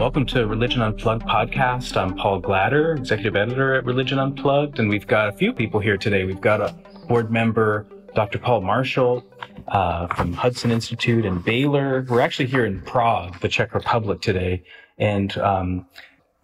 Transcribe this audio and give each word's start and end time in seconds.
welcome 0.00 0.24
to 0.24 0.46
Religion 0.46 0.80
Unplugged 0.80 1.24
podcast. 1.24 1.94
I'm 1.94 2.16
Paul 2.16 2.40
Glader, 2.40 2.96
executive 2.96 3.36
editor 3.36 3.74
at 3.74 3.84
Religion 3.84 4.18
Unplugged, 4.18 4.78
and 4.78 4.88
we've 4.88 5.06
got 5.06 5.28
a 5.28 5.32
few 5.32 5.52
people 5.52 5.78
here 5.78 5.98
today. 5.98 6.24
We've 6.24 6.40
got 6.40 6.62
a 6.62 6.74
board 7.06 7.30
member, 7.30 7.86
Dr. 8.14 8.38
Paul 8.38 8.62
Marshall 8.62 9.22
uh, 9.68 10.06
from 10.06 10.32
Hudson 10.32 10.70
Institute 10.70 11.26
and 11.26 11.44
Baylor. 11.44 12.06
We're 12.08 12.22
actually 12.22 12.46
here 12.46 12.64
in 12.64 12.80
Prague, 12.80 13.38
the 13.40 13.48
Czech 13.48 13.74
Republic 13.74 14.22
today, 14.22 14.64
and 14.96 15.36
um, 15.36 15.86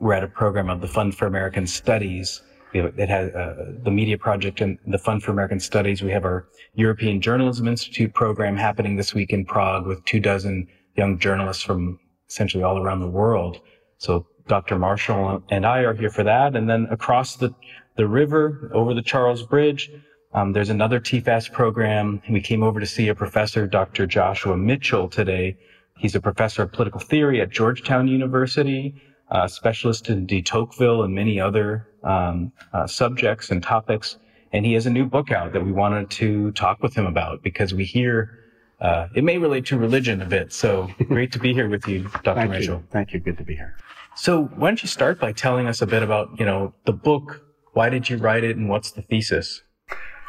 we're 0.00 0.12
at 0.12 0.23
a 0.23 0.29
program 0.29 0.68
of 0.68 0.82
the 0.82 0.88
Fund 0.88 1.16
for 1.16 1.27
American 1.27 1.66
Studies. 1.66 2.43
It 2.75 3.09
has 3.09 3.32
uh, 3.32 3.73
the 3.82 3.91
Media 3.91 4.18
Project 4.18 4.61
and 4.61 4.79
the 4.86 4.98
Fund 4.98 5.23
for 5.23 5.30
American 5.30 5.61
Studies. 5.61 6.02
We 6.02 6.11
have 6.11 6.27
our 6.27 6.46
European 6.75 7.23
Journalism 7.23 7.68
Institute 7.68 8.12
program 8.12 8.54
happening 8.54 8.96
this 8.96 9.14
week 9.14 9.32
in 9.32 9.46
Prague 9.46 9.86
with 9.86 10.04
two 10.04 10.20
dozen 10.20 10.68
young 10.94 11.18
journalists 11.18 11.62
from 11.62 11.98
essentially 12.29 12.62
all 12.62 12.79
around 12.79 13.00
the 13.00 13.08
world. 13.08 13.61
So 13.98 14.26
Dr. 14.48 14.79
Marshall 14.79 15.43
and 15.50 15.66
I 15.66 15.80
are 15.80 15.94
here 15.94 16.11
for 16.11 16.22
that. 16.22 16.54
And 16.57 16.68
then 16.68 16.86
across 16.90 17.36
the, 17.36 17.54
the 17.96 18.07
river 18.07 18.71
over 18.75 18.94
the 18.94 19.02
Charles 19.02 19.43
Bridge, 19.43 19.90
um, 20.32 20.52
there's 20.52 20.71
another 20.71 21.00
TFAS 21.00 21.52
program. 21.52 22.21
We 22.30 22.40
came 22.40 22.62
over 22.62 22.79
to 22.79 22.86
see 22.86 23.08
a 23.08 23.14
professor, 23.14 23.66
Dr. 23.66 24.07
Joshua 24.07 24.57
Mitchell 24.57 25.08
today. 25.08 25.57
He's 25.99 26.14
a 26.14 26.21
professor 26.21 26.62
of 26.62 26.72
political 26.72 27.00
theory 27.00 27.40
at 27.40 27.50
Georgetown 27.50 28.07
University, 28.07 28.94
a 29.30 29.49
specialist 29.49 30.11
in 30.11 30.27
de 30.27 30.43
Tocqueville 30.43 31.02
and 31.02 31.14
many 31.14 31.40
other 31.40 31.88
um, 32.05 32.52
uh, 32.72 32.86
subjects 32.86 33.50
and 33.50 33.62
topics. 33.62 34.19
And 34.52 34.64
he 34.64 34.74
has 34.74 34.86
a 34.86 34.91
new 34.91 35.06
book 35.06 35.33
out 35.33 35.52
that 35.55 35.64
we 35.64 35.72
wanted 35.72 36.11
to 36.11 36.52
talk 36.52 36.83
with 36.83 36.94
him 36.94 37.06
about 37.06 37.42
because 37.42 37.72
we 37.72 37.84
hear 37.84 38.38
uh, 38.80 39.08
it 39.14 39.25
may 39.25 39.39
relate 39.39 39.66
to 39.66 39.78
religion 39.78 40.20
a 40.20 40.27
bit. 40.27 40.53
So 40.53 40.89
great 41.08 41.33
to 41.33 41.39
be 41.39 41.53
here 41.55 41.69
with 41.69 41.86
you, 41.88 42.02
Dr. 42.22 42.34
Thank 42.34 42.50
Mitchell. 42.50 42.77
You. 42.77 42.84
Thank 42.91 43.12
you. 43.12 43.20
Good 43.20 43.38
to 43.38 43.44
be 43.44 43.55
here. 43.55 43.77
So 44.16 44.44
why 44.56 44.69
don't 44.69 44.82
you 44.82 44.88
start 44.88 45.20
by 45.20 45.32
telling 45.32 45.66
us 45.66 45.82
a 45.82 45.86
bit 45.86 46.02
about, 46.02 46.38
you 46.38 46.46
know, 46.46 46.74
the 46.84 46.92
book? 46.92 47.42
Why 47.72 47.91
did 47.91 48.08
you 48.08 48.16
write 48.16 48.44
it 48.44 48.56
and 48.56 48.69
what's 48.69 48.91
the 48.91 49.02
thesis? 49.02 49.62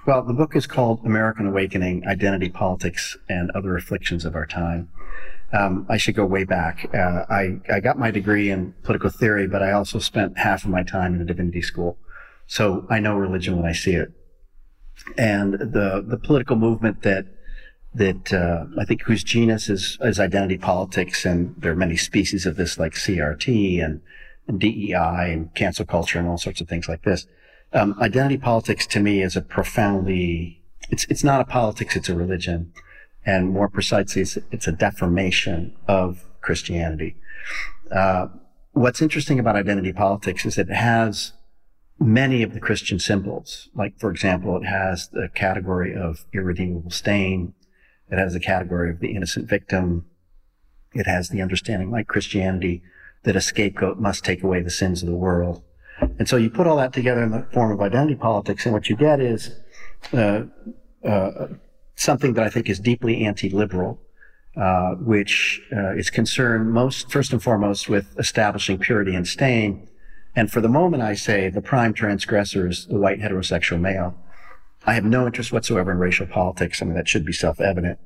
Well, 0.06 0.24
the 0.24 0.34
book 0.34 0.56
is 0.56 0.68
called 0.68 1.06
American 1.06 1.48
Awakening, 1.48 2.08
Identity, 2.08 2.50
Politics, 2.50 3.18
and 3.30 3.52
Other 3.52 3.76
Afflictions 3.76 4.24
of 4.24 4.36
Our 4.36 4.46
Time. 4.46 4.90
Um, 5.54 5.86
I 5.90 5.98
should 5.98 6.16
go 6.16 6.26
way 6.26 6.44
back. 6.44 6.90
Uh, 6.94 7.26
I, 7.30 7.60
I 7.72 7.80
got 7.80 7.98
my 7.98 8.12
degree 8.12 8.50
in 8.50 8.74
political 8.84 9.10
theory, 9.10 9.48
but 9.48 9.64
I 9.64 9.72
also 9.72 10.00
spent 10.00 10.38
half 10.38 10.64
of 10.64 10.70
my 10.70 10.84
time 10.84 11.16
in 11.16 11.22
a 11.22 11.26
divinity 11.26 11.62
school. 11.62 11.98
So 12.46 12.86
I 12.90 13.00
know 13.00 13.16
religion 13.16 13.56
when 13.58 13.66
I 13.66 13.74
see 13.74 13.94
it. 13.94 14.12
And 15.18 15.54
the, 15.54 16.04
the 16.06 16.18
political 16.18 16.56
movement 16.56 17.04
that 17.04 17.26
that 17.98 18.34
uh, 18.34 18.66
I 18.80 18.86
think 18.86 19.02
whose 19.04 19.24
genus 19.24 19.70
is, 19.70 19.98
is 20.02 20.20
identity 20.20 20.58
politics, 20.58 21.26
and 21.26 21.56
there 21.58 21.72
are 21.72 21.76
many 21.76 21.98
species 21.98 22.46
of 22.46 22.56
this, 22.56 22.78
like 22.78 22.94
CRT 22.94 23.84
and, 23.84 24.02
and 24.48 24.60
DEI 24.60 25.32
and 25.34 25.54
cancel 25.56 25.86
culture 25.86 26.20
and 26.20 26.28
all 26.28 26.38
sorts 26.38 26.62
of 26.62 26.68
things 26.68 26.88
like 26.88 27.04
this. 27.04 27.28
Um, 27.74 27.96
identity 28.00 28.38
politics 28.38 28.88
to 28.88 29.00
me 29.00 29.22
is 29.22 29.36
a 29.36 29.42
profoundly 29.42 30.58
it's 30.90 31.06
it's 31.06 31.24
not 31.24 31.42
a 31.42 31.46
politics, 31.46 31.96
it's 31.96 32.10
a 32.10 32.16
religion, 32.16 32.72
and 33.26 33.50
more 33.50 33.68
precisely, 33.68 34.22
it's, 34.22 34.38
it's 34.52 34.68
a 34.68 34.72
deformation 34.72 35.76
of 35.88 36.26
Christianity. 36.42 37.16
Uh, 37.92 38.28
what's 38.72 39.02
interesting 39.02 39.40
about 39.40 39.56
identity 39.56 39.92
politics 39.92 40.46
is 40.46 40.56
that 40.56 40.70
it 40.70 40.76
has 40.76 41.34
many 42.00 42.44
of 42.44 42.54
the 42.54 42.60
Christian 42.60 43.00
symbols. 43.00 43.70
Like, 43.76 44.00
for 44.00 44.12
example, 44.12 44.56
it 44.58 44.66
has 44.66 45.10
the 45.10 45.30
category 45.34 45.96
of 45.96 46.26
irredeemable 46.34 46.92
stain, 46.92 47.54
it 48.10 48.18
has 48.18 48.34
the 48.34 48.40
category 48.40 48.90
of 48.90 49.00
the 49.00 49.16
innocent 49.16 49.50
victim. 49.50 50.06
It 50.94 51.08
has 51.08 51.30
the 51.30 51.42
understanding, 51.42 51.92
like 51.92 52.08
Christianity, 52.08 52.82
that 53.24 53.36
a 53.36 53.42
scapegoat 53.42 54.00
must 54.00 54.24
take 54.24 54.44
away 54.44 54.62
the 54.62 54.70
sins 54.70 55.02
of 55.04 55.10
the 55.10 55.16
world. 55.16 55.64
And 56.20 56.30
so 56.30 56.38
you 56.38 56.50
put 56.50 56.68
all 56.68 56.78
that 56.78 56.94
together 56.94 57.24
in 57.24 57.32
the 57.32 57.48
form 57.52 57.72
of 57.72 57.82
identity 57.82 58.16
politics, 58.16 58.66
and 58.66 58.74
what 58.74 58.88
you 58.90 58.96
get 58.96 59.20
is 59.20 59.52
uh, 60.14 60.44
uh, 61.04 61.48
something 61.96 62.34
that 62.34 62.44
I 62.46 62.50
think 62.50 62.70
is 62.70 62.80
deeply 62.80 63.26
anti-liberal, 63.26 64.00
uh, 64.56 64.92
which 64.96 65.62
uh, 65.76 65.96
is 65.96 66.10
concerned 66.10 66.72
most, 66.72 67.12
first 67.12 67.34
and 67.34 67.42
foremost, 67.42 67.90
with 67.90 68.18
establishing 68.18 68.78
purity 68.78 69.16
and 69.16 69.28
stain. 69.28 69.88
And 70.36 70.52
for 70.52 70.62
the 70.62 70.70
moment, 70.70 71.02
I 71.02 71.16
say 71.16 71.50
the 71.50 71.62
prime 71.62 71.94
transgressor 71.94 72.68
is 72.68 72.86
the 72.86 72.98
white 72.98 73.20
heterosexual 73.20 73.80
male. 73.82 74.16
I 74.88 74.94
have 74.94 75.04
no 75.04 75.26
interest 75.26 75.52
whatsoever 75.52 75.92
in 75.92 76.00
racial 76.00 76.26
politics. 76.26 76.82
I 76.82 76.86
mean, 76.86 76.96
that 76.96 77.10
should 77.10 77.26
be 77.26 77.34
self-evident. 77.34 78.00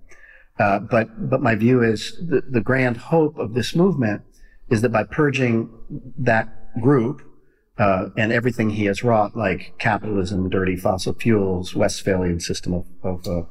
Uh, 0.60 0.80
but 0.80 1.30
but 1.30 1.42
my 1.42 1.56
view 1.56 1.82
is 1.84 2.18
the, 2.28 2.42
the 2.42 2.60
grand 2.60 2.98
hope 2.98 3.38
of 3.38 3.54
this 3.54 3.76
movement 3.76 4.24
is 4.70 4.82
that 4.82 4.90
by 4.90 5.04
purging 5.04 5.70
that 6.18 6.82
group 6.82 7.22
uh, 7.78 8.08
and 8.18 8.32
everything 8.32 8.72
he 8.72 8.86
has 8.86 9.04
wrought, 9.04 9.38
like 9.38 9.74
capitalism, 9.78 10.50
dirty 10.50 10.76
fossil 10.76 11.14
fuels, 11.14 11.76
Westphalian 11.76 12.40
system 12.40 12.74
of 12.74 12.86
of, 13.04 13.28
uh, 13.28 13.44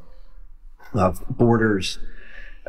of 0.99 1.25
borders, 1.29 1.99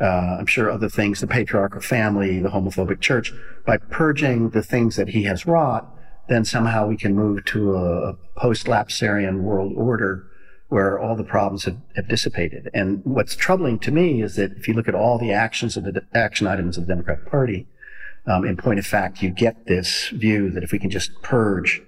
uh, 0.00 0.36
I'm 0.38 0.46
sure 0.46 0.70
other 0.70 0.88
things, 0.88 1.20
the 1.20 1.26
patriarchal 1.26 1.80
family, 1.80 2.38
the 2.38 2.50
homophobic 2.50 3.00
church, 3.00 3.32
by 3.66 3.76
purging 3.78 4.50
the 4.50 4.62
things 4.62 4.96
that 4.96 5.08
he 5.08 5.24
has 5.24 5.44
wrought, 5.44 5.92
then 6.28 6.44
somehow 6.44 6.86
we 6.86 6.96
can 6.96 7.14
move 7.14 7.44
to 7.46 7.74
a, 7.74 8.10
a 8.10 8.16
post-lapsarian 8.36 9.42
world 9.42 9.72
order 9.76 10.28
where 10.72 10.98
all 10.98 11.14
the 11.14 11.22
problems 11.22 11.64
have, 11.64 11.76
have, 11.96 12.08
dissipated. 12.08 12.70
And 12.72 13.02
what's 13.04 13.36
troubling 13.36 13.78
to 13.80 13.90
me 13.90 14.22
is 14.22 14.36
that 14.36 14.52
if 14.52 14.66
you 14.66 14.72
look 14.72 14.88
at 14.88 14.94
all 14.94 15.18
the 15.18 15.30
actions 15.30 15.76
of 15.76 15.84
the 15.84 16.02
action 16.14 16.46
items 16.46 16.78
of 16.78 16.86
the 16.86 16.94
Democratic 16.94 17.26
Party, 17.30 17.66
um, 18.26 18.46
in 18.46 18.56
point 18.56 18.78
of 18.78 18.86
fact, 18.86 19.20
you 19.20 19.28
get 19.28 19.66
this 19.66 20.08
view 20.08 20.50
that 20.50 20.62
if 20.62 20.72
we 20.72 20.78
can 20.78 20.88
just 20.88 21.10
purge, 21.20 21.82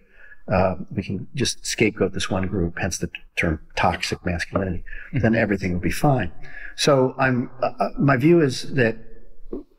uh, 0.53 0.75
we 0.95 1.03
can 1.03 1.27
just 1.34 1.65
scapegoat 1.65 2.12
this 2.12 2.28
one 2.28 2.47
group, 2.47 2.78
hence 2.78 2.99
the 2.99 3.09
term 3.37 3.59
toxic 3.75 4.19
masculinity, 4.27 4.84
mm-hmm. 5.09 5.21
then 5.21 5.34
everything 5.34 5.72
will 5.72 5.81
be 5.81 5.91
fine. 5.91 6.31
So 6.77 7.15
I'm, 7.19 7.51
uh, 7.62 7.71
uh, 7.81 7.89
my 7.99 8.19
view 8.19 8.43
is 8.43 8.75
that 8.75 8.99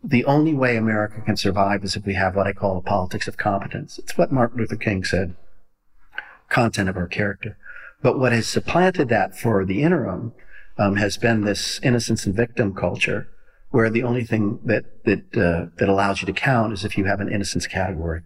the 0.04 0.26
only 0.26 0.56
way 0.56 0.78
America 0.78 1.22
can 1.22 1.38
survive 1.38 1.84
is 1.84 1.96
if 1.96 2.08
we 2.08 2.16
have 2.16 2.36
what 2.36 2.48
I 2.48 2.54
call 2.54 2.78
a 2.80 2.82
politics 2.82 3.28
of 3.28 3.38
competence. 3.38 4.00
It's 4.00 4.18
what 4.18 4.32
Martin 4.32 4.58
Luther 4.58 4.78
King 4.78 5.04
said, 5.04 5.36
content 6.50 6.90
of 6.90 6.98
our 6.98 7.08
character. 7.08 7.58
But 8.06 8.20
what 8.20 8.34
has 8.34 8.46
supplanted 8.46 9.10
that 9.10 9.36
for 9.36 9.66
the 9.66 9.82
interim 9.82 10.34
um, 10.78 10.98
has 10.98 11.18
been 11.18 11.44
this 11.44 11.80
innocence 11.82 12.28
and 12.28 12.36
victim 12.36 12.76
culture, 12.76 13.30
where 13.72 13.90
the 13.90 14.04
only 14.04 14.24
thing 14.24 14.60
that 14.64 15.04
that 15.06 15.36
uh, 15.36 15.72
that 15.80 15.90
allows 15.90 16.22
you 16.22 16.28
to 16.28 16.32
count 16.32 16.72
is 16.74 16.86
if 16.86 17.00
you 17.00 17.06
have 17.06 17.20
an 17.20 17.34
innocence 17.34 17.66
category, 17.66 18.22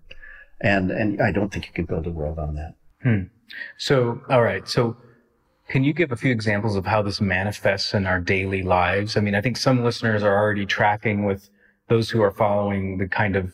and 0.59 0.91
and 0.91 1.22
I 1.22 1.31
don't 1.31 1.50
think 1.50 1.66
you 1.67 1.72
can 1.72 1.85
build 1.85 2.07
a 2.07 2.12
world 2.12 2.40
on 2.40 2.56
that. 2.56 2.75
Hmm. 3.03 3.22
So, 3.78 4.19
all 4.29 4.44
right. 4.44 4.67
So, 4.67 4.97
can 5.69 5.85
you 5.85 5.94
give 5.94 6.11
a 6.11 6.17
few 6.17 6.31
examples 6.34 6.75
of 6.75 6.85
how 6.85 7.01
this 7.01 7.22
manifests 7.22 7.94
in 7.94 8.06
our 8.06 8.19
daily 8.19 8.63
lives? 8.63 9.16
I 9.16 9.22
mean, 9.22 9.34
I 9.34 9.40
think 9.40 9.56
some 9.56 9.81
listeners 9.85 10.23
are 10.23 10.38
already 10.38 10.66
tracking 10.66 11.23
with 11.23 11.50
those 11.88 12.09
who 12.09 12.22
are 12.22 12.31
following 12.31 12.97
the 12.97 13.07
kind 13.07 13.38
of 13.38 13.53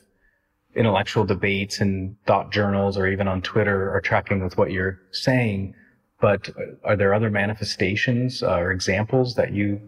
intellectual 0.76 1.24
debates 1.24 1.82
and 1.82 2.16
thought 2.26 2.52
journals 2.52 2.98
or 2.98 3.06
even 3.06 3.28
on 3.28 3.44
Twitter 3.44 3.94
are 3.94 4.02
tracking 4.02 4.44
with 4.44 4.58
what 4.58 4.72
you're 4.72 5.00
saying. 5.12 5.76
But 6.22 6.50
are 6.84 6.96
there 6.96 7.14
other 7.14 7.30
manifestations 7.30 8.42
uh, 8.42 8.56
or 8.56 8.72
examples 8.72 9.36
that 9.36 9.52
you 9.52 9.82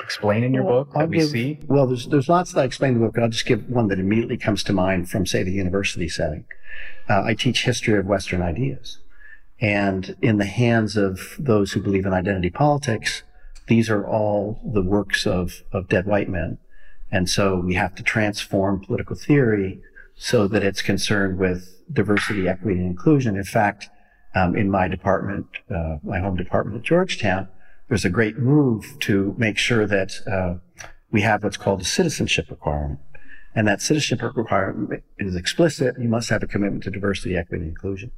explain 0.00 0.42
in 0.42 0.54
your 0.54 0.64
well, 0.64 0.84
book 0.84 0.92
that 0.94 1.00
I'll 1.00 1.06
we 1.06 1.18
give, 1.18 1.28
see? 1.28 1.58
Well, 1.66 1.86
there's 1.86 2.06
there's 2.06 2.28
lots 2.28 2.52
that 2.52 2.60
I 2.60 2.64
explain 2.64 2.94
in 2.94 3.00
the 3.00 3.06
book. 3.06 3.18
I'll 3.18 3.28
just 3.28 3.46
give 3.46 3.68
one 3.68 3.88
that 3.88 3.98
immediately 3.98 4.36
comes 4.36 4.62
to 4.64 4.72
mind 4.72 5.10
from, 5.10 5.26
say, 5.26 5.42
the 5.42 5.52
university 5.52 6.08
setting. 6.08 6.44
Uh, 7.08 7.22
I 7.22 7.34
teach 7.34 7.64
history 7.64 7.98
of 7.98 8.06
Western 8.06 8.42
ideas, 8.42 8.98
and 9.60 10.16
in 10.22 10.38
the 10.38 10.46
hands 10.46 10.96
of 10.96 11.36
those 11.38 11.72
who 11.72 11.82
believe 11.82 12.06
in 12.06 12.12
identity 12.12 12.50
politics, 12.50 13.22
these 13.68 13.90
are 13.90 14.06
all 14.06 14.60
the 14.64 14.82
works 14.82 15.26
of 15.26 15.62
of 15.72 15.88
dead 15.88 16.06
white 16.06 16.28
men, 16.28 16.58
and 17.12 17.28
so 17.28 17.56
we 17.56 17.74
have 17.74 17.94
to 17.96 18.02
transform 18.02 18.80
political 18.80 19.16
theory 19.16 19.80
so 20.16 20.48
that 20.48 20.62
it's 20.62 20.80
concerned 20.80 21.38
with 21.38 21.82
diversity, 21.92 22.48
equity, 22.48 22.78
and 22.78 22.86
inclusion. 22.86 23.36
In 23.36 23.44
fact, 23.44 23.90
um, 24.34 24.56
in 24.56 24.70
my 24.70 24.88
department, 24.88 25.46
uh, 25.70 25.96
my 26.02 26.20
home 26.20 26.36
department 26.36 26.78
at 26.78 26.82
Georgetown, 26.82 27.48
there's 27.88 28.04
a 28.04 28.10
great 28.10 28.38
move 28.38 28.96
to 29.00 29.34
make 29.38 29.58
sure 29.58 29.86
that 29.86 30.14
uh, 30.30 30.54
we 31.10 31.20
have 31.22 31.44
what's 31.44 31.56
called 31.56 31.80
a 31.80 31.84
citizenship 31.84 32.50
requirement. 32.50 32.98
And 33.54 33.68
that 33.68 33.80
citizenship 33.80 34.36
requirement 34.36 35.04
is 35.18 35.36
explicit. 35.36 35.94
You 35.98 36.08
must 36.08 36.28
have 36.30 36.42
a 36.42 36.46
commitment 36.46 36.82
to 36.84 36.90
diversity, 36.90 37.36
equity, 37.36 37.62
and 37.62 37.70
inclusion. 37.70 38.10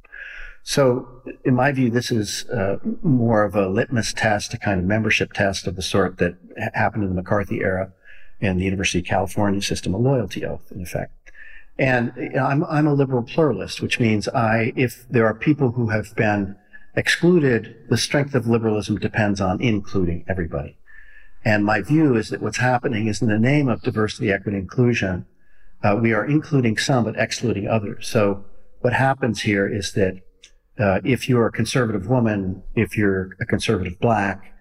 So, 0.63 1.07
in 1.45 1.53
my 1.53 1.71
view, 1.71 1.89
this 1.89 2.11
is 2.11 2.45
uh, 2.49 2.77
more 3.03 3.43
of 3.43 3.55
a 3.55 3.69
litmus 3.69 4.13
test, 4.13 4.53
a 4.53 4.57
kind 4.57 4.79
of 4.79 4.85
membership 4.85 5.31
test 5.31 5.67
of 5.67 5.75
the 5.75 5.81
sort 5.81 6.17
that 6.17 6.35
happened 6.73 7.03
in 7.03 7.09
the 7.09 7.15
McCarthy 7.15 7.61
era 7.61 7.93
in 8.39 8.57
the 8.57 8.65
University 8.65 8.99
of 8.99 9.05
California 9.05 9.61
system, 9.61 9.93
a 9.93 9.97
loyalty 9.97 10.43
oath, 10.43 10.71
in 10.71 10.81
effect. 10.81 11.13
And 11.79 12.11
I'm, 12.39 12.63
I'm 12.65 12.87
a 12.87 12.93
liberal 12.93 13.23
pluralist, 13.23 13.81
which 13.81 13.99
means 13.99 14.27
I, 14.29 14.73
if 14.75 15.05
there 15.09 15.25
are 15.25 15.33
people 15.33 15.71
who 15.71 15.89
have 15.89 16.15
been 16.15 16.55
excluded, 16.95 17.75
the 17.89 17.97
strength 17.97 18.33
of 18.33 18.47
liberalism 18.47 18.97
depends 18.97 19.39
on 19.39 19.61
including 19.61 20.25
everybody. 20.27 20.77
And 21.45 21.63
my 21.63 21.81
view 21.81 22.15
is 22.15 22.29
that 22.29 22.41
what's 22.41 22.57
happening 22.57 23.07
is 23.07 23.21
in 23.21 23.29
the 23.29 23.37
name 23.37 23.69
of 23.69 23.83
diversity, 23.83 24.31
equity, 24.31 24.57
inclusion, 24.57 25.27
uh, 25.83 25.95
we 26.01 26.11
are 26.11 26.25
including 26.25 26.77
some 26.77 27.05
but 27.05 27.15
excluding 27.17 27.67
others. 27.67 28.07
So 28.07 28.43
what 28.81 28.93
happens 28.93 29.41
here 29.41 29.67
is 29.67 29.93
that 29.93 30.19
uh, 30.79 30.99
if 31.03 31.29
you're 31.29 31.47
a 31.47 31.51
conservative 31.51 32.07
woman, 32.07 32.63
if 32.75 32.97
you're 32.97 33.35
a 33.39 33.45
conservative 33.45 33.99
black, 33.99 34.53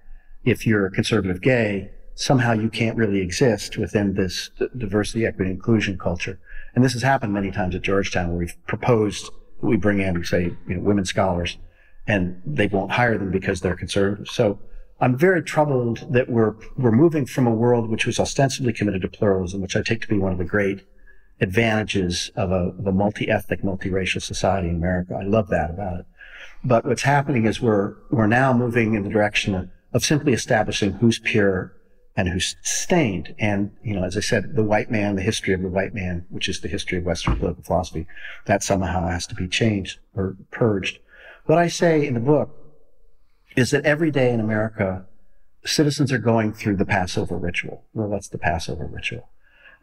if 0.44 0.66
you're 0.66 0.86
a 0.86 0.90
conservative 0.90 1.40
gay, 1.40 1.90
somehow 2.14 2.52
you 2.52 2.68
can't 2.68 2.96
really 2.96 3.20
exist 3.20 3.76
within 3.76 4.14
this 4.14 4.50
diversity, 4.76 5.26
equity, 5.26 5.50
inclusion 5.50 5.98
culture. 5.98 6.38
And 6.76 6.84
this 6.84 6.92
has 6.92 7.02
happened 7.02 7.32
many 7.32 7.50
times 7.50 7.74
at 7.74 7.82
Georgetown 7.82 8.28
where 8.28 8.36
we've 8.36 8.66
proposed 8.68 9.30
that 9.60 9.66
we 9.66 9.76
bring 9.76 10.00
in, 10.00 10.22
say, 10.24 10.54
you 10.68 10.74
know, 10.76 10.82
women 10.82 11.06
scholars 11.06 11.56
and 12.06 12.40
they 12.44 12.66
won't 12.68 12.92
hire 12.92 13.18
them 13.18 13.30
because 13.30 13.60
they're 13.60 13.74
conservative. 13.74 14.28
So 14.28 14.60
I'm 15.00 15.16
very 15.16 15.42
troubled 15.42 16.06
that 16.12 16.28
we're, 16.28 16.54
we're 16.76 16.92
moving 16.92 17.26
from 17.26 17.46
a 17.46 17.54
world 17.54 17.90
which 17.90 18.06
was 18.06 18.20
ostensibly 18.20 18.74
committed 18.74 19.02
to 19.02 19.08
pluralism, 19.08 19.62
which 19.62 19.74
I 19.74 19.82
take 19.82 20.02
to 20.02 20.08
be 20.08 20.18
one 20.18 20.32
of 20.32 20.38
the 20.38 20.44
great 20.44 20.82
advantages 21.40 22.30
of 22.36 22.50
a, 22.50 22.72
of 22.78 22.86
a 22.86 22.92
multi-ethnic, 22.92 23.62
multiracial 23.62 24.22
society 24.22 24.68
in 24.68 24.76
America. 24.76 25.14
I 25.14 25.24
love 25.24 25.48
that 25.48 25.70
about 25.70 26.00
it. 26.00 26.06
But 26.62 26.84
what's 26.84 27.02
happening 27.02 27.46
is 27.46 27.60
we're, 27.60 27.94
we're 28.10 28.26
now 28.26 28.52
moving 28.52 28.94
in 28.94 29.02
the 29.02 29.10
direction 29.10 29.54
of, 29.54 29.70
of 29.92 30.04
simply 30.04 30.34
establishing 30.34 30.92
who's 30.92 31.18
pure 31.18 31.72
and 32.16 32.28
who's 32.28 32.56
stained. 32.62 33.34
And, 33.38 33.72
you 33.82 33.94
know, 33.94 34.04
as 34.04 34.16
I 34.16 34.20
said, 34.20 34.56
the 34.56 34.64
white 34.64 34.90
man, 34.90 35.16
the 35.16 35.22
history 35.22 35.52
of 35.52 35.62
the 35.62 35.68
white 35.68 35.94
man, 35.94 36.24
which 36.30 36.48
is 36.48 36.60
the 36.60 36.68
history 36.68 36.98
of 36.98 37.04
Western 37.04 37.36
political 37.36 37.62
philosophy, 37.62 38.06
that 38.46 38.62
somehow 38.62 39.06
has 39.06 39.26
to 39.26 39.34
be 39.34 39.46
changed 39.46 39.98
or 40.14 40.36
purged. 40.50 40.98
What 41.44 41.58
I 41.58 41.68
say 41.68 42.06
in 42.06 42.14
the 42.14 42.20
book 42.20 42.50
is 43.54 43.70
that 43.70 43.84
every 43.84 44.10
day 44.10 44.32
in 44.32 44.40
America, 44.40 45.04
citizens 45.64 46.10
are 46.12 46.18
going 46.18 46.52
through 46.52 46.76
the 46.76 46.86
Passover 46.86 47.36
ritual. 47.36 47.84
Well, 47.92 48.08
what's 48.08 48.28
the 48.28 48.38
Passover 48.38 48.86
ritual? 48.86 49.28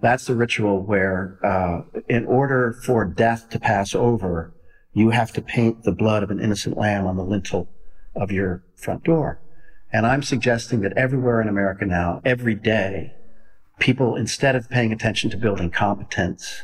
That's 0.01 0.25
the 0.25 0.35
ritual 0.35 0.81
where, 0.81 1.39
uh, 1.44 1.81
in 2.09 2.25
order 2.25 2.74
for 2.83 3.06
death 3.06 3.50
to 3.51 3.59
pass 3.59 3.94
over, 3.94 4.53
you 4.91 5.12
have 5.12 5.31
to 5.33 5.41
paint 5.41 5.83
the 5.83 5.91
blood 5.91 6.24
of 6.24 6.31
an 6.31 6.39
innocent 6.39 6.77
lamb 6.77 7.06
on 7.06 7.15
the 7.15 7.24
lintel 7.24 7.69
of 8.15 8.31
your 8.31 8.63
front 8.75 9.03
door. 9.03 9.39
And 9.94 10.07
I'm 10.07 10.24
suggesting 10.24 10.81
that 10.81 10.94
everywhere 10.98 11.40
in 11.40 11.48
America 11.48 11.86
now, 11.86 12.19
every 12.25 12.56
day, 12.56 13.13
people, 13.80 14.16
instead 14.16 14.56
of 14.56 14.69
paying 14.69 14.92
attention 14.92 15.30
to 15.30 15.38
building 15.38 15.69
competence, 15.69 16.63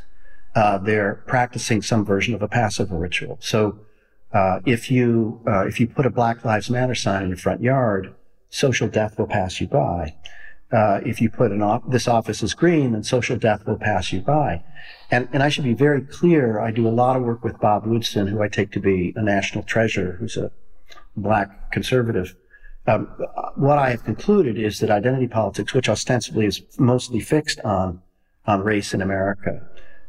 uh, 0.56 0.80
they're 0.80 1.24
practicing 1.28 1.84
some 1.84 2.04
version 2.04 2.34
of 2.34 2.42
a 2.42 2.48
Passover 2.48 2.98
ritual. 2.98 3.38
So, 3.40 3.80
uh, 4.34 4.60
if 4.66 4.92
you 4.92 5.42
uh, 5.48 5.66
if 5.66 5.80
you 5.80 5.88
put 5.88 6.06
a 6.06 6.10
Black 6.10 6.44
Lives 6.44 6.70
Matter 6.70 6.94
sign 6.96 7.24
in 7.24 7.30
your 7.30 7.38
front 7.38 7.62
yard, 7.62 8.14
social 8.50 8.88
death 8.88 9.18
will 9.18 9.28
pass 9.28 9.62
you 9.62 9.68
by. 9.68 10.16
Uh, 10.72 11.00
if 11.04 11.20
you 11.20 11.30
put 11.32 11.52
an 11.52 11.64
off, 11.64 11.82
this 11.88 12.08
office 12.08 12.44
is 12.44 12.54
green, 12.54 12.92
then 12.92 13.04
social 13.04 13.38
death 13.38 13.66
will 13.66 13.78
pass 13.78 14.14
you 14.14 14.22
by. 14.22 14.64
And, 15.10 15.28
and 15.34 15.42
I 15.42 15.50
should 15.50 15.64
be 15.64 15.74
very 15.74 16.02
clear. 16.02 16.60
I 16.60 16.70
do 16.70 16.88
a 16.88 16.90
lot 16.90 17.16
of 17.16 17.24
work 17.24 17.44
with 17.44 17.60
Bob 17.60 17.88
Woodson, 17.88 18.28
who 18.28 18.42
I 18.42 18.50
take 18.50 18.72
to 18.74 18.80
be 18.80 19.14
a 19.16 19.24
national 19.24 19.64
treasure, 19.64 20.18
who's 20.20 20.38
a 20.38 20.52
black 21.18 21.72
conservative. 21.72 22.36
Um, 22.90 23.06
what 23.56 23.78
I 23.78 23.92
have 23.92 24.04
concluded 24.04 24.58
is 24.58 24.80
that 24.80 24.90
identity 24.90 25.28
politics, 25.28 25.74
which 25.74 25.90
ostensibly 25.90 26.46
is 26.46 26.62
mostly 26.80 27.20
fixed 27.20 27.60
on, 27.62 28.02
on 28.48 28.62
race 28.62 28.94
in 28.96 29.02
America, 29.02 29.62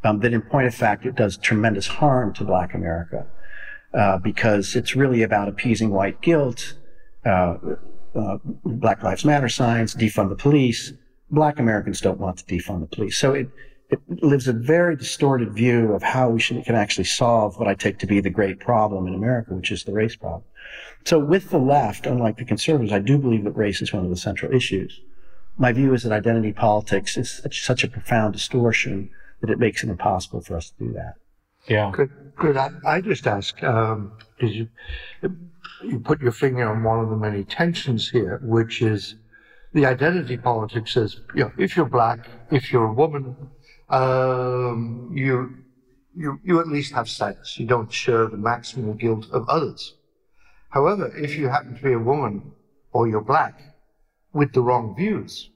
um, 0.02 0.20
that 0.20 0.32
in 0.32 0.40
point 0.40 0.66
of 0.66 0.74
fact, 0.74 1.04
it 1.04 1.14
does 1.14 1.36
tremendous 1.36 1.86
harm 1.86 2.32
to 2.34 2.44
black 2.44 2.72
America, 2.72 3.26
uh, 3.92 4.16
because 4.18 4.74
it's 4.76 4.96
really 4.96 5.22
about 5.22 5.46
appeasing 5.48 5.90
white 5.90 6.22
guilt, 6.22 6.78
uh, 7.26 7.56
uh, 8.14 8.38
Black 8.64 9.02
Lives 9.02 9.24
Matter 9.24 9.48
signs, 9.48 9.94
defund 9.94 10.30
the 10.30 10.36
police. 10.36 10.92
Black 11.30 11.58
Americans 11.58 12.00
don't 12.00 12.18
want 12.18 12.38
to 12.38 12.44
defund 12.44 12.80
the 12.80 12.96
police. 12.96 13.18
So 13.18 13.34
it, 13.34 13.48
it 13.90 14.22
lives 14.22 14.48
a 14.48 14.52
very 14.52 14.96
distorted 14.96 15.52
view 15.52 15.92
of 15.92 16.02
how 16.02 16.30
we 16.30 16.40
should, 16.40 16.64
can 16.64 16.74
actually 16.74 17.04
solve 17.04 17.58
what 17.58 17.68
I 17.68 17.74
take 17.74 17.98
to 17.98 18.06
be 18.06 18.20
the 18.20 18.30
great 18.30 18.60
problem 18.60 19.06
in 19.06 19.14
America, 19.14 19.54
which 19.54 19.70
is 19.70 19.84
the 19.84 19.92
race 19.92 20.16
problem. 20.16 20.44
So 21.04 21.18
with 21.18 21.50
the 21.50 21.58
left, 21.58 22.06
unlike 22.06 22.36
the 22.36 22.44
conservatives, 22.44 22.92
I 22.92 22.98
do 23.00 23.18
believe 23.18 23.44
that 23.44 23.56
race 23.56 23.82
is 23.82 23.92
one 23.92 24.04
of 24.04 24.10
the 24.10 24.16
central 24.16 24.54
issues. 24.54 25.00
My 25.58 25.72
view 25.72 25.92
is 25.94 26.04
that 26.04 26.12
identity 26.12 26.52
politics 26.52 27.16
is 27.16 27.30
such, 27.30 27.64
such 27.64 27.84
a 27.84 27.88
profound 27.88 28.34
distortion 28.34 29.10
that 29.40 29.50
it 29.50 29.58
makes 29.58 29.82
it 29.82 29.90
impossible 29.90 30.40
for 30.42 30.56
us 30.56 30.70
to 30.70 30.84
do 30.84 30.92
that. 30.92 31.14
Yeah. 31.66 31.90
Could 31.92 32.10
could 32.36 32.56
I, 32.56 32.70
I 32.86 33.00
just 33.00 33.26
ask? 33.26 33.62
Um, 33.62 34.12
did 34.38 34.52
you 34.54 34.68
you 35.82 36.00
put 36.00 36.20
your 36.20 36.32
finger 36.32 36.68
on 36.68 36.82
one 36.82 37.00
of 37.00 37.10
the 37.10 37.16
many 37.16 37.44
tensions 37.44 38.08
here, 38.08 38.40
which 38.42 38.82
is 38.82 39.16
the 39.72 39.86
identity 39.86 40.36
politics 40.36 40.94
says, 40.94 41.20
you 41.34 41.44
know, 41.44 41.52
if 41.58 41.76
you're 41.76 41.86
black, 41.86 42.28
if 42.50 42.72
you're 42.72 42.86
a 42.86 42.92
woman, 42.92 43.36
um, 43.90 45.10
you 45.12 45.56
you 46.16 46.38
you 46.44 46.60
at 46.60 46.68
least 46.68 46.92
have 46.92 47.08
status. 47.08 47.58
You 47.58 47.66
don't 47.66 47.92
share 47.92 48.26
the 48.26 48.36
maximum 48.36 48.96
guilt 48.96 49.26
of 49.32 49.48
others. 49.48 49.94
However, 50.70 51.12
if 51.16 51.36
you 51.36 51.48
happen 51.48 51.76
to 51.76 51.82
be 51.82 51.92
a 51.92 51.98
woman 51.98 52.52
or 52.92 53.08
you're 53.08 53.20
black 53.20 53.60
with 54.32 54.52
the 54.52 54.62
wrong 54.62 54.94
views, 54.96 55.50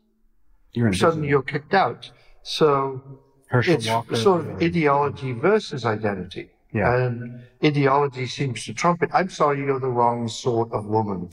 You're 0.73 0.93
suddenly 0.93 1.29
you're 1.29 1.43
kicked 1.43 1.75
out. 1.75 2.11
So 2.43 3.01
Herschel 3.49 3.75
it's 3.75 3.89
Walker. 3.89 4.17
sort 4.17 4.41
of 4.47 4.63
ideology 4.63 5.33
versus 5.33 5.85
identity. 5.85 6.51
Yeah. 6.73 6.97
And 6.97 7.43
ideology 7.65 8.27
seems 8.27 8.65
to 8.65 8.75
trump 8.75 9.03
it. 9.05 9.11
I'm 9.15 9.31
sorry, 9.31 9.59
you're 9.59 9.79
the 9.79 9.89
wrong 9.89 10.27
sort 10.27 10.73
of 10.73 10.87
woman. 10.87 11.31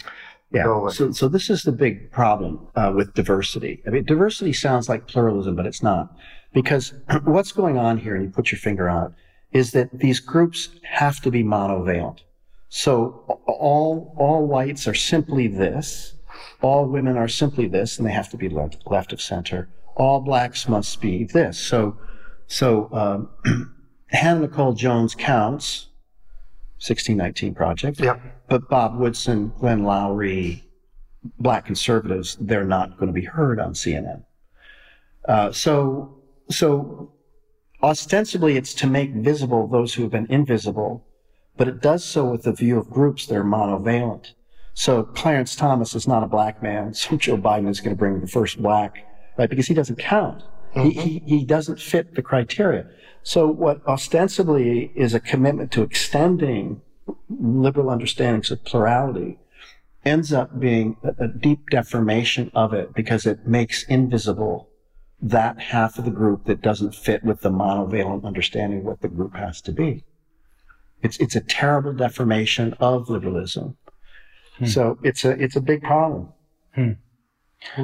Yeah. 0.54 0.90
So, 0.90 1.12
so 1.12 1.28
this 1.28 1.50
is 1.50 1.64
the 1.64 1.72
big 1.72 2.12
problem 2.12 2.68
uh, 2.76 2.92
with 2.96 3.14
diversity. 3.16 3.82
I 3.88 3.90
mean, 3.90 4.04
diversity 4.04 4.54
sounds 4.54 4.88
like 4.88 5.08
pluralism, 5.08 5.56
but 5.56 5.66
it's 5.66 5.82
not. 5.82 6.14
Because 6.54 6.94
what's 7.24 7.52
going 7.52 7.78
on 7.78 7.98
here, 7.98 8.16
and 8.16 8.26
you 8.26 8.30
put 8.30 8.52
your 8.52 8.60
finger 8.60 8.90
on 8.90 9.08
it, 9.08 9.12
is 9.58 9.72
that 9.72 9.90
these 9.92 10.20
groups 10.20 10.70
have 10.84 11.22
to 11.22 11.32
be 11.32 11.44
monovalent. 11.44 12.20
So 12.70 13.24
all, 13.48 14.16
all 14.18 14.48
whites 14.48 14.88
are 14.88 14.94
simply 14.94 15.48
this. 15.48 16.16
All 16.62 16.86
women 16.86 17.18
are 17.18 17.28
simply 17.28 17.68
this, 17.68 17.98
and 17.98 18.08
they 18.08 18.14
have 18.14 18.30
to 18.30 18.38
be 18.38 18.48
left, 18.48 18.84
left 18.86 19.12
of 19.12 19.22
center. 19.22 19.68
All 19.96 20.22
blacks 20.22 20.70
must 20.70 21.02
be 21.02 21.26
this. 21.26 21.60
So, 21.60 21.98
so, 22.48 22.90
um, 23.46 23.76
Hannah 24.08 24.42
Nicole 24.42 24.74
Jones 24.74 25.16
counts, 25.16 25.88
1619 26.80 27.54
Project. 27.54 28.00
Yeah. 28.00 28.20
But 28.48 28.70
Bob 28.70 28.98
Woodson, 28.98 29.52
Glenn 29.60 29.82
Loury, 29.82 30.64
black 31.40 31.66
conservatives, 31.66 32.38
they're 32.40 32.64
not 32.64 32.98
going 32.98 33.08
to 33.08 33.14
be 33.14 33.26
heard 33.26 33.60
on 33.60 33.74
CNN. 33.74 34.24
Uh, 35.28 35.52
so, 35.52 36.21
so 36.50 37.12
ostensibly 37.84 38.58
it's 38.58 38.74
to 38.76 38.88
make 38.88 39.12
visible 39.12 39.68
those 39.68 39.94
who 39.94 40.04
have 40.04 40.12
been 40.12 40.28
invisible, 40.30 41.06
but 41.58 41.68
it 41.68 41.82
does 41.82 42.04
so 42.04 42.26
with 42.26 42.44
the 42.44 42.54
view 42.54 42.78
of 42.78 42.90
groups 42.90 43.26
that 43.28 43.36
are 43.36 43.44
monovalent. 43.44 44.34
So 44.74 45.04
Clarence 45.04 45.56
Thomas 45.56 45.96
is 45.96 46.08
not 46.08 46.24
a 46.24 46.28
black 46.28 46.64
man, 46.64 46.94
so 47.02 47.18
Joe 47.18 47.38
Biden 47.38 47.70
is 47.70 47.80
going 47.80 47.96
to 47.96 48.00
bring 48.00 48.20
the 48.20 48.28
first 48.28 48.62
black, 48.62 49.06
right? 49.38 49.50
Because 49.50 49.68
he 49.68 49.74
doesn't 49.74 50.00
count. 50.00 50.44
He, 50.74 50.92
he, 50.92 51.20
mm-hmm. 51.20 51.28
he 51.28 51.46
doesn't 51.46 51.82
fit 51.82 52.16
the 52.16 52.22
criteria. 52.22 52.88
So 53.24 53.48
what 53.48 53.86
ostensibly 53.86 54.92
is 54.96 55.14
a 55.14 55.20
commitment 55.20 55.72
to 55.74 55.84
extending 55.84 56.82
liberal 57.30 57.90
understandings 57.90 58.52
of 58.52 58.64
plurality 58.64 59.38
ends 60.06 60.34
up 60.34 60.60
being 60.60 60.98
a, 61.04 61.26
a 61.26 61.28
deep 61.28 61.70
deformation 61.70 62.52
of 62.54 62.74
it 62.74 62.94
because 62.94 63.26
it 63.26 63.46
makes 63.46 63.84
invisible 63.84 64.70
that 65.22 65.60
half 65.60 65.98
of 65.98 66.06
the 66.06 66.12
group 66.12 66.46
that 66.46 66.62
doesn't 66.62 66.96
fit 66.96 67.24
with 67.24 67.42
the 67.42 67.52
monovalent 67.52 68.26
understanding 68.26 68.80
of 68.80 68.86
what 68.86 69.02
the 69.02 69.08
group 69.08 69.36
has 69.36 69.62
to 69.62 69.72
be. 69.72 70.04
It's, 71.04 71.18
it's 71.20 71.36
a 71.36 71.42
terrible 71.42 71.94
deformation 71.94 72.74
of 72.80 73.10
liberalism. 73.10 73.78
So 74.68 75.00
it's 75.04 75.26
a, 75.26 75.32
it's 75.32 75.56
a 75.56 75.62
big 75.62 75.82
problem. 75.82 76.34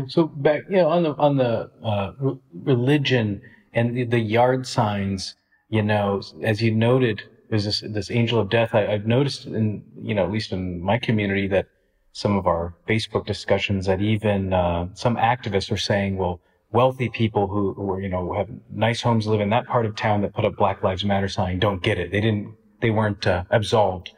So 0.07 0.27
back, 0.27 0.63
you 0.69 0.77
know, 0.77 0.89
on 0.89 1.03
the 1.03 1.15
on 1.15 1.37
the 1.37 1.69
uh, 1.83 2.11
re- 2.19 2.39
religion 2.53 3.41
and 3.73 3.95
the, 3.95 4.03
the 4.05 4.19
yard 4.19 4.65
signs, 4.65 5.35
you 5.69 5.83
know, 5.83 6.21
as 6.43 6.61
you 6.61 6.71
noted, 6.71 7.23
there's 7.49 7.65
this 7.65 7.81
this 7.81 8.11
angel 8.11 8.39
of 8.39 8.49
death. 8.49 8.73
I, 8.73 8.87
I've 8.87 9.05
noticed 9.05 9.45
in 9.45 9.83
you 10.01 10.15
know 10.15 10.23
at 10.23 10.31
least 10.31 10.51
in 10.51 10.81
my 10.81 10.97
community 10.97 11.47
that 11.47 11.67
some 12.11 12.35
of 12.35 12.47
our 12.47 12.73
Facebook 12.87 13.25
discussions 13.25 13.85
that 13.85 14.01
even 14.01 14.51
uh, 14.53 14.87
some 14.93 15.15
activists 15.15 15.71
are 15.71 15.77
saying, 15.77 16.17
well, 16.17 16.41
wealthy 16.71 17.09
people 17.09 17.47
who, 17.47 17.73
who 17.73 17.89
are, 17.91 18.01
you 18.01 18.09
know 18.09 18.33
have 18.33 18.49
nice 18.69 19.01
homes 19.01 19.25
live 19.27 19.39
in 19.41 19.49
that 19.51 19.65
part 19.67 19.85
of 19.85 19.95
town 19.95 20.21
that 20.21 20.33
put 20.33 20.45
up 20.45 20.55
Black 20.55 20.83
Lives 20.83 21.03
Matter 21.05 21.27
sign 21.27 21.59
don't 21.59 21.81
get 21.81 21.97
it. 21.97 22.11
They 22.11 22.21
didn't. 22.21 22.55
They 22.81 22.89
weren't 22.91 23.25
uh, 23.25 23.43
absolved. 23.51 24.11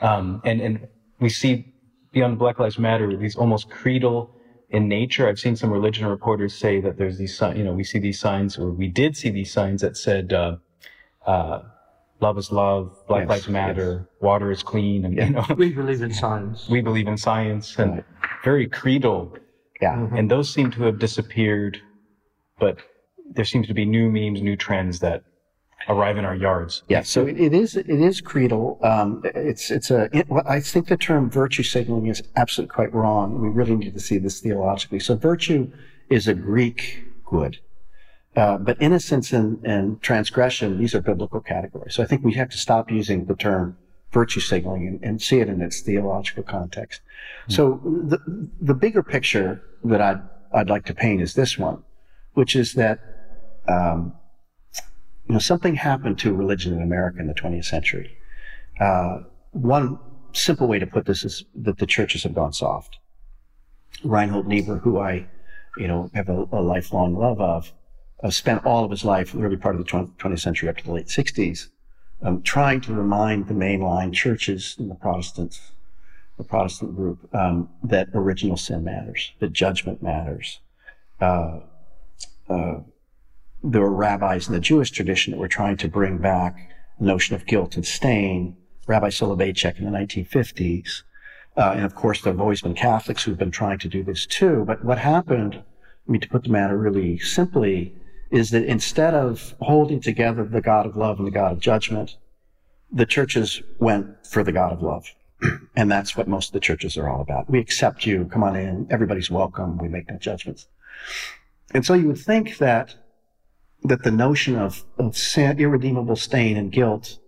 Um, 0.00 0.40
and 0.44 0.60
and 0.60 0.88
we 1.20 1.28
see 1.28 1.72
beyond 2.12 2.38
Black 2.38 2.58
Lives 2.58 2.78
Matter 2.78 3.16
these 3.16 3.36
almost 3.36 3.70
creedal 3.70 4.30
in 4.70 4.88
nature. 4.88 5.28
I've 5.28 5.38
seen 5.38 5.56
some 5.56 5.70
religion 5.70 6.06
reporters 6.06 6.54
say 6.54 6.80
that 6.80 6.96
there's 6.98 7.18
these, 7.18 7.36
si- 7.38 7.56
you 7.56 7.64
know, 7.64 7.72
we 7.72 7.84
see 7.84 7.98
these 7.98 8.20
signs, 8.20 8.58
or 8.58 8.70
we 8.70 8.88
did 8.88 9.16
see 9.16 9.30
these 9.30 9.52
signs 9.52 9.80
that 9.82 9.96
said, 9.96 10.32
uh, 10.32 10.56
uh, 11.26 11.62
"Love 12.20 12.36
is 12.38 12.52
love," 12.52 12.96
"Black 13.08 13.22
Yes, 13.22 13.28
Lives 13.30 13.48
Matter," 13.48 14.08
"Water 14.20 14.50
is 14.50 14.62
clean," 14.62 15.04
and 15.04 15.16
you 15.16 15.30
know, 15.30 15.44
We 15.56 15.72
believe 15.72 16.02
in 16.02 16.12
science. 16.12 16.68
we 16.68 16.80
believe 16.82 17.08
in 17.08 17.16
science, 17.16 17.78
and 17.78 17.92
Right. 17.94 18.04
very 18.44 18.66
creedal. 18.68 19.36
Yeah. 19.80 19.94
Mhm. 19.96 20.18
And 20.18 20.30
those 20.30 20.52
seem 20.52 20.70
to 20.72 20.82
have 20.84 20.98
disappeared. 20.98 21.80
But 22.58 22.78
there 23.30 23.44
seems 23.44 23.66
to 23.68 23.74
be 23.74 23.84
new 23.84 24.10
memes, 24.10 24.42
new 24.42 24.56
trends 24.56 25.00
that 25.00 25.24
arrive 25.88 26.16
in 26.16 26.24
our 26.24 26.34
yards. 26.34 26.82
Yeah, 26.88 27.02
so 27.02 27.26
it, 27.26 27.38
it 27.38 27.52
is 27.52 27.76
it 27.76 27.88
is 27.88 28.20
creedal. 28.20 28.78
Um, 28.82 29.22
it's 29.24 29.70
it's 29.70 29.90
a. 29.90 30.08
It, 30.16 30.28
well, 30.28 30.44
I 30.46 30.60
think 30.60 30.88
the 30.88 30.96
term 30.96 31.30
virtue 31.30 31.62
signaling 31.62 32.06
is 32.06 32.22
absolutely 32.36 32.74
quite 32.74 32.92
wrong. 32.94 33.40
We 33.40 33.48
really 33.48 33.76
need 33.76 33.94
to 33.94 34.00
see 34.00 34.18
this 34.18 34.40
theologically. 34.40 35.00
So 35.00 35.16
virtue 35.16 35.70
is 36.10 36.28
a 36.28 36.34
Greek 36.34 37.04
good, 37.24 37.58
uh, 38.36 38.58
but 38.58 38.80
innocence 38.80 39.32
and, 39.32 39.64
and 39.64 40.00
transgression 40.02 40.78
these 40.78 40.94
are 40.94 41.00
biblical 41.00 41.40
categories. 41.40 41.94
So 41.94 42.02
I 42.02 42.06
think 42.06 42.24
we 42.24 42.34
have 42.34 42.50
to 42.50 42.58
stop 42.58 42.90
using 42.90 43.26
the 43.26 43.34
term 43.34 43.76
virtue 44.12 44.40
signaling 44.40 44.86
and, 44.86 45.02
and 45.02 45.20
see 45.20 45.40
it 45.40 45.48
in 45.48 45.60
its 45.60 45.80
theological 45.80 46.44
context. 46.44 47.00
Mm-hmm. 47.02 47.52
So 47.52 47.80
the 47.84 48.18
the 48.60 48.74
bigger 48.74 49.02
picture 49.02 49.62
that 49.84 50.00
I'd 50.00 50.22
I'd 50.52 50.70
like 50.70 50.84
to 50.86 50.94
paint 50.94 51.20
is 51.20 51.34
this 51.34 51.58
one, 51.58 51.82
which 52.34 52.54
is 52.54 52.74
that. 52.74 53.00
Um, 53.66 54.14
you 55.26 55.32
know, 55.32 55.38
something 55.38 55.74
happened 55.74 56.18
to 56.18 56.34
religion 56.34 56.74
in 56.74 56.82
America 56.82 57.18
in 57.18 57.26
the 57.26 57.34
20th 57.34 57.64
century. 57.64 58.16
Uh, 58.78 59.20
one 59.52 59.98
simple 60.32 60.66
way 60.66 60.78
to 60.78 60.86
put 60.86 61.06
this 61.06 61.24
is 61.24 61.44
that 61.54 61.78
the 61.78 61.86
churches 61.86 62.24
have 62.24 62.34
gone 62.34 62.52
soft. 62.52 62.98
Reinhold 64.02 64.46
Niebuhr, 64.46 64.78
who 64.78 64.98
I, 64.98 65.26
you 65.78 65.88
know, 65.88 66.10
have 66.14 66.28
a, 66.28 66.46
a 66.52 66.60
lifelong 66.60 67.14
love 67.14 67.40
of, 67.40 67.72
uh, 68.22 68.30
spent 68.30 68.64
all 68.64 68.84
of 68.84 68.90
his 68.90 69.04
life, 69.04 69.32
the 69.32 69.42
early 69.42 69.56
part 69.56 69.76
of 69.76 69.84
the 69.84 69.90
20th 69.90 70.40
century 70.40 70.68
up 70.68 70.76
to 70.78 70.84
the 70.84 70.92
late 70.92 71.06
60s, 71.06 71.68
um, 72.22 72.42
trying 72.42 72.80
to 72.82 72.94
remind 72.94 73.48
the 73.48 73.54
mainline 73.54 74.12
churches 74.12 74.76
and 74.78 74.90
the 74.90 74.94
Protestants, 74.94 75.72
the 76.36 76.44
Protestant 76.44 76.96
group, 76.96 77.28
um, 77.34 77.68
that 77.82 78.08
original 78.14 78.56
sin 78.56 78.84
matters, 78.84 79.32
that 79.38 79.52
judgment 79.52 80.02
matters. 80.02 80.60
Uh, 81.20 81.60
uh 82.48 82.80
there 83.64 83.80
were 83.80 83.90
rabbis 83.90 84.46
in 84.46 84.52
the 84.52 84.60
Jewish 84.60 84.90
tradition 84.90 85.30
that 85.32 85.38
were 85.38 85.48
trying 85.48 85.78
to 85.78 85.88
bring 85.88 86.18
back 86.18 86.70
the 86.98 87.06
notion 87.06 87.34
of 87.34 87.46
guilt 87.46 87.76
and 87.76 87.86
stain. 87.86 88.56
Rabbi 88.86 89.08
Soloveitchik 89.08 89.78
in 89.78 89.86
the 89.86 89.98
1950s. 89.98 91.02
Uh, 91.56 91.72
and 91.76 91.84
of 91.84 91.94
course, 91.94 92.20
there 92.20 92.32
have 92.32 92.40
always 92.40 92.60
been 92.60 92.74
Catholics 92.74 93.24
who've 93.24 93.38
been 93.38 93.50
trying 93.50 93.78
to 93.78 93.88
do 93.88 94.02
this 94.02 94.26
too. 94.26 94.64
But 94.66 94.84
what 94.84 94.98
happened, 94.98 95.54
I 95.56 96.12
mean, 96.12 96.20
to 96.20 96.28
put 96.28 96.44
the 96.44 96.50
matter 96.50 96.76
really 96.76 97.18
simply, 97.18 97.94
is 98.30 98.50
that 98.50 98.64
instead 98.64 99.14
of 99.14 99.54
holding 99.60 100.00
together 100.00 100.44
the 100.44 100.60
God 100.60 100.84
of 100.84 100.96
love 100.96 101.18
and 101.18 101.26
the 101.26 101.32
God 101.32 101.52
of 101.52 101.60
judgment, 101.60 102.16
the 102.92 103.06
churches 103.06 103.62
went 103.78 104.26
for 104.26 104.44
the 104.44 104.52
God 104.52 104.72
of 104.72 104.82
love. 104.82 105.06
and 105.76 105.90
that's 105.90 106.16
what 106.16 106.28
most 106.28 106.48
of 106.48 106.52
the 106.52 106.60
churches 106.60 106.98
are 106.98 107.08
all 107.08 107.20
about. 107.20 107.48
We 107.48 107.60
accept 107.60 108.04
you. 108.04 108.26
Come 108.26 108.42
on 108.42 108.56
in. 108.56 108.86
Everybody's 108.90 109.30
welcome. 109.30 109.78
We 109.78 109.88
make 109.88 110.10
no 110.10 110.18
judgments. 110.18 110.66
And 111.72 111.84
so 111.84 111.94
you 111.94 112.08
would 112.08 112.18
think 112.18 112.58
that 112.58 112.96
that 113.84 114.02
the 114.02 114.10
notion 114.10 114.56
of, 114.56 114.84
of 114.98 115.16
sin, 115.16 115.60
irredeemable 115.60 116.16
stain 116.16 116.56
and 116.56 116.72
guilt 116.72 117.18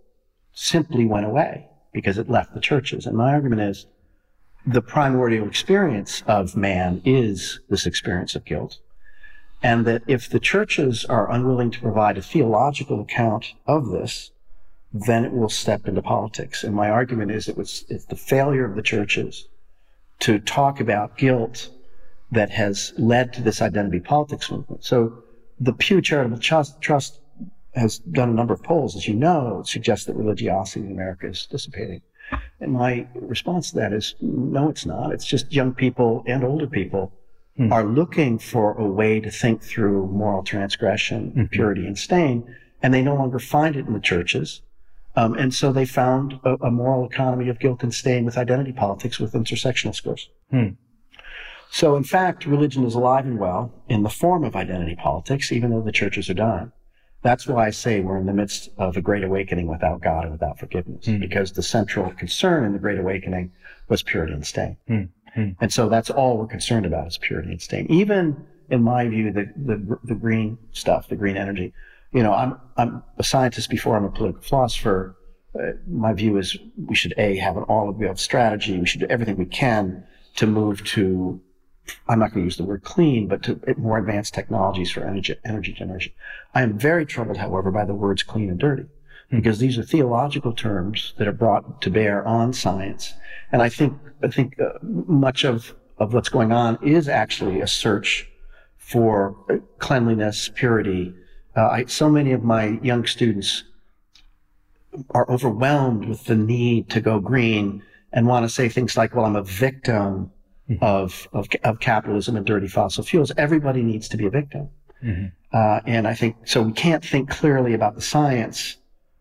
simply 0.52 1.04
went 1.04 1.26
away 1.26 1.68
because 1.92 2.16
it 2.16 2.30
left 2.30 2.54
the 2.54 2.60
churches. 2.60 3.06
And 3.06 3.16
my 3.16 3.32
argument 3.32 3.60
is 3.60 3.86
the 4.66 4.82
primordial 4.82 5.46
experience 5.46 6.22
of 6.26 6.56
man 6.56 7.02
is 7.04 7.60
this 7.68 7.86
experience 7.86 8.34
of 8.34 8.44
guilt. 8.44 8.78
And 9.62 9.86
that 9.86 10.02
if 10.06 10.28
the 10.28 10.40
churches 10.40 11.04
are 11.04 11.30
unwilling 11.30 11.70
to 11.72 11.80
provide 11.80 12.18
a 12.18 12.22
theological 12.22 13.00
account 13.00 13.52
of 13.66 13.90
this, 13.90 14.32
then 14.92 15.24
it 15.24 15.32
will 15.32 15.48
step 15.48 15.86
into 15.86 16.02
politics. 16.02 16.64
And 16.64 16.74
my 16.74 16.88
argument 16.88 17.30
is 17.30 17.48
it 17.48 17.56
was, 17.56 17.84
it's 17.88 18.06
the 18.06 18.16
failure 18.16 18.64
of 18.64 18.76
the 18.76 18.82
churches 18.82 19.46
to 20.20 20.38
talk 20.38 20.80
about 20.80 21.18
guilt 21.18 21.70
that 22.36 22.50
has 22.50 22.92
led 22.98 23.32
to 23.32 23.42
this 23.42 23.62
identity 23.62 23.98
politics 23.98 24.50
movement. 24.50 24.84
So 24.84 25.22
the 25.58 25.72
Pew 25.72 26.02
Charitable 26.02 26.38
Trust, 26.38 26.80
Trust 26.82 27.20
has 27.74 27.98
done 27.98 28.28
a 28.28 28.34
number 28.34 28.52
of 28.52 28.62
polls, 28.62 28.94
as 28.94 29.08
you 29.08 29.14
know, 29.14 29.62
suggest 29.64 30.06
that 30.06 30.16
religiosity 30.16 30.84
in 30.84 30.92
America 30.92 31.26
is 31.26 31.46
dissipating. 31.46 32.02
And 32.60 32.72
my 32.72 33.06
response 33.14 33.70
to 33.70 33.76
that 33.76 33.92
is 33.92 34.16
no, 34.20 34.68
it's 34.68 34.84
not. 34.84 35.12
It's 35.12 35.24
just 35.24 35.52
young 35.52 35.72
people 35.72 36.24
and 36.26 36.44
older 36.44 36.66
people 36.66 37.12
hmm. 37.56 37.72
are 37.72 37.84
looking 37.84 38.38
for 38.38 38.74
a 38.74 38.86
way 38.86 39.20
to 39.20 39.30
think 39.30 39.62
through 39.62 40.08
moral 40.08 40.42
transgression, 40.42 41.30
mm-hmm. 41.30 41.44
purity, 41.46 41.86
and 41.86 41.96
stain, 41.96 42.54
and 42.82 42.92
they 42.92 43.02
no 43.02 43.14
longer 43.14 43.38
find 43.38 43.76
it 43.76 43.86
in 43.86 43.94
the 43.94 44.00
churches. 44.00 44.62
Um, 45.14 45.32
and 45.34 45.54
so 45.54 45.72
they 45.72 45.86
found 45.86 46.38
a, 46.44 46.54
a, 46.56 46.70
moral 46.70 47.06
economy 47.06 47.48
of 47.48 47.58
guilt 47.58 47.82
and 47.82 47.94
stain 47.94 48.26
with 48.26 48.36
identity 48.36 48.72
politics 48.72 49.18
with 49.18 49.32
intersectional 49.32 49.94
scores. 49.94 50.28
Hmm. 50.50 50.70
So, 51.70 51.96
in 51.96 52.04
fact, 52.04 52.46
religion 52.46 52.84
is 52.84 52.94
alive 52.94 53.26
and 53.26 53.38
well 53.38 53.72
in 53.88 54.02
the 54.02 54.08
form 54.10 54.44
of 54.44 54.56
identity 54.56 54.96
politics, 54.96 55.52
even 55.52 55.70
though 55.70 55.82
the 55.82 55.92
churches 55.92 56.30
are 56.30 56.34
dying. 56.34 56.72
That's 57.22 57.46
why 57.46 57.66
I 57.66 57.70
say 57.70 58.00
we're 58.00 58.18
in 58.18 58.26
the 58.26 58.32
midst 58.32 58.70
of 58.78 58.96
a 58.96 59.00
great 59.00 59.24
awakening 59.24 59.66
without 59.66 60.00
God 60.00 60.24
and 60.24 60.32
without 60.32 60.58
forgiveness, 60.58 61.06
mm. 61.06 61.18
because 61.18 61.52
the 61.52 61.62
central 61.62 62.10
concern 62.12 62.64
in 62.64 62.72
the 62.72 62.78
great 62.78 62.98
awakening 62.98 63.52
was 63.88 64.02
purity 64.02 64.32
and 64.32 64.46
stain. 64.46 64.76
Mm. 64.88 65.08
Mm. 65.36 65.56
And 65.60 65.72
so 65.72 65.88
that's 65.88 66.08
all 66.08 66.38
we're 66.38 66.46
concerned 66.46 66.86
about 66.86 67.08
is 67.08 67.18
purity 67.18 67.50
and 67.50 67.60
stain. 67.60 67.86
Even 67.90 68.46
in 68.70 68.82
my 68.82 69.08
view, 69.08 69.32
the, 69.32 69.52
the, 69.56 69.98
the 70.04 70.14
green 70.14 70.56
stuff, 70.72 71.08
the 71.08 71.16
green 71.16 71.36
energy, 71.36 71.72
you 72.12 72.22
know, 72.22 72.32
I'm, 72.32 72.58
I'm 72.76 73.02
a 73.18 73.24
scientist 73.24 73.70
before 73.70 73.96
I'm 73.96 74.04
a 74.04 74.10
political 74.10 74.42
philosopher. 74.42 75.16
Uh, 75.54 75.72
my 75.88 76.12
view 76.12 76.38
is 76.38 76.56
we 76.76 76.94
should 76.94 77.14
A, 77.18 77.36
have 77.36 77.56
an 77.56 77.64
all 77.64 77.88
of 77.88 77.98
the 77.98 78.14
strategy. 78.16 78.78
We 78.78 78.86
should 78.86 79.00
do 79.00 79.06
everything 79.06 79.36
we 79.36 79.46
can 79.46 80.04
to 80.36 80.46
move 80.46 80.84
to 80.84 81.40
I'm 82.08 82.18
not 82.18 82.32
going 82.32 82.42
to 82.42 82.46
use 82.46 82.56
the 82.56 82.64
word 82.64 82.84
clean, 82.84 83.28
but 83.28 83.42
to 83.44 83.60
more 83.76 83.98
advanced 83.98 84.34
technologies 84.34 84.90
for 84.90 85.00
energy, 85.00 85.34
energy 85.44 85.72
generation. 85.72 86.12
I 86.54 86.62
am 86.62 86.78
very 86.78 87.06
troubled, 87.06 87.36
however, 87.36 87.70
by 87.70 87.84
the 87.84 87.94
words 87.94 88.22
clean 88.22 88.50
and 88.50 88.58
dirty, 88.58 88.86
hmm. 89.30 89.36
because 89.36 89.58
these 89.58 89.78
are 89.78 89.82
theological 89.82 90.52
terms 90.52 91.14
that 91.18 91.28
are 91.28 91.32
brought 91.32 91.82
to 91.82 91.90
bear 91.90 92.26
on 92.26 92.52
science. 92.52 93.14
And 93.52 93.62
I 93.62 93.68
think, 93.68 93.98
I 94.22 94.28
think 94.28 94.58
uh, 94.60 94.78
much 94.82 95.44
of, 95.44 95.74
of 95.98 96.14
what's 96.14 96.28
going 96.28 96.52
on 96.52 96.78
is 96.82 97.08
actually 97.08 97.60
a 97.60 97.66
search 97.66 98.28
for 98.76 99.36
cleanliness, 99.78 100.50
purity. 100.54 101.14
Uh, 101.56 101.68
I, 101.68 101.84
so 101.86 102.08
many 102.08 102.32
of 102.32 102.44
my 102.44 102.78
young 102.82 103.06
students 103.06 103.64
are 105.10 105.30
overwhelmed 105.30 106.06
with 106.08 106.24
the 106.24 106.36
need 106.36 106.88
to 106.90 107.00
go 107.00 107.20
green 107.20 107.82
and 108.12 108.26
want 108.26 108.44
to 108.44 108.48
say 108.48 108.68
things 108.68 108.96
like, 108.96 109.14
well, 109.14 109.24
I'm 109.24 109.36
a 109.36 109.42
victim 109.42 110.30
mm-hmm. 110.68 110.82
of, 110.82 111.28
of, 111.32 111.48
of 111.64 111.80
capitalism 111.80 112.36
and 112.36 112.46
dirty 112.46 112.68
fossil 112.68 113.04
fuels. 113.04 113.32
Everybody 113.36 113.82
needs 113.82 114.08
to 114.08 114.16
be 114.16 114.26
a 114.26 114.30
victim. 114.30 114.68
Mm-hmm. 115.02 115.26
Uh, 115.52 115.80
and 115.86 116.06
I 116.06 116.14
think 116.14 116.36
so. 116.44 116.62
We 116.62 116.72
can't 116.72 117.04
think 117.04 117.30
clearly 117.30 117.74
about 117.74 117.94
the 117.94 118.00
science 118.00 118.76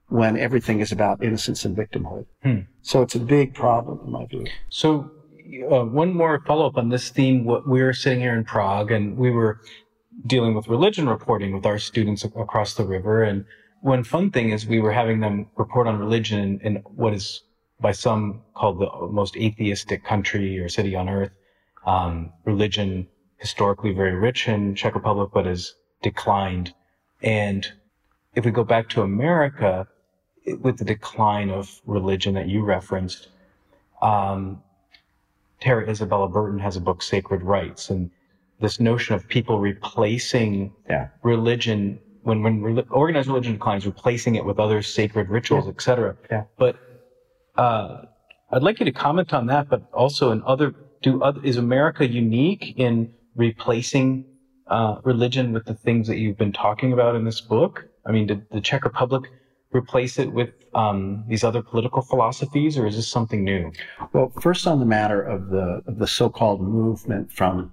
when 0.10 0.38
everything 0.38 0.80
is 0.80 0.92
about 0.92 1.24
innocence 1.24 1.66
and 1.66 1.75
victimhood. 1.75 2.25
Hmm. 2.44 2.60
So 2.82 3.02
it's 3.02 3.16
a 3.16 3.20
big 3.20 3.54
problem 3.54 4.00
in 4.06 4.12
my 4.12 4.25
view. 4.25 4.46
So 4.70 5.12
uh, 5.72 5.86
one 5.86 6.14
more 6.14 6.42
follow 6.46 6.68
up 6.68 6.78
on 6.78 6.90
this 6.90 7.10
theme. 7.10 7.46
What 7.46 7.68
we 7.68 7.82
were 7.82 7.94
sitting 7.94 8.20
here 8.20 8.36
in 8.36 8.44
Prague 8.44 8.92
and 8.92 9.18
we 9.18 9.32
were 9.32 9.62
dealing 10.28 10.54
with 10.54 10.68
religion 10.68 11.10
reporting 11.10 11.54
with 11.54 11.66
our 11.66 11.80
students 11.80 12.24
across 12.24 12.75
the 12.75 12.86
river. 12.86 13.24
And 13.24 13.46
one 13.82 14.04
fun 14.04 14.32
thing 14.32 14.50
is 14.50 14.66
we 14.66 14.80
were 14.80 14.92
having 14.92 15.20
them 15.20 15.48
report 15.56 15.88
on 15.88 16.00
religion 16.00 16.40
in, 16.40 16.60
in 16.62 16.75
what 16.96 17.14
is 17.14 17.42
by 17.79 17.91
some 17.91 18.41
called 18.53 18.79
the 18.79 18.89
most 19.08 19.36
atheistic 19.38 20.03
country 20.03 20.58
or 20.60 20.70
city 20.70 20.96
on 20.96 21.10
earth. 21.10 21.32
Um, 21.86 22.32
religion 22.46 23.08
historically 23.38 23.94
very 23.94 24.15
rich 24.15 24.48
in 24.48 24.75
Czech 24.75 24.96
Republic, 24.96 25.29
but 25.34 25.46
has 25.46 25.75
declined. 26.01 26.74
And 27.22 27.67
if 28.34 28.46
we 28.46 28.51
go 28.51 28.63
back 28.63 28.89
to 28.89 29.01
America, 29.01 29.88
with 30.62 30.77
the 30.77 30.86
decline 30.86 31.50
of 31.50 31.82
religion 31.86 32.34
that 32.36 32.48
you 32.48 32.63
referenced, 32.63 33.29
um, 34.01 34.62
Tara 35.60 35.89
Isabella 35.89 36.29
Burton 36.29 36.60
has 36.60 36.75
a 36.75 36.82
book, 36.82 37.01
Sacred 37.01 37.41
Rites, 37.41 37.89
and 37.89 38.12
this 38.60 38.79
notion 38.79 39.15
of 39.15 39.27
people 39.27 39.60
replacing 39.60 40.74
yeah. 40.89 41.10
religion 41.24 42.00
when 42.24 42.41
when 42.41 42.62
re- 42.62 42.86
organized 42.89 43.27
religion 43.27 43.53
declines, 43.53 43.86
replacing 43.86 44.36
it 44.36 44.46
with 44.46 44.60
other 44.60 44.82
sacred 44.82 45.29
rituals, 45.29 45.65
yeah. 45.65 45.72
etc. 45.72 46.15
Yeah. 46.32 46.44
But 46.58 46.77
uh, 47.57 48.05
I'd 48.51 48.63
like 48.63 48.79
you 48.79 48.85
to 48.85 48.91
comment 48.91 49.33
on 49.33 49.47
that, 49.47 49.69
but 49.69 49.83
also 49.93 50.31
in 50.31 50.43
other, 50.45 50.74
do 51.01 51.21
other, 51.21 51.43
is 51.43 51.57
America 51.57 52.07
unique 52.07 52.74
in 52.77 53.13
replacing 53.35 54.25
uh, 54.67 55.00
religion 55.03 55.51
with 55.51 55.65
the 55.65 55.74
things 55.74 56.07
that 56.07 56.17
you've 56.17 56.38
been 56.38 56.53
talking 56.53 56.93
about 56.93 57.15
in 57.15 57.25
this 57.25 57.41
book? 57.41 57.85
I 58.05 58.12
mean, 58.12 58.27
did 58.27 58.50
the 58.51 58.62
Czech 58.62 58.83
Republic 58.83 59.24
replace 59.71 60.19
it 60.19 60.31
with 60.31 60.51
um, 60.74 61.24
these 61.27 61.43
other 61.43 61.62
political 61.62 62.01
philosophies, 62.01 62.77
or 62.77 62.88
is 62.88 62.95
this 62.95 63.07
something 63.07 63.43
new? 63.43 63.71
Well, 64.13 64.31
first 64.41 64.67
on 64.67 64.79
the 64.79 64.85
matter 64.85 65.21
of 65.21 65.50
the 65.50 65.81
of 65.88 65.97
the 65.97 66.07
so-called 66.07 66.62
movement 66.62 67.31
from 67.31 67.71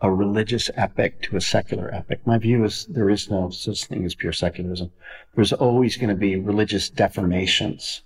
a 0.00 0.10
religious 0.10 0.70
epoch 0.76 1.22
to 1.22 1.36
a 1.36 1.40
secular 1.40 1.92
epoch. 1.94 2.26
My 2.26 2.38
view 2.38 2.64
is 2.64 2.86
there 2.86 3.08
is 3.08 3.30
no 3.30 3.50
such 3.50 3.84
thing 3.84 4.04
as 4.04 4.14
pure 4.14 4.32
secularism. 4.32 4.90
There's 5.34 5.52
always 5.52 5.96
going 5.96 6.10
to 6.10 6.16
be 6.16 6.36
religious 6.36 6.90
deformations 6.90 8.00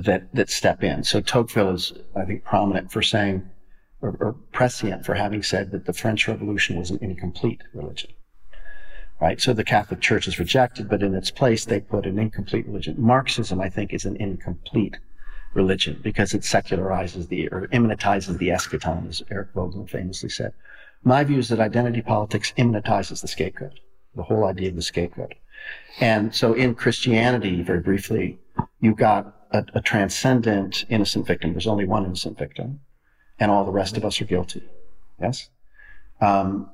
that 0.00 0.34
that 0.34 0.50
step 0.50 0.82
in. 0.82 1.04
So 1.04 1.20
Tocqueville 1.20 1.74
is, 1.74 1.92
I 2.16 2.24
think, 2.24 2.44
prominent 2.44 2.90
for 2.90 3.02
saying, 3.02 3.48
or, 4.00 4.16
or 4.20 4.32
prescient 4.52 5.04
for 5.04 5.14
having 5.14 5.42
said 5.42 5.70
that 5.72 5.86
the 5.86 5.92
French 5.92 6.26
Revolution 6.28 6.76
was 6.78 6.90
an 6.90 6.98
incomplete 7.00 7.62
religion. 7.74 8.10
right? 9.20 9.40
So 9.40 9.52
the 9.52 9.64
Catholic 9.64 10.00
Church 10.00 10.26
is 10.26 10.38
rejected, 10.38 10.88
but 10.88 11.02
in 11.02 11.14
its 11.14 11.30
place 11.30 11.64
they 11.64 11.80
put 11.80 12.06
an 12.06 12.18
incomplete 12.18 12.66
religion. 12.66 12.96
Marxism, 12.98 13.60
I 13.60 13.68
think, 13.68 13.92
is 13.92 14.04
an 14.04 14.16
incomplete 14.16 14.98
religion 15.54 16.00
because 16.02 16.34
it 16.34 16.42
secularizes 16.42 17.28
the 17.28 17.48
or 17.48 17.68
immanentizes 17.68 18.38
the 18.38 18.48
eschaton, 18.48 19.08
as 19.08 19.22
Eric 19.30 19.54
Voegelin 19.54 19.88
famously 19.88 20.28
said. 20.28 20.52
My 21.04 21.24
view 21.24 21.38
is 21.38 21.48
that 21.48 21.60
identity 21.60 22.02
politics 22.02 22.52
immanentizes 22.56 23.20
the 23.20 23.28
scapegoat, 23.28 23.78
the 24.14 24.22
whole 24.22 24.44
idea 24.44 24.70
of 24.70 24.76
the 24.76 24.82
scapegoat. 24.82 25.34
And 26.00 26.34
so 26.34 26.54
in 26.54 26.74
Christianity, 26.74 27.62
very 27.62 27.80
briefly, 27.80 28.38
you've 28.80 28.96
got 28.96 29.41
a, 29.52 29.64
a 29.74 29.80
transcendent 29.80 30.84
innocent 30.88 31.26
victim. 31.26 31.52
There's 31.52 31.66
only 31.66 31.84
one 31.84 32.04
innocent 32.04 32.38
victim, 32.38 32.80
and 33.38 33.50
all 33.50 33.64
the 33.64 33.72
rest 33.72 33.96
of 33.96 34.04
us 34.04 34.20
are 34.20 34.24
guilty. 34.24 34.62
Yes? 35.20 35.48
Um, 36.20 36.70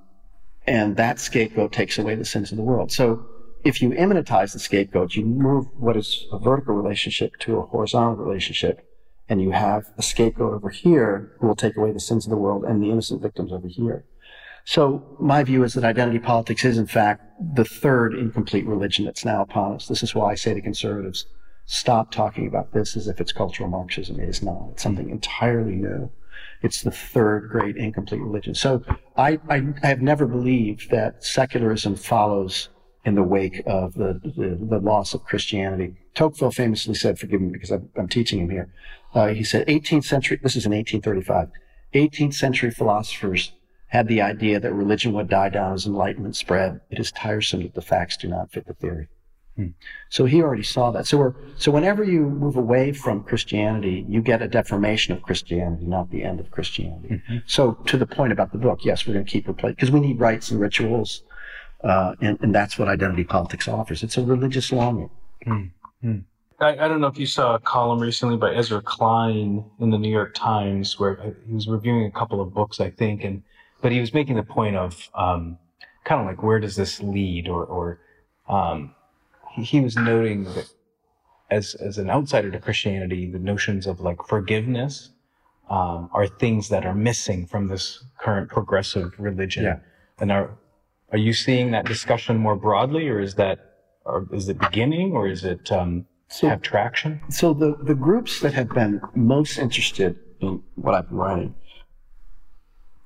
and 0.66 0.96
that 0.96 1.18
scapegoat 1.18 1.72
takes 1.72 1.98
away 1.98 2.14
the 2.14 2.24
sins 2.24 2.50
of 2.50 2.56
the 2.56 2.62
world. 2.62 2.92
So 2.92 3.26
if 3.64 3.80
you 3.82 3.90
immanentize 3.90 4.52
the 4.52 4.58
scapegoat, 4.58 5.14
you 5.14 5.24
move 5.24 5.66
what 5.78 5.96
is 5.96 6.26
a 6.32 6.38
vertical 6.38 6.74
relationship 6.74 7.36
to 7.40 7.58
a 7.58 7.62
horizontal 7.62 8.16
relationship, 8.16 8.86
and 9.28 9.42
you 9.42 9.50
have 9.50 9.86
a 9.96 10.02
scapegoat 10.02 10.54
over 10.54 10.70
here 10.70 11.32
who 11.40 11.48
will 11.48 11.56
take 11.56 11.76
away 11.76 11.92
the 11.92 12.00
sins 12.00 12.26
of 12.26 12.30
the 12.30 12.36
world 12.36 12.64
and 12.64 12.82
the 12.82 12.90
innocent 12.90 13.22
victims 13.22 13.52
over 13.52 13.66
here. 13.66 14.04
So 14.64 15.16
my 15.18 15.42
view 15.44 15.64
is 15.64 15.72
that 15.74 15.84
identity 15.84 16.18
politics 16.18 16.64
is 16.64 16.76
in 16.76 16.86
fact 16.86 17.22
the 17.54 17.64
third 17.64 18.12
incomplete 18.14 18.66
religion 18.66 19.06
that's 19.06 19.24
now 19.24 19.40
upon 19.40 19.74
us. 19.76 19.88
This 19.88 20.02
is 20.02 20.14
why 20.14 20.32
I 20.32 20.34
say 20.34 20.52
to 20.52 20.60
conservatives, 20.60 21.24
stop 21.70 22.10
talking 22.10 22.46
about 22.46 22.72
this 22.72 22.96
as 22.96 23.08
if 23.08 23.20
it's 23.20 23.30
cultural 23.30 23.68
Marxism. 23.68 24.18
It 24.18 24.28
is 24.28 24.42
not. 24.42 24.70
It's 24.72 24.82
something 24.82 25.10
entirely 25.10 25.74
new. 25.74 26.10
It's 26.62 26.80
the 26.80 26.90
third 26.90 27.50
great 27.50 27.76
incomplete 27.76 28.22
religion. 28.22 28.54
So 28.54 28.82
I, 29.18 29.38
I, 29.50 29.62
I 29.82 29.86
have 29.86 30.00
never 30.00 30.26
believed 30.26 30.90
that 30.90 31.22
secularism 31.22 31.94
follows 31.94 32.70
in 33.04 33.16
the 33.16 33.22
wake 33.22 33.62
of 33.66 33.92
the, 33.94 34.18
the, 34.24 34.58
the 34.58 34.78
loss 34.78 35.12
of 35.12 35.24
Christianity. 35.24 35.94
Tocqueville 36.14 36.52
famously 36.52 36.94
said, 36.94 37.18
forgive 37.18 37.42
me 37.42 37.50
because 37.50 37.70
I'm, 37.70 37.90
I'm 37.98 38.08
teaching 38.08 38.40
him 38.40 38.48
here. 38.48 38.72
Uh, 39.14 39.28
he 39.28 39.44
said 39.44 39.66
18th 39.66 40.04
century, 40.04 40.40
this 40.42 40.56
is 40.56 40.64
in 40.64 40.72
1835, 40.72 41.50
18th 41.94 42.34
century 42.34 42.70
philosophers 42.70 43.52
had 43.88 44.08
the 44.08 44.22
idea 44.22 44.58
that 44.58 44.72
religion 44.72 45.12
would 45.12 45.28
die 45.28 45.50
down 45.50 45.74
as 45.74 45.84
enlightenment 45.84 46.34
spread. 46.34 46.80
It 46.90 46.98
is 46.98 47.12
tiresome 47.12 47.62
that 47.62 47.74
the 47.74 47.82
facts 47.82 48.16
do 48.16 48.28
not 48.28 48.52
fit 48.52 48.66
the 48.66 48.74
theory. 48.74 49.08
Hmm. 49.58 49.66
So 50.08 50.24
he 50.24 50.40
already 50.40 50.62
saw 50.62 50.92
that. 50.92 51.04
So 51.08 51.18
we're, 51.18 51.34
so 51.56 51.72
whenever 51.72 52.04
you 52.04 52.20
move 52.20 52.54
away 52.54 52.92
from 52.92 53.24
Christianity, 53.24 54.06
you 54.08 54.22
get 54.22 54.40
a 54.40 54.46
deformation 54.46 55.16
of 55.16 55.22
Christianity, 55.22 55.84
not 55.84 56.12
the 56.12 56.22
end 56.22 56.38
of 56.38 56.52
Christianity. 56.52 57.08
Mm-hmm. 57.08 57.38
So 57.46 57.72
to 57.86 57.98
the 57.98 58.06
point 58.06 58.32
about 58.32 58.52
the 58.52 58.58
book, 58.58 58.84
yes, 58.84 59.04
we're 59.04 59.14
going 59.14 59.24
to 59.24 59.30
keep 59.30 59.48
replacing 59.48 59.74
because 59.74 59.90
we 59.90 59.98
need 59.98 60.20
rites 60.20 60.52
and 60.52 60.60
rituals, 60.60 61.24
uh, 61.82 62.14
and, 62.20 62.38
and 62.40 62.54
that's 62.54 62.78
what 62.78 62.86
identity 62.86 63.24
politics 63.24 63.66
offers. 63.66 64.04
It's 64.04 64.16
a 64.16 64.22
religious 64.22 64.70
longing. 64.70 65.10
Mm-hmm. 65.44 66.18
I, 66.60 66.84
I, 66.84 66.88
don't 66.88 67.00
know 67.00 67.08
if 67.08 67.18
you 67.18 67.26
saw 67.26 67.56
a 67.56 67.58
column 67.58 67.98
recently 67.98 68.36
by 68.36 68.54
Ezra 68.54 68.80
Klein 68.80 69.64
in 69.80 69.90
the 69.90 69.98
New 69.98 70.10
York 70.10 70.34
Times 70.34 71.00
where 71.00 71.34
he 71.46 71.52
was 71.52 71.66
reviewing 71.66 72.06
a 72.06 72.10
couple 72.12 72.40
of 72.40 72.54
books, 72.54 72.80
I 72.80 72.90
think, 72.90 73.24
and 73.24 73.42
but 73.80 73.90
he 73.90 73.98
was 73.98 74.14
making 74.14 74.36
the 74.36 74.42
point 74.44 74.76
of 74.76 75.08
um, 75.14 75.58
kind 76.04 76.20
of 76.20 76.26
like 76.28 76.42
where 76.44 76.60
does 76.60 76.76
this 76.76 77.00
lead, 77.00 77.48
or 77.48 77.64
or 77.64 78.00
um, 78.48 78.94
he 79.64 79.80
was 79.80 79.96
noting 79.96 80.44
that 80.44 80.68
as 81.50 81.74
as 81.74 81.98
an 81.98 82.10
outsider 82.10 82.50
to 82.50 82.58
Christianity, 82.58 83.30
the 83.30 83.38
notions 83.38 83.86
of 83.86 84.00
like 84.00 84.22
forgiveness 84.26 85.10
um, 85.70 86.10
are 86.12 86.26
things 86.26 86.68
that 86.68 86.84
are 86.86 86.94
missing 86.94 87.46
from 87.46 87.68
this 87.68 88.04
current 88.18 88.48
progressive 88.50 89.12
religion. 89.18 89.64
Yeah. 89.64 89.78
And 90.18 90.32
are 90.32 90.50
are 91.12 91.18
you 91.18 91.32
seeing 91.32 91.70
that 91.70 91.86
discussion 91.86 92.36
more 92.36 92.56
broadly, 92.56 93.08
or 93.08 93.20
is 93.20 93.34
that 93.36 93.58
or 94.04 94.26
is 94.32 94.48
it 94.48 94.58
beginning, 94.58 95.12
or 95.12 95.26
is 95.26 95.44
it 95.44 95.70
um, 95.72 96.06
so, 96.28 96.48
have 96.48 96.62
traction? 96.62 97.20
So 97.30 97.54
the 97.54 97.76
the 97.82 97.94
groups 97.94 98.40
that 98.40 98.52
have 98.52 98.70
been 98.70 99.00
most 99.14 99.58
interested 99.58 100.18
in 100.40 100.62
what 100.74 100.94
I've 100.94 101.08
been 101.08 101.18
writing 101.18 101.54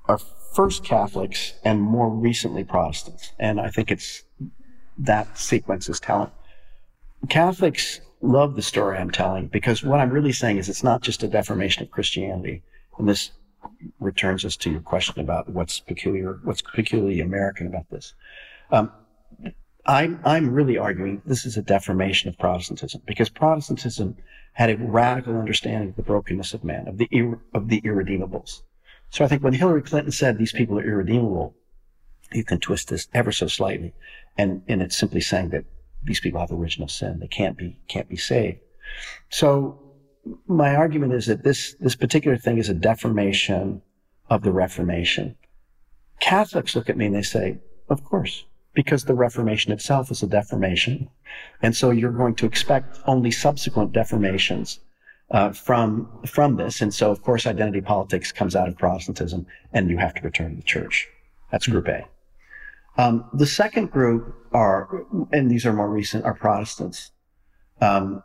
are 0.05 0.17
first 0.53 0.83
Catholics 0.83 1.53
and 1.63 1.81
more 1.81 2.09
recently 2.09 2.63
Protestants, 2.63 3.31
and 3.39 3.59
I 3.59 3.69
think 3.69 3.91
it's 3.91 4.23
that 4.97 5.37
sequence 5.37 5.89
is 5.89 5.99
telling. 5.99 6.31
Catholics 7.29 8.01
love 8.21 8.55
the 8.55 8.61
story 8.61 8.97
I'm 8.97 9.11
telling 9.11 9.47
because 9.47 9.83
what 9.83 9.99
I'm 9.99 10.09
really 10.09 10.31
saying 10.31 10.57
is 10.57 10.69
it's 10.69 10.83
not 10.83 11.01
just 11.01 11.23
a 11.23 11.27
deformation 11.27 11.83
of 11.83 11.91
Christianity. 11.91 12.63
And 12.97 13.07
this 13.07 13.31
returns 13.99 14.45
us 14.45 14.55
to 14.57 14.71
your 14.71 14.81
question 14.81 15.19
about 15.19 15.49
what's 15.49 15.79
peculiar, 15.79 16.39
what's 16.43 16.61
peculiarly 16.61 17.19
American 17.19 17.67
about 17.67 17.89
this. 17.89 18.13
Um, 18.71 18.91
I'm, 19.85 20.19
I'm 20.23 20.53
really 20.53 20.77
arguing 20.77 21.21
this 21.25 21.45
is 21.45 21.57
a 21.57 21.61
deformation 21.61 22.29
of 22.29 22.37
Protestantism 22.37 23.01
because 23.05 23.29
Protestantism 23.29 24.15
had 24.53 24.69
a 24.69 24.77
radical 24.77 25.37
understanding 25.37 25.89
of 25.89 25.95
the 25.95 26.03
brokenness 26.03 26.53
of 26.53 26.63
man, 26.63 26.87
of 26.87 26.97
the, 26.97 27.09
of 27.53 27.67
the 27.67 27.81
irredeemables. 27.81 28.61
So 29.09 29.25
I 29.25 29.27
think 29.27 29.43
when 29.43 29.53
Hillary 29.53 29.81
Clinton 29.81 30.11
said 30.11 30.37
these 30.37 30.53
people 30.53 30.79
are 30.79 30.85
irredeemable, 30.85 31.55
you 32.31 32.43
can 32.43 32.59
twist 32.59 32.89
this 32.89 33.07
ever 33.13 33.31
so 33.31 33.47
slightly. 33.47 33.93
And, 34.37 34.63
and 34.67 34.81
it's 34.81 34.97
simply 34.97 35.21
saying 35.21 35.49
that 35.49 35.65
these 36.05 36.19
people 36.19 36.39
have 36.39 36.51
original 36.51 36.87
sin. 36.87 37.19
They 37.19 37.27
can't 37.27 37.57
be, 37.57 37.79
can't 37.87 38.09
be 38.09 38.17
saved. 38.17 38.59
So 39.29 39.79
my 40.47 40.75
argument 40.75 41.13
is 41.13 41.25
that 41.27 41.43
this, 41.43 41.75
this 41.79 41.95
particular 41.95 42.37
thing 42.37 42.57
is 42.57 42.69
a 42.69 42.73
deformation 42.73 43.81
of 44.29 44.41
the 44.43 44.51
Reformation. 44.51 45.35
Catholics 46.19 46.75
look 46.75 46.89
at 46.89 46.97
me 46.97 47.07
and 47.07 47.15
they 47.15 47.21
say, 47.21 47.57
of 47.89 48.03
course, 48.03 48.45
because 48.73 49.05
the 49.05 49.13
Reformation 49.13 49.71
itself 49.71 50.09
is 50.11 50.23
a 50.23 50.27
deformation. 50.27 51.09
And 51.61 51.75
so 51.75 51.91
you're 51.91 52.11
going 52.11 52.35
to 52.35 52.45
expect 52.45 52.99
only 53.05 53.31
subsequent 53.31 53.91
deformations 53.91 54.79
uh, 55.31 55.51
from 55.51 56.07
from 56.25 56.55
this. 56.57 56.81
And 56.81 56.93
so, 56.93 57.11
of 57.11 57.21
course, 57.21 57.47
identity 57.47 57.81
politics 57.81 58.31
comes 58.31 58.55
out 58.55 58.67
of 58.67 58.77
Protestantism, 58.77 59.45
and 59.73 59.89
you 59.89 59.97
have 59.97 60.13
to 60.15 60.21
return 60.21 60.51
to 60.51 60.55
the 60.57 60.63
church. 60.63 61.07
That's 61.51 61.67
Group 61.67 61.87
A. 61.87 62.05
Um, 62.97 63.29
the 63.33 63.45
second 63.45 63.91
group 63.91 64.35
are, 64.53 65.05
and 65.31 65.49
these 65.49 65.65
are 65.65 65.73
more 65.73 65.89
recent, 65.89 66.25
are 66.25 66.35
Protestants. 66.35 67.11
Um, 67.81 68.23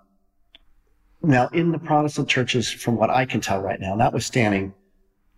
now, 1.22 1.48
in 1.48 1.72
the 1.72 1.78
Protestant 1.78 2.28
churches, 2.28 2.70
from 2.70 2.96
what 2.96 3.10
I 3.10 3.24
can 3.24 3.40
tell 3.40 3.60
right 3.60 3.80
now, 3.80 3.94
notwithstanding 3.94 4.74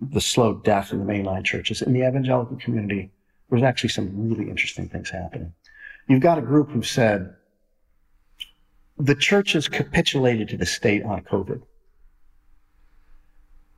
the 0.01 0.21
slow 0.21 0.55
death 0.55 0.93
in 0.93 0.99
the 0.99 1.11
mainline 1.11 1.45
churches, 1.45 1.81
in 1.81 1.93
the 1.93 2.07
evangelical 2.07 2.57
community, 2.57 3.11
there's 3.49 3.63
actually 3.63 3.91
some 3.91 4.29
really 4.29 4.49
interesting 4.49 4.89
things 4.89 5.11
happening. 5.11 5.53
You've 6.09 6.21
got 6.21 6.39
a 6.39 6.43
group 6.43 6.71
who 6.71 6.83
said 6.83 7.35
the 8.99 9.15
churches 9.15 9.69
capitulated 9.69 10.49
to 10.49 10.57
the 10.57 10.67
state 10.67 11.05
on 11.05 11.23
COVID, 11.23 11.63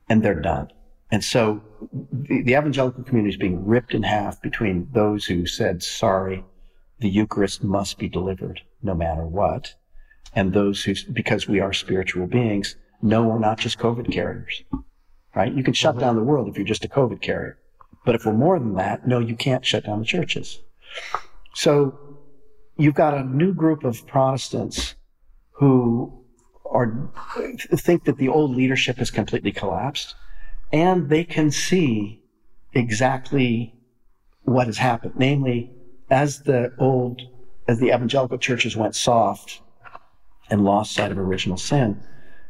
and 0.09 0.23
they're 0.23 0.41
done. 0.41 0.69
And 1.13 1.23
so 1.23 1.61
the, 2.11 2.41
the, 2.41 2.53
evangelical 2.53 3.03
community 3.03 3.35
is 3.35 3.39
being 3.39 3.63
ripped 3.63 3.93
in 3.93 4.01
half 4.01 4.41
between 4.41 4.87
those 4.93 5.25
who 5.25 5.45
said, 5.45 5.83
sorry, 5.83 6.43
the 7.01 7.07
Eucharist 7.07 7.63
must 7.63 7.99
be 7.99 8.09
delivered 8.09 8.61
no 8.81 8.95
matter 8.95 9.23
what, 9.23 9.75
and 10.33 10.53
those 10.53 10.83
who, 10.83 10.95
because 11.11 11.47
we 11.47 11.59
are 11.59 11.71
spiritual 11.71 12.25
beings, 12.25 12.77
no, 13.03 13.21
we're 13.21 13.37
not 13.37 13.59
just 13.59 13.77
COVID 13.77 14.11
carriers, 14.11 14.63
right? 15.35 15.53
You 15.53 15.63
can 15.63 15.75
shut 15.75 15.91
mm-hmm. 15.91 15.99
down 15.99 16.15
the 16.15 16.23
world 16.23 16.47
if 16.47 16.57
you're 16.57 16.65
just 16.65 16.83
a 16.83 16.89
COVID 16.89 17.21
carrier. 17.21 17.59
But 18.07 18.15
if 18.15 18.25
we're 18.25 18.33
more 18.33 18.57
than 18.57 18.73
that, 18.77 19.07
no, 19.07 19.19
you 19.19 19.35
can't 19.35 19.63
shut 19.63 19.85
down 19.85 19.99
the 19.99 20.05
churches. 20.05 20.61
So 21.53 21.95
you've 22.75 22.95
got 22.95 23.13
a 23.13 23.23
new 23.23 23.53
group 23.53 23.83
of 23.83 24.07
Protestants 24.07 24.95
who 25.51 26.25
are, 26.65 27.07
think 27.75 28.05
that 28.05 28.17
the 28.17 28.29
old 28.29 28.55
leadership 28.55 28.97
has 28.97 29.11
completely 29.11 29.51
collapsed 29.51 30.15
and 30.73 31.07
they 31.07 31.23
can 31.23 31.51
see 31.51 32.19
exactly 32.73 33.75
what 34.41 34.65
has 34.65 34.77
happened. 34.77 35.13
Namely, 35.15 35.71
as 36.09 36.41
the 36.41 36.73
old, 36.79 37.21
as 37.67 37.79
the 37.79 37.89
evangelical 37.89 38.39
churches 38.39 38.75
went 38.75 38.95
soft 38.95 39.61
and 40.49 40.65
lost 40.65 40.93
sight 40.93 41.11
of 41.11 41.19
original 41.19 41.57
sin, 41.57 42.03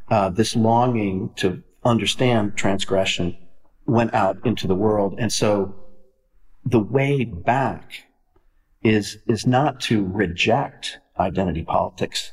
uh, 0.10 0.30
this 0.30 0.56
longing 0.56 1.32
to 1.36 1.62
understand 1.84 2.56
transgression 2.56 3.38
went 3.86 4.14
out 4.14 4.38
into 4.46 4.68
the 4.68 4.76
world. 4.76 5.16
And 5.20 5.32
so 5.32 5.76
the 6.66 6.80
way 6.80 7.26
back 7.26 7.92
is, 8.82 9.18
is 9.28 9.46
not 9.46 9.82
to 9.82 10.06
reject 10.06 11.00
identity 11.20 11.64
politics, 11.64 12.32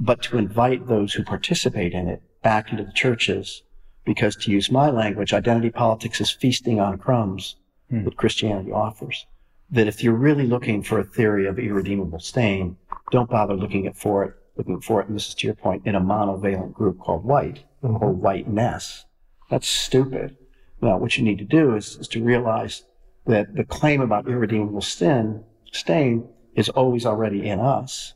but 0.00 0.22
to 0.22 0.38
invite 0.38 0.88
those 0.88 1.12
who 1.12 1.22
participate 1.22 1.92
in 1.92 2.08
it 2.08 2.22
back 2.42 2.70
into 2.70 2.84
the 2.84 2.92
churches 2.92 3.62
because 4.06 4.36
to 4.36 4.50
use 4.50 4.70
my 4.70 4.88
language, 4.88 5.34
identity 5.34 5.68
politics 5.68 6.20
is 6.20 6.30
feasting 6.30 6.80
on 6.80 6.96
crumbs 6.96 7.56
hmm. 7.90 8.04
that 8.04 8.16
Christianity 8.16 8.72
offers. 8.72 9.26
That 9.70 9.88
if 9.88 10.02
you're 10.02 10.14
really 10.14 10.46
looking 10.46 10.82
for 10.82 11.00
a 11.00 11.04
theory 11.04 11.46
of 11.46 11.58
irredeemable 11.58 12.20
stain, 12.20 12.76
don't 13.10 13.28
bother 13.28 13.54
looking 13.54 13.86
at 13.86 13.96
for 13.96 14.24
it, 14.24 14.34
looking 14.56 14.80
for 14.80 15.00
it, 15.00 15.08
and 15.08 15.16
this 15.16 15.28
is 15.28 15.34
to 15.34 15.48
your 15.48 15.56
point, 15.56 15.82
in 15.84 15.96
a 15.96 16.00
monovalent 16.00 16.72
group 16.72 17.00
called 17.00 17.24
white 17.24 17.64
mm-hmm. 17.82 18.02
or 18.02 18.12
whiteness. 18.12 19.04
That's 19.50 19.68
stupid. 19.68 20.36
Now, 20.80 20.98
what 20.98 21.18
you 21.18 21.24
need 21.24 21.38
to 21.38 21.44
do 21.44 21.74
is, 21.74 21.96
is 21.96 22.08
to 22.08 22.22
realize 22.22 22.84
that 23.26 23.54
the 23.54 23.64
claim 23.64 24.00
about 24.00 24.28
irredeemable 24.28 24.82
sin, 24.82 25.42
stain 25.72 26.28
is 26.54 26.68
always 26.68 27.04
already 27.04 27.48
in 27.48 27.58
us, 27.58 28.14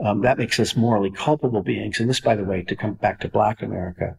um, 0.00 0.22
that 0.22 0.38
makes 0.38 0.58
us 0.58 0.76
morally 0.76 1.10
culpable 1.10 1.62
beings. 1.62 2.00
And 2.00 2.08
this, 2.08 2.20
by 2.20 2.34
the 2.34 2.44
way, 2.44 2.62
to 2.62 2.74
come 2.74 2.94
back 2.94 3.20
to 3.20 3.28
Black 3.28 3.62
America, 3.62 4.16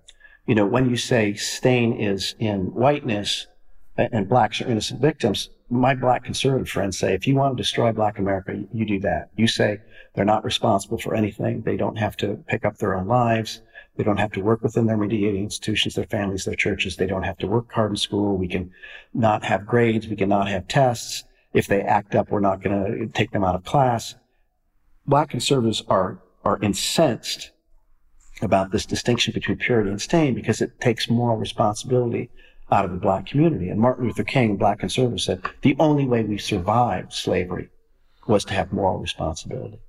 you 0.47 0.55
know, 0.55 0.65
when 0.65 0.89
you 0.89 0.97
say 0.97 1.33
stain 1.33 1.93
is 1.93 2.35
in 2.39 2.73
whiteness 2.73 3.47
and 3.97 4.27
blacks 4.27 4.61
are 4.61 4.67
innocent 4.67 5.01
victims, 5.01 5.49
my 5.69 5.95
black 5.95 6.25
conservative 6.25 6.67
friends 6.67 6.99
say, 6.99 7.13
if 7.13 7.25
you 7.25 7.35
want 7.35 7.55
to 7.55 7.61
destroy 7.61 7.93
Black 7.93 8.19
America, 8.19 8.61
you 8.73 8.85
do 8.85 8.99
that. 8.99 9.29
You 9.37 9.47
say 9.47 9.79
they're 10.13 10.25
not 10.25 10.43
responsible 10.43 10.97
for 10.97 11.15
anything. 11.15 11.61
They 11.61 11.77
don't 11.77 11.95
have 11.95 12.17
to 12.17 12.43
pick 12.47 12.65
up 12.65 12.77
their 12.77 12.95
own 12.95 13.07
lives. 13.07 13.61
They 13.95 14.03
don't 14.03 14.19
have 14.19 14.33
to 14.33 14.41
work 14.41 14.61
within 14.61 14.85
their 14.85 14.97
mediating 14.97 15.43
institutions, 15.43 15.95
their 15.95 16.05
families, 16.05 16.43
their 16.43 16.55
churches. 16.55 16.97
They 16.97 17.07
don't 17.07 17.23
have 17.23 17.37
to 17.37 17.47
work 17.47 17.71
hard 17.71 17.91
in 17.91 17.97
school. 17.97 18.37
We 18.37 18.47
can 18.47 18.71
not 19.13 19.43
have 19.45 19.65
grades. 19.65 20.07
We 20.07 20.15
can 20.15 20.29
not 20.29 20.49
have 20.49 20.67
tests. 20.67 21.23
If 21.53 21.67
they 21.67 21.81
act 21.81 22.15
up, 22.15 22.29
we're 22.29 22.39
not 22.39 22.61
going 22.61 22.83
to 22.83 23.07
take 23.07 23.31
them 23.31 23.43
out 23.43 23.55
of 23.55 23.63
class. 23.63 24.15
Black 25.05 25.29
conservatives 25.29 25.83
are, 25.87 26.19
are 26.43 26.59
incensed 26.61 27.50
about 28.41 28.71
this 28.71 28.85
distinction 28.85 29.33
between 29.33 29.57
purity 29.57 29.89
and 29.89 30.01
stain 30.01 30.33
because 30.33 30.61
it 30.61 30.79
takes 30.79 31.09
moral 31.09 31.37
responsibility 31.37 32.29
out 32.71 32.85
of 32.85 32.91
the 32.91 32.97
black 32.97 33.25
community. 33.25 33.69
And 33.69 33.79
Martin 33.79 34.05
Luther 34.05 34.23
King, 34.23 34.57
black 34.57 34.79
conservative, 34.79 35.21
said 35.21 35.41
the 35.61 35.75
only 35.79 36.05
way 36.05 36.23
we 36.23 36.37
survived 36.37 37.13
slavery 37.13 37.69
was 38.27 38.45
to 38.45 38.53
have 38.53 38.71
moral 38.71 38.99
responsibility. 38.99 39.79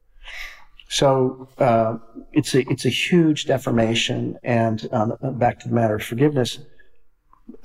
So 0.89 1.49
uh, 1.59 1.97
it's 2.33 2.55
a 2.55 2.69
it's 2.71 2.85
a 2.85 2.91
huge 2.91 3.47
deformation. 3.47 4.37
And 4.43 4.89
um, 4.93 5.17
back 5.39 5.61
to 5.61 5.69
the 5.69 5.75
matter 5.75 5.95
of 5.95 6.03
forgiveness. 6.03 6.59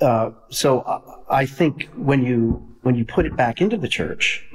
Uh, 0.00 0.30
so 0.50 1.24
I 1.28 1.44
think 1.46 1.88
when 1.94 2.24
you 2.24 2.64
when 2.82 2.94
you 2.94 3.04
put 3.04 3.26
it 3.26 3.36
back 3.36 3.60
into 3.60 3.76
the 3.76 3.88
church, 3.88 4.46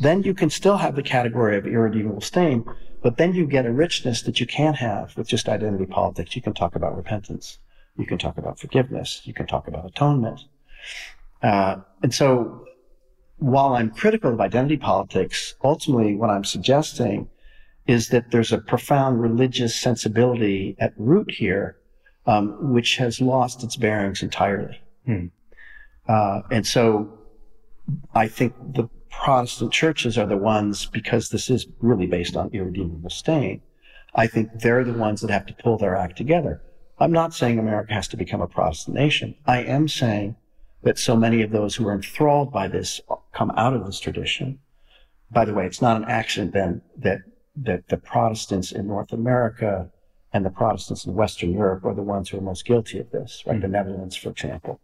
then 0.00 0.22
you 0.22 0.34
can 0.34 0.50
still 0.50 0.76
have 0.76 0.94
the 0.94 1.02
category 1.02 1.56
of 1.56 1.66
irredeemable 1.66 2.20
stain, 2.20 2.64
but 3.08 3.16
then 3.16 3.32
you 3.32 3.46
get 3.46 3.64
a 3.64 3.72
richness 3.72 4.20
that 4.20 4.38
you 4.38 4.46
can't 4.46 4.76
have 4.76 5.16
with 5.16 5.26
just 5.26 5.48
identity 5.48 5.86
politics. 5.86 6.36
You 6.36 6.42
can 6.42 6.52
talk 6.52 6.76
about 6.76 6.94
repentance. 6.94 7.58
You 7.96 8.04
can 8.04 8.18
talk 8.18 8.36
about 8.36 8.58
forgiveness. 8.58 9.22
You 9.24 9.32
can 9.32 9.46
talk 9.46 9.66
about 9.66 9.86
atonement. 9.86 10.44
Uh, 11.42 11.76
and 12.02 12.12
so 12.14 12.66
while 13.38 13.72
I'm 13.72 13.88
critical 13.92 14.30
of 14.30 14.42
identity 14.42 14.76
politics, 14.76 15.54
ultimately 15.64 16.16
what 16.16 16.28
I'm 16.28 16.44
suggesting 16.44 17.30
is 17.86 18.10
that 18.10 18.30
there's 18.30 18.52
a 18.52 18.58
profound 18.58 19.22
religious 19.22 19.74
sensibility 19.74 20.76
at 20.78 20.92
root 20.98 21.30
here, 21.30 21.78
um, 22.26 22.74
which 22.74 22.96
has 22.96 23.22
lost 23.22 23.64
its 23.64 23.76
bearings 23.76 24.22
entirely. 24.22 24.82
Hmm. 25.06 25.28
Uh, 26.06 26.42
and 26.50 26.66
so 26.66 27.18
I 28.14 28.28
think 28.28 28.52
the 28.74 28.90
Protestant 29.22 29.72
churches 29.72 30.16
are 30.16 30.26
the 30.26 30.36
ones, 30.36 30.86
because 30.86 31.28
this 31.28 31.50
is 31.50 31.66
really 31.80 32.06
based 32.06 32.36
on 32.36 32.50
irredeemable 32.52 33.10
stain, 33.10 33.60
I 34.14 34.26
think 34.26 34.60
they're 34.60 34.84
the 34.84 34.92
ones 34.92 35.20
that 35.20 35.30
have 35.30 35.46
to 35.46 35.54
pull 35.54 35.76
their 35.76 35.96
act 35.96 36.16
together. 36.16 36.62
I'm 36.98 37.12
not 37.12 37.34
saying 37.34 37.58
America 37.58 37.92
has 37.94 38.08
to 38.08 38.16
become 38.16 38.40
a 38.40 38.46
Protestant 38.46 38.96
nation. 38.96 39.34
I 39.44 39.62
am 39.62 39.88
saying 39.88 40.36
that 40.82 40.98
so 40.98 41.16
many 41.16 41.42
of 41.42 41.50
those 41.50 41.74
who 41.74 41.86
are 41.88 41.94
enthralled 41.94 42.52
by 42.52 42.68
this 42.68 43.00
come 43.32 43.50
out 43.56 43.74
of 43.74 43.84
this 43.84 44.00
tradition. 44.00 44.60
By 45.30 45.44
the 45.44 45.52
way, 45.52 45.66
it's 45.66 45.82
not 45.82 45.96
an 45.96 46.04
accident 46.04 46.52
then 46.52 46.82
that, 46.96 47.18
that 47.56 47.88
the 47.88 47.98
Protestants 47.98 48.72
in 48.72 48.86
North 48.86 49.12
America 49.12 49.90
and 50.32 50.44
the 50.44 50.50
Protestants 50.50 51.06
in 51.06 51.14
Western 51.14 51.52
Europe 51.52 51.84
are 51.84 51.94
the 51.94 52.02
ones 52.02 52.28
who 52.28 52.38
are 52.38 52.42
most 52.42 52.64
guilty 52.64 52.98
of 53.00 53.10
this, 53.10 53.42
right? 53.46 53.54
Mm-hmm. 53.54 53.62
The 53.62 53.68
Netherlands, 53.68 54.16
for 54.16 54.30
example, 54.30 54.80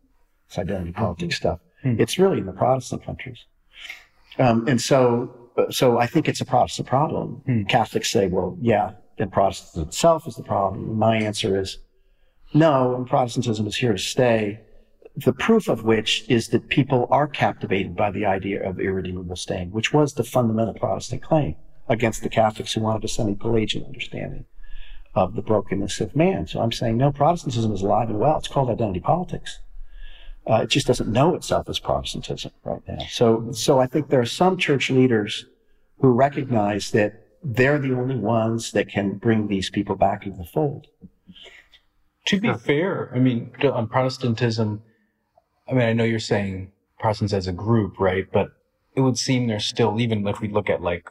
it's 0.47 0.59
identity 0.59 0.91
mm-hmm. 0.91 1.01
politics 1.01 1.37
stuff. 1.37 1.61
Mm-hmm. 1.85 2.01
It's 2.01 2.19
really 2.19 2.39
in 2.39 2.47
the 2.47 2.53
Protestant 2.53 3.05
countries. 3.05 3.45
Um, 4.39 4.67
and 4.67 4.81
so, 4.81 5.51
so 5.71 5.99
I 5.99 6.07
think 6.07 6.29
it's 6.29 6.41
a 6.41 6.45
Protestant 6.45 6.89
problem. 6.89 7.43
Hmm. 7.47 7.65
Catholics 7.65 8.11
say, 8.11 8.27
well, 8.27 8.57
yeah, 8.61 8.93
and 9.19 9.31
Protestant 9.31 9.89
itself 9.89 10.27
is 10.27 10.37
the 10.37 10.43
problem. 10.43 10.99
My 10.99 11.17
answer 11.17 11.59
is, 11.59 11.79
no, 12.53 12.95
and 12.95 13.07
Protestantism 13.07 13.67
is 13.67 13.77
here 13.77 13.93
to 13.93 13.99
stay. 13.99 14.61
The 15.17 15.33
proof 15.33 15.69
of 15.69 15.85
which 15.85 16.25
is 16.29 16.49
that 16.49 16.69
people 16.69 17.07
are 17.11 17.29
captivated 17.29 17.95
by 17.97 18.11
the 18.11 18.27
idea 18.27 18.69
of 18.69 18.81
irredeemable 18.81 19.37
stain, 19.37 19.71
which 19.71 19.93
was 19.93 20.15
the 20.15 20.25
fundamental 20.25 20.75
Protestant 20.75 21.23
claim 21.23 21.57
against 21.89 22.23
the 22.23 22.29
Catholics 22.29 22.73
who 22.73 22.81
wanted 22.81 23.05
a 23.05 23.09
semi-Pelagian 23.09 23.85
understanding 23.85 24.47
of 25.15 25.37
the 25.37 25.43
brokenness 25.43 26.01
of 26.01 26.17
man. 26.17 26.47
So 26.47 26.61
I'm 26.61 26.73
saying, 26.73 26.97
no, 26.97 27.13
Protestantism 27.13 27.73
is 27.73 27.83
alive 27.83 28.11
and 28.11 28.19
well. 28.19 28.39
It's 28.39 28.49
called 28.49 28.71
identity 28.71 29.01
politics. 29.01 29.61
Uh, 30.49 30.61
it 30.63 30.69
just 30.69 30.87
doesn't 30.87 31.11
know 31.11 31.35
itself 31.35 31.69
as 31.69 31.79
Protestantism 31.79 32.53
right 32.65 32.83
now. 32.87 32.99
So, 33.09 33.51
so 33.53 33.79
I 33.79 33.87
think 33.87 34.09
there 34.09 34.21
are 34.21 34.27
some 34.27 34.59
church 34.59 34.91
leaders 34.91 35.47
who 36.01 36.11
recognize 36.11 36.91
that 36.91 37.25
they're 37.43 37.79
the 37.79 37.95
only 37.95 38.17
ones 38.17 38.73
that 38.73 38.89
can 38.89 39.15
bring 39.15 39.49
these 39.49 39.71
people 39.71 39.97
back 39.97 40.27
into 40.27 40.39
the 40.39 40.45
fold. 40.45 40.87
To 42.27 42.41
be 42.41 42.53
fair, 42.55 43.11
I 43.15 43.19
mean, 43.19 43.53
on 43.63 43.87
Protestantism, 43.87 44.83
I 45.69 45.73
mean, 45.73 45.83
I 45.83 45.93
know 45.93 46.05
you're 46.05 46.19
saying 46.19 46.73
Protestants 46.99 47.35
as 47.35 47.47
a 47.47 47.53
group, 47.53 47.99
right? 47.99 48.27
But 48.31 48.49
it 48.95 49.01
would 49.01 49.19
seem 49.19 49.47
there's 49.47 49.67
still, 49.67 50.01
even 50.01 50.27
if 50.27 50.41
we 50.41 50.49
look 50.49 50.71
at 50.71 50.83
like 50.83 51.11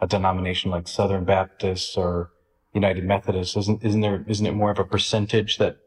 a 0.00 0.06
denomination 0.06 0.70
like 0.70 0.88
Southern 0.88 1.24
Baptists 1.24 1.96
or 1.96 2.30
United 2.72 3.04
Methodists, 3.04 3.56
isn't, 3.56 3.84
isn't 3.84 4.00
there, 4.00 4.24
isn't 4.26 4.46
it 4.46 4.54
more 4.54 4.70
of 4.70 4.78
a 4.78 4.84
percentage 4.84 5.58
that 5.58 5.78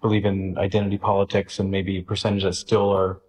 believe 0.00 0.24
in 0.24 0.56
identity 0.58 0.98
politics 0.98 1.58
and 1.58 1.70
maybe 1.70 1.98
a 1.98 2.02
percentage 2.02 2.44
that 2.44 2.54
still 2.54 2.90
are 2.90 3.20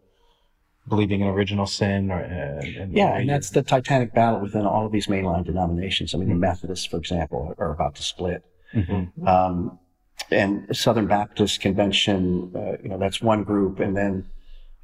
believing 0.88 1.22
in 1.22 1.28
original 1.28 1.66
sin 1.66 2.12
or 2.12 2.20
and, 2.20 2.92
yeah 2.96 3.16
and 3.16 3.30
that's 3.30 3.52
the 3.52 3.62
titanic 3.62 4.14
battle 4.14 4.40
within 4.40 4.66
all 4.66 4.86
of 4.86 4.92
these 4.92 5.08
mainline 5.08 5.46
denominations 5.46 6.14
i 6.14 6.18
mean 6.18 6.28
mm-hmm. 6.28 6.36
the 6.36 6.40
methodists 6.40 6.86
for 6.86 6.98
example 6.98 7.54
are 7.60 7.72
about 7.72 7.96
to 7.96 8.04
split 8.04 8.44
mm-hmm. 8.74 9.28
um, 9.28 9.78
and 10.32 10.76
southern 10.76 11.06
baptist 11.06 11.62
convention 11.62 12.52
uh, 12.56 12.82
you 12.82 12.90
know 12.90 12.98
that's 12.98 13.22
one 13.22 13.44
group 13.44 13.80
and 13.80 13.96
then 13.96 14.26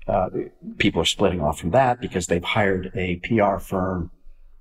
uh, 0.07 0.29
people 0.77 1.01
are 1.01 1.05
splitting 1.05 1.41
off 1.41 1.59
from 1.59 1.71
that 1.71 1.99
because 1.99 2.27
they've 2.27 2.43
hired 2.43 2.91
a 2.95 3.15
pr 3.17 3.57
firm 3.57 4.11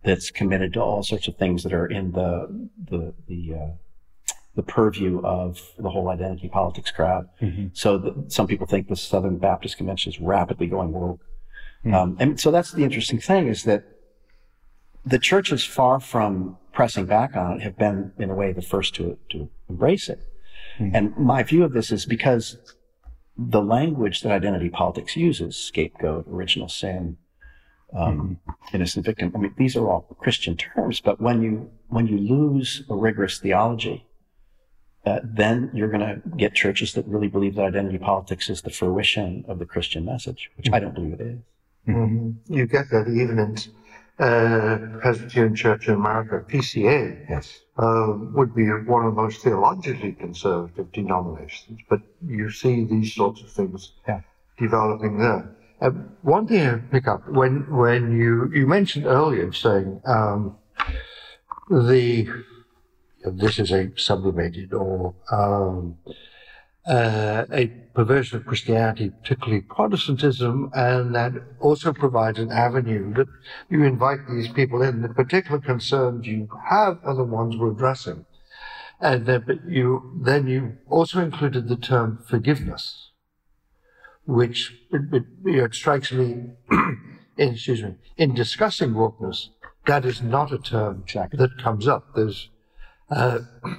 that's 0.03 0.31
committed 0.31 0.73
to 0.73 0.81
all 0.81 1.03
sorts 1.03 1.29
of 1.29 1.37
things 1.37 1.63
that 1.63 1.73
are 1.73 1.87
in 1.87 2.13
the 2.13 2.69
the 2.91 3.15
the 3.29 3.55
uh, 3.55 3.73
the 4.57 4.63
purview 4.63 5.21
of 5.25 5.61
the 5.79 5.91
whole 5.91 6.09
identity 6.09 6.49
politics 6.49 6.91
crowd. 6.91 7.29
Mm-hmm. 7.41 7.69
So 7.73 7.99
the, 7.99 8.25
some 8.29 8.47
people 8.47 8.67
think 8.67 8.89
the 8.89 8.97
Southern 8.97 9.39
Baptist 9.39 9.77
Convention 9.77 10.13
is 10.13 10.21
rapidly 10.21 10.67
going 10.67 10.93
woke. 10.93 11.21
Mm-hmm. 11.85 11.95
Um, 11.95 12.17
and 12.21 12.41
so 12.41 12.51
that's 12.51 12.73
the 12.73 12.85
interesting 12.85 13.19
thing 13.19 13.49
is 13.49 13.65
that 13.65 13.85
the 15.05 15.19
churches 15.19 15.65
far 15.65 16.01
from 16.01 16.57
pressing 16.73 17.07
back 17.07 17.37
on 17.37 17.57
it 17.57 17.63
have 17.63 17.77
been 17.77 18.13
in 18.19 18.31
a 18.31 18.35
way 18.35 18.53
the 18.53 18.63
first 18.63 18.95
to, 18.95 19.19
to 19.31 19.49
embrace 19.69 20.09
it. 20.09 20.21
Mm-hmm. 20.79 20.97
And 20.97 21.17
my 21.17 21.43
view 21.43 21.65
of 21.65 21.73
this 21.73 21.91
is 21.91 22.07
because 22.07 22.57
the 23.37 23.63
language 23.63 24.23
that 24.23 24.33
identity 24.33 24.69
politics 24.69 25.17
uses, 25.17 25.57
scapegoat, 25.57 26.27
original 26.29 26.69
sin, 26.69 27.17
um, 27.97 28.39
mm-hmm. 28.49 28.77
innocent 28.77 29.05
victim. 29.05 29.33
I 29.35 29.39
mean, 29.39 29.55
these 29.59 29.77
are 29.77 29.89
all 29.89 30.17
Christian 30.21 30.57
terms, 30.57 31.01
but 31.01 31.21
when 31.21 31.43
you, 31.43 31.71
when 31.89 32.07
you 32.07 32.19
lose 32.19 32.85
a 32.89 32.95
rigorous 32.95 33.39
theology, 33.39 34.07
uh, 35.07 35.21
then 35.23 35.71
you're 35.75 35.89
going 35.89 36.01
to 36.01 36.23
get 36.37 36.55
churches 36.55 36.95
that 36.95 37.07
really 37.07 37.29
believe 37.29 37.55
that 37.57 37.65
identity 37.65 37.99
politics 37.99 38.49
is 38.49 38.63
the 38.63 38.71
fruition 38.71 39.45
of 39.49 39.59
the 39.59 39.67
Christian 39.67 40.05
message, 40.05 40.51
which 40.57 40.67
mm-hmm. 40.67 40.75
I 40.75 40.81
don't 40.81 40.95
believe 40.95 41.13
it 41.15 41.21
is. 41.21 41.39
Mm-hmm. 41.89 42.55
You 42.55 42.67
get 42.67 42.89
that 42.91 43.09
even 43.09 43.39
in 43.39 43.57
uh, 44.19 44.99
Presbyterian 45.01 45.55
Church 45.55 45.89
in 45.89 45.95
America, 45.95 46.45
PCA, 46.49 47.29
yes. 47.29 47.61
uh, 47.77 48.15
would 48.33 48.55
be 48.55 48.65
one 48.69 49.05
of 49.05 49.15
the 49.15 49.23
most 49.23 49.43
theologically 49.43 50.13
conservative 50.13 50.91
denominations. 50.93 51.81
But 51.89 52.01
you 52.27 52.51
see 52.51 52.85
these 52.85 53.15
sorts 53.15 53.43
of 53.43 53.51
things 53.51 53.93
yeah. 54.09 54.21
developing 54.59 55.19
there. 55.19 55.55
Uh, 55.81 55.91
one 56.23 56.47
thing 56.47 56.67
I 56.67 56.77
pick 56.79 57.09
up 57.09 57.29
when 57.29 57.71
when 57.71 58.13
you 58.13 58.51
you 58.55 58.67
mentioned 58.67 59.07
earlier 59.07 59.53
saying 59.53 60.01
um, 60.07 60.57
the 61.69 62.29
this 63.31 63.59
is 63.59 63.71
a 63.73 63.91
sublimated 63.97 64.73
or 64.73 65.15
um, 65.31 65.97
uh, 66.87 67.45
a 67.51 67.67
perversion 67.95 68.39
of 68.39 68.47
Christianity, 68.47 69.11
particularly 69.11 69.63
Protestantism, 69.63 70.71
and 70.75 71.15
that 71.15 71.33
also 71.61 71.93
provides 71.93 72.39
an 72.39 72.53
avenue 72.53 73.15
that 73.15 73.29
you 73.71 73.85
invite 73.85 74.19
these 74.29 74.49
people 74.49 74.83
in. 74.83 75.03
The 75.03 75.09
particular 75.09 75.61
concerns 75.61 76.27
you 76.27 76.49
have 76.69 76.99
are 77.05 77.15
the 77.15 77.25
ones 77.25 77.57
we're 77.57 77.73
addressing. 77.73 78.27
And 79.01 79.27
then, 79.27 79.45
but 79.47 79.67
you, 79.67 80.21
then 80.23 80.47
you 80.47 80.77
also 80.89 81.21
included 81.21 81.69
the 81.69 81.77
term 81.77 82.23
forgiveness, 82.29 83.11
which 84.27 84.75
it, 84.93 85.03
it, 85.13 85.25
you 85.45 85.57
know, 85.59 85.65
it 85.65 85.75
strikes 85.75 86.13
me, 86.13 86.51
in, 86.71 87.55
excuse 87.55 87.83
me, 87.83 87.95
in 88.17 88.35
discussing 88.35 88.91
wokeness, 88.91 89.49
that 89.87 90.05
is 90.05 90.23
not 90.23 90.53
a 90.53 90.59
term 90.59 91.05
that 91.13 91.59
comes 91.63 91.87
up. 91.87 92.15
There's 92.15 92.51
uh, 93.11 93.41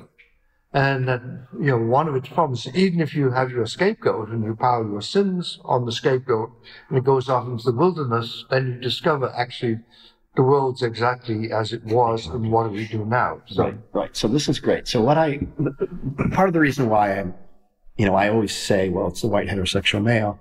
and 0.74 1.08
you 1.54 1.68
know, 1.68 1.78
one 1.78 2.08
of 2.08 2.16
its 2.16 2.28
problems, 2.28 2.68
even 2.76 3.00
if 3.00 3.16
you 3.16 3.32
have 3.32 3.50
your 3.50 3.66
scapegoat 3.66 4.30
and 4.30 4.44
you 4.44 4.56
pile 4.56 4.84
your 4.84 5.02
sins 5.02 5.60
on 5.64 5.86
the 5.86 5.92
scapegoat 5.92 6.52
and 6.90 6.98
it 6.98 7.04
goes 7.04 7.30
off 7.30 7.48
into 7.48 7.72
the 7.72 7.78
wilderness, 7.78 8.46
then 8.50 8.68
you 8.68 8.80
discover 8.82 9.34
actually 9.36 9.80
the 10.36 10.44
world's 10.44 10.82
exactly 10.82 11.50
as 11.52 11.72
it 11.72 11.84
was 11.86 12.28
and 12.28 12.52
what 12.52 12.66
do 12.66 12.72
we 12.72 12.88
do 12.88 13.06
now? 13.06 13.42
So, 13.48 13.64
right, 13.64 13.78
right. 13.94 14.18
So 14.18 14.28
this 14.28 14.50
is 14.50 14.60
great. 14.60 14.86
So 14.88 15.02
what 15.02 15.18
I, 15.18 15.40
part 16.32 16.50
of 16.50 16.54
the 16.54 16.60
reason 16.60 16.90
why 16.90 17.20
I'm, 17.20 17.34
you 17.96 18.06
know, 18.06 18.16
I 18.16 18.28
always 18.28 18.54
say, 18.54 18.90
well, 18.90 19.08
it's 19.08 19.22
the 19.22 19.28
white 19.28 19.48
heterosexual 19.48 20.04
male. 20.04 20.40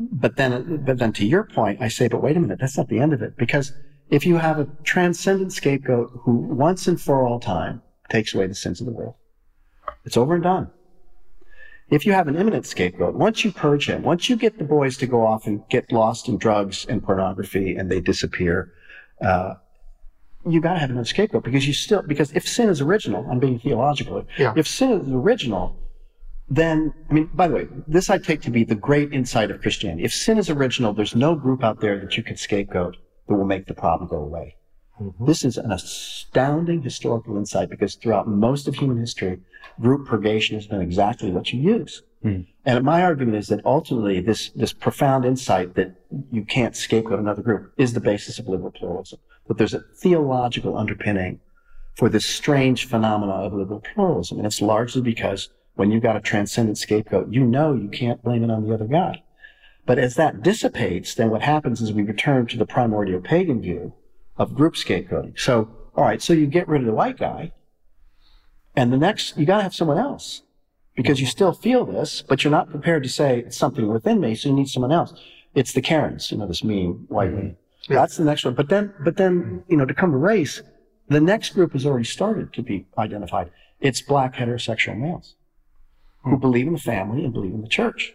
But 0.00 0.36
then, 0.36 0.82
but 0.86 0.98
then 0.98 1.12
to 1.14 1.26
your 1.26 1.44
point, 1.44 1.82
I 1.82 1.88
say, 1.88 2.08
but 2.08 2.22
wait 2.22 2.38
a 2.38 2.40
minute, 2.40 2.58
that's 2.60 2.78
not 2.78 2.88
the 2.88 3.00
end 3.00 3.12
of 3.12 3.20
it. 3.20 3.36
Because 3.36 3.74
if 4.08 4.24
you 4.24 4.36
have 4.36 4.58
a 4.58 4.66
transcendent 4.84 5.52
scapegoat 5.52 6.10
who 6.22 6.32
once 6.32 6.86
and 6.88 6.98
for 6.98 7.26
all 7.26 7.38
time 7.38 7.82
takes 8.08 8.34
away 8.34 8.46
the 8.46 8.54
sins 8.54 8.80
of 8.80 8.86
the 8.86 8.92
world, 8.92 9.14
it's 10.04 10.16
over 10.16 10.34
and 10.34 10.42
done. 10.42 10.70
If 11.90 12.04
you 12.04 12.12
have 12.12 12.28
an 12.28 12.36
immanent 12.36 12.66
scapegoat, 12.66 13.14
once 13.14 13.44
you 13.44 13.50
purge 13.50 13.88
him, 13.88 14.02
once 14.02 14.28
you 14.28 14.36
get 14.36 14.58
the 14.58 14.64
boys 14.64 14.98
to 14.98 15.06
go 15.06 15.26
off 15.26 15.46
and 15.46 15.66
get 15.70 15.90
lost 15.90 16.28
in 16.28 16.36
drugs 16.36 16.84
and 16.86 17.02
pornography 17.02 17.76
and 17.76 17.90
they 17.90 18.00
disappear, 18.00 18.72
uh, 19.22 19.54
you 20.46 20.60
got 20.60 20.74
to 20.74 20.78
have 20.78 20.90
another 20.90 21.06
scapegoat 21.06 21.44
because 21.44 21.66
you 21.66 21.72
still 21.72 22.02
because 22.02 22.30
if 22.32 22.46
sin 22.46 22.68
is 22.68 22.80
original, 22.80 23.26
I'm 23.30 23.38
being 23.38 23.58
theological. 23.58 24.24
Yeah. 24.36 24.52
If 24.54 24.68
sin 24.68 24.92
is 24.92 25.08
original, 25.08 25.76
then 26.50 26.92
I 27.10 27.12
mean, 27.14 27.30
by 27.32 27.48
the 27.48 27.54
way, 27.54 27.68
this 27.86 28.10
I 28.10 28.18
take 28.18 28.42
to 28.42 28.50
be 28.50 28.64
the 28.64 28.74
great 28.74 29.12
insight 29.12 29.50
of 29.50 29.60
Christianity. 29.62 30.04
If 30.04 30.12
sin 30.12 30.36
is 30.36 30.50
original, 30.50 30.92
there's 30.92 31.16
no 31.16 31.34
group 31.34 31.64
out 31.64 31.80
there 31.80 31.98
that 32.00 32.16
you 32.16 32.22
can 32.22 32.36
scapegoat 32.36 32.98
that 33.28 33.34
will 33.34 33.46
make 33.46 33.66
the 33.66 33.74
problem 33.74 34.08
go 34.08 34.18
away. 34.18 34.56
Mm-hmm. 35.00 35.26
This 35.26 35.44
is 35.44 35.56
an 35.56 35.70
astounding 35.70 36.82
historical 36.82 37.36
insight 37.36 37.70
because 37.70 37.94
throughout 37.94 38.28
most 38.28 38.68
of 38.68 38.74
human 38.74 38.98
history, 38.98 39.38
group 39.80 40.06
purgation 40.06 40.56
has 40.56 40.66
been 40.66 40.80
exactly 40.80 41.30
what 41.30 41.52
you 41.52 41.60
use. 41.60 42.02
Mm. 42.24 42.46
And 42.64 42.84
my 42.84 43.02
argument 43.02 43.36
is 43.36 43.46
that 43.48 43.64
ultimately 43.64 44.20
this, 44.20 44.50
this 44.50 44.72
profound 44.72 45.24
insight 45.24 45.74
that 45.74 45.94
you 46.32 46.44
can't 46.44 46.74
scapegoat 46.74 47.20
another 47.20 47.42
group 47.42 47.72
is 47.76 47.92
the 47.92 48.00
basis 48.00 48.38
of 48.38 48.48
liberal 48.48 48.72
pluralism. 48.72 49.20
That 49.46 49.58
there's 49.58 49.74
a 49.74 49.84
theological 49.96 50.76
underpinning 50.76 51.40
for 51.96 52.08
this 52.08 52.26
strange 52.26 52.86
phenomena 52.86 53.32
of 53.32 53.52
liberal 53.52 53.80
pluralism. 53.80 54.38
And 54.38 54.46
it's 54.46 54.60
largely 54.60 55.02
because 55.02 55.48
when 55.74 55.90
you've 55.90 56.02
got 56.02 56.16
a 56.16 56.20
transcendent 56.20 56.78
scapegoat, 56.78 57.32
you 57.32 57.44
know 57.44 57.72
you 57.72 57.88
can't 57.88 58.22
blame 58.22 58.42
it 58.42 58.50
on 58.50 58.66
the 58.66 58.74
other 58.74 58.86
guy. 58.86 59.22
But 59.86 59.98
as 59.98 60.16
that 60.16 60.42
dissipates, 60.42 61.14
then 61.14 61.30
what 61.30 61.42
happens 61.42 61.80
is 61.80 61.92
we 61.92 62.02
return 62.02 62.46
to 62.48 62.58
the 62.58 62.66
primordial 62.66 63.20
pagan 63.20 63.62
view 63.62 63.94
of 64.38 64.54
group 64.54 64.74
scapegoating. 64.74 65.38
So, 65.38 65.68
all 65.94 66.04
right, 66.04 66.22
so 66.22 66.32
you 66.32 66.46
get 66.46 66.68
rid 66.68 66.82
of 66.82 66.86
the 66.86 66.94
white 66.94 67.18
guy, 67.18 67.52
and 68.76 68.92
the 68.92 68.96
next, 68.96 69.36
you 69.36 69.44
got 69.44 69.58
to 69.58 69.62
have 69.64 69.74
someone 69.74 69.98
else 69.98 70.42
because 70.94 71.20
you 71.20 71.26
still 71.26 71.52
feel 71.52 71.84
this, 71.84 72.22
but 72.22 72.42
you're 72.42 72.50
not 72.50 72.70
prepared 72.70 73.02
to 73.02 73.08
say 73.08 73.40
it's 73.40 73.56
something 73.56 73.88
within 73.88 74.20
me, 74.20 74.34
so 74.34 74.48
you 74.48 74.54
need 74.54 74.68
someone 74.68 74.92
else. 74.92 75.14
It's 75.54 75.72
the 75.72 75.80
Karens, 75.80 76.30
you 76.30 76.38
know, 76.38 76.46
this 76.46 76.64
meme, 76.64 77.06
white 77.08 77.30
mm-hmm. 77.30 77.48
Yeah. 77.88 78.00
That's 78.00 78.16
the 78.16 78.24
next 78.24 78.44
one. 78.44 78.54
But 78.54 78.68
then, 78.68 78.92
but 79.00 79.16
then, 79.16 79.64
you 79.68 79.76
know, 79.76 79.86
to 79.86 79.94
come 79.94 80.10
to 80.10 80.18
race, 80.18 80.60
the 81.08 81.20
next 81.20 81.54
group 81.54 81.72
has 81.72 81.86
already 81.86 82.04
started 82.04 82.52
to 82.52 82.62
be 82.62 82.86
identified. 82.98 83.50
It's 83.80 84.02
black 84.02 84.34
heterosexual 84.34 84.98
males 84.98 85.36
who 86.22 86.32
mm-hmm. 86.32 86.40
believe 86.40 86.66
in 86.66 86.74
the 86.74 86.78
family 86.78 87.24
and 87.24 87.32
believe 87.32 87.54
in 87.54 87.62
the 87.62 87.68
church. 87.68 88.14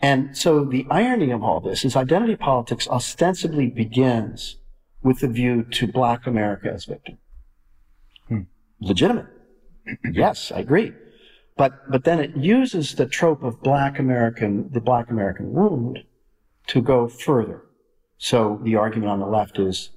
And 0.00 0.36
so 0.36 0.64
the 0.64 0.86
irony 0.90 1.30
of 1.30 1.42
all 1.42 1.60
this 1.60 1.84
is 1.84 1.96
identity 1.96 2.36
politics 2.36 2.88
ostensibly 2.88 3.68
begins 3.68 4.56
with 5.02 5.22
a 5.22 5.28
view 5.28 5.64
to 5.64 5.86
black 5.86 6.26
America 6.26 6.70
as 6.72 6.84
victim. 6.84 7.18
Hmm. 8.28 8.42
Legitimate. 8.80 9.26
yes, 10.12 10.52
I 10.52 10.60
agree. 10.60 10.92
But, 11.56 11.90
but 11.90 12.04
then 12.04 12.20
it 12.20 12.36
uses 12.36 12.94
the 12.94 13.06
trope 13.06 13.42
of 13.42 13.62
black 13.62 13.98
American, 13.98 14.70
the 14.72 14.80
black 14.80 15.10
American 15.10 15.52
wound 15.52 16.04
to 16.68 16.80
go 16.80 17.08
further. 17.08 17.62
So 18.16 18.60
the 18.62 18.76
argument 18.76 19.10
on 19.10 19.20
the 19.20 19.26
left 19.26 19.58
is, 19.58 19.90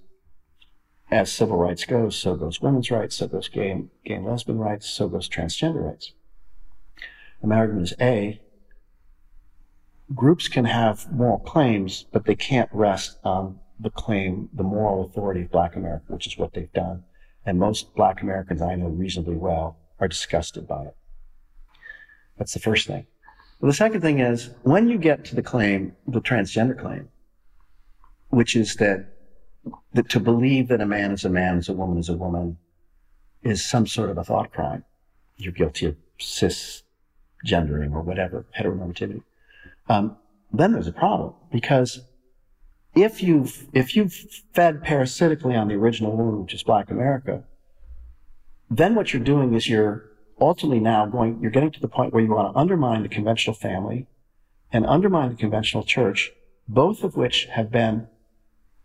as 1.11 1.31
civil 1.31 1.57
rights 1.57 1.85
goes, 1.85 2.15
so 2.15 2.35
goes 2.35 2.61
women's 2.61 2.89
rights, 2.89 3.17
so 3.17 3.27
goes 3.27 3.47
gay, 3.47 3.85
gay 4.03 4.15
and 4.15 4.25
lesbian 4.25 4.57
rights, 4.57 4.89
so 4.89 5.07
goes 5.07 5.29
transgender 5.29 5.87
rights. 5.87 6.11
And 7.41 7.49
my 7.49 7.57
argument 7.57 7.83
is 7.83 7.93
A, 8.01 8.41
groups 10.13 10.47
can 10.47 10.65
have 10.65 11.11
moral 11.11 11.39
claims, 11.39 12.05
but 12.11 12.25
they 12.25 12.35
can't 12.35 12.69
rest 12.73 13.19
on 13.23 13.59
the 13.79 13.89
claim, 13.89 14.49
the 14.53 14.63
moral 14.63 15.05
authority 15.05 15.41
of 15.41 15.51
black 15.51 15.75
America, 15.75 16.05
which 16.07 16.27
is 16.27 16.37
what 16.37 16.53
they've 16.53 16.71
done. 16.73 17.03
And 17.45 17.59
most 17.59 17.93
black 17.95 18.21
Americans 18.21 18.61
I 18.61 18.75
know 18.75 18.87
reasonably 18.87 19.35
well 19.35 19.77
are 19.99 20.07
disgusted 20.07 20.67
by 20.67 20.83
it. 20.85 20.95
That's 22.37 22.53
the 22.53 22.59
first 22.59 22.87
thing. 22.87 23.05
Well, 23.59 23.71
the 23.71 23.75
second 23.75 24.01
thing 24.01 24.19
is 24.19 24.49
when 24.63 24.89
you 24.89 24.97
get 24.97 25.25
to 25.25 25.35
the 25.35 25.43
claim, 25.43 25.95
the 26.07 26.21
transgender 26.21 26.79
claim, 26.79 27.09
which 28.29 28.55
is 28.55 28.75
that, 28.75 29.07
that 29.93 30.09
to 30.09 30.19
believe 30.19 30.67
that 30.67 30.81
a 30.81 30.85
man 30.85 31.11
is 31.11 31.23
a 31.23 31.29
man, 31.29 31.57
is 31.57 31.69
a 31.69 31.73
woman 31.73 31.97
is 31.97 32.09
a 32.09 32.17
woman, 32.17 32.57
is 33.43 33.63
some 33.63 33.87
sort 33.87 34.09
of 34.09 34.17
a 34.17 34.23
thought 34.23 34.51
crime. 34.51 34.83
You're 35.37 35.53
guilty 35.53 35.85
of 35.85 35.95
cisgendering 36.19 37.93
or 37.93 38.01
whatever, 38.01 38.45
heteronormativity. 38.57 39.23
Um, 39.87 40.17
then 40.51 40.73
there's 40.73 40.87
a 40.87 40.93
problem 40.93 41.33
because 41.51 42.01
if 42.95 43.21
you've 43.21 43.67
if 43.73 43.95
you've 43.95 44.13
fed 44.53 44.83
parasitically 44.83 45.55
on 45.55 45.67
the 45.67 45.75
original 45.75 46.15
wound, 46.15 46.41
which 46.41 46.53
is 46.53 46.63
Black 46.63 46.89
America, 46.89 47.43
then 48.69 48.95
what 48.95 49.13
you're 49.13 49.23
doing 49.23 49.53
is 49.53 49.69
you're 49.69 50.05
ultimately 50.39 50.79
now 50.79 51.05
going, 51.05 51.39
you're 51.41 51.51
getting 51.51 51.71
to 51.71 51.79
the 51.79 51.87
point 51.87 52.13
where 52.13 52.23
you 52.23 52.31
want 52.31 52.53
to 52.53 52.59
undermine 52.59 53.03
the 53.03 53.09
conventional 53.09 53.53
family 53.53 54.07
and 54.71 54.85
undermine 54.85 55.29
the 55.29 55.35
conventional 55.35 55.83
church, 55.83 56.31
both 56.67 57.03
of 57.03 57.15
which 57.15 57.45
have 57.45 57.71
been 57.71 58.07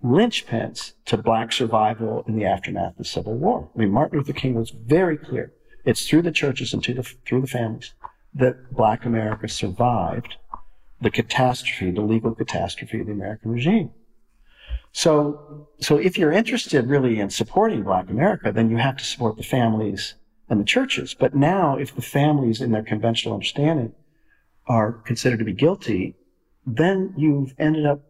linchpins 0.05 0.93
to 1.05 1.17
black 1.17 1.53
survival 1.53 2.25
in 2.27 2.37
the 2.37 2.45
aftermath 2.45 2.93
of 2.93 2.99
the 2.99 3.05
Civil 3.05 3.35
War. 3.35 3.69
I 3.75 3.79
mean, 3.79 3.91
Martin 3.91 4.19
Luther 4.19 4.33
King 4.33 4.55
was 4.55 4.71
very 4.71 5.17
clear. 5.17 5.53
It's 5.85 6.07
through 6.07 6.23
the 6.23 6.33
churches 6.33 6.73
and 6.73 6.83
the, 6.83 7.03
through 7.27 7.41
the 7.41 7.47
families 7.47 7.95
that 8.35 8.73
black 8.73 9.05
America 9.05 9.49
survived 9.49 10.37
the 11.01 11.11
catastrophe, 11.11 11.91
the 11.91 12.01
legal 12.03 12.35
catastrophe 12.35 13.01
of 13.01 13.07
the 13.07 13.13
American 13.13 13.51
regime. 13.51 13.91
So, 14.93 15.69
so 15.81 15.97
if 15.97 16.19
you're 16.19 16.33
interested 16.33 16.87
really 16.87 17.21
in 17.21 17.31
supporting 17.31 17.85
black 17.85 18.11
America, 18.11 18.51
then 18.53 18.71
you 18.71 18.77
have 18.77 18.97
to 18.97 19.05
support 19.05 19.37
the 19.37 19.43
families 19.43 20.15
and 20.49 20.61
the 20.61 20.65
churches. 20.65 21.15
But 21.15 21.35
now, 21.35 21.77
if 21.77 21.95
the 21.95 22.03
families 22.03 22.61
in 22.61 22.73
their 22.73 22.83
conventional 22.83 23.35
understanding 23.35 23.93
are 24.67 24.93
considered 24.93 25.39
to 25.39 25.45
be 25.45 25.53
guilty, 25.53 26.17
then 26.67 27.15
you've 27.17 27.55
ended 27.59 27.87
up 27.87 28.03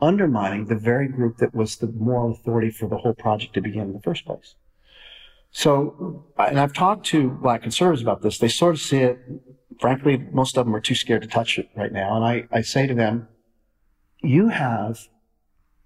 undermining 0.00 0.66
the 0.66 0.76
very 0.76 1.08
group 1.08 1.38
that 1.38 1.54
was 1.54 1.76
the 1.76 1.88
moral 1.88 2.32
authority 2.32 2.70
for 2.70 2.88
the 2.88 2.98
whole 2.98 3.14
project 3.14 3.54
to 3.54 3.60
begin 3.60 3.82
in 3.82 3.92
the 3.94 4.00
first 4.00 4.24
place. 4.24 4.54
So, 5.50 6.26
and 6.38 6.60
I've 6.60 6.74
talked 6.74 7.06
to 7.06 7.30
black 7.30 7.62
conservatives 7.62 8.02
about 8.02 8.22
this. 8.22 8.38
They 8.38 8.48
sort 8.48 8.74
of 8.74 8.80
see 8.80 8.98
it, 8.98 9.18
frankly, 9.80 10.18
most 10.32 10.56
of 10.56 10.66
them 10.66 10.76
are 10.76 10.80
too 10.80 10.94
scared 10.94 11.22
to 11.22 11.28
touch 11.28 11.58
it 11.58 11.70
right 11.74 11.92
now. 11.92 12.16
And 12.16 12.24
I, 12.24 12.46
I 12.52 12.60
say 12.60 12.86
to 12.86 12.94
them, 12.94 13.28
you 14.22 14.48
have 14.48 14.98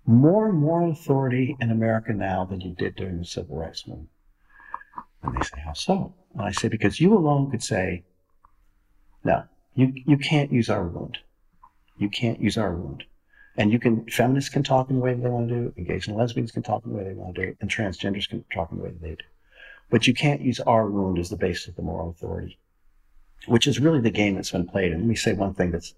more 0.07 0.53
moral 0.53 0.91
authority 0.91 1.57
in 1.61 1.71
America 1.71 2.13
now 2.13 2.45
than 2.45 2.61
you 2.61 2.75
did 2.75 2.97
during 2.97 3.19
the 3.19 3.25
civil 3.25 3.57
rights 3.57 3.87
movement. 3.87 4.09
And 5.23 5.37
they 5.37 5.43
say, 5.43 5.61
How 5.65 5.73
so? 5.73 6.15
And 6.33 6.43
I 6.43 6.51
say, 6.51 6.69
Because 6.69 7.01
you 7.01 7.17
alone 7.17 7.51
could 7.51 7.63
say, 7.63 8.05
No, 9.25 9.45
you, 9.75 9.93
you 9.95 10.17
can't 10.17 10.53
use 10.53 10.69
our 10.69 10.85
wound. 10.85 11.19
You 11.97 12.09
can't 12.09 12.41
use 12.41 12.59
our 12.59 12.75
wound. 12.75 13.05
And 13.57 13.71
you 13.71 13.79
can, 13.79 14.07
feminists 14.07 14.51
can 14.51 14.63
talk 14.63 14.89
in 14.89 14.97
the 14.97 15.03
way 15.03 15.15
they 15.15 15.29
want 15.29 15.49
to 15.49 15.55
do, 15.55 15.75
and 15.77 15.87
gays 15.87 16.09
and 16.09 16.17
lesbians 16.17 16.53
can 16.53 16.63
talk 16.63 16.85
in 16.85 16.93
the 16.93 16.97
way 16.97 17.05
they 17.05 17.15
want 17.15 17.35
to 17.35 17.47
do, 17.47 17.57
and 17.61 17.71
transgenders 17.71 18.29
can 18.29 18.45
talk 18.53 18.73
in 18.73 18.79
the 18.79 18.85
way 18.85 18.93
they 19.01 19.11
do. 19.11 19.17
But 19.91 20.07
you 20.07 20.15
can't 20.15 20.41
use 20.41 20.59
our 20.61 20.89
wound 20.89 21.19
as 21.19 21.29
the 21.29 21.37
basis 21.37 21.69
of 21.69 21.77
the 21.77 21.83
moral 21.83 22.11
authority, 22.11 22.59
which 23.47 23.67
is 23.67 23.79
really 23.79 24.01
the 24.01 24.11
game 24.11 24.37
that's 24.37 24.51
been 24.51 24.67
played. 24.67 24.93
And 24.93 25.03
let 25.03 25.09
me 25.09 25.15
say 25.15 25.35
one 25.35 25.53
thing 25.53 25.71
that's, 25.71 25.95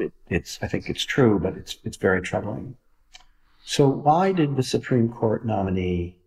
it, 0.00 0.12
it's, 0.28 0.58
I 0.62 0.68
think 0.68 0.88
it's 0.88 1.04
true, 1.04 1.38
but 1.38 1.56
it's, 1.56 1.78
it's 1.84 1.96
very 1.96 2.22
troubling. 2.22 2.76
So 3.64 3.88
why 3.88 4.32
did 4.32 4.56
the 4.56 4.62
Supreme 4.62 5.08
Court 5.08 5.44
nominee 5.44 6.18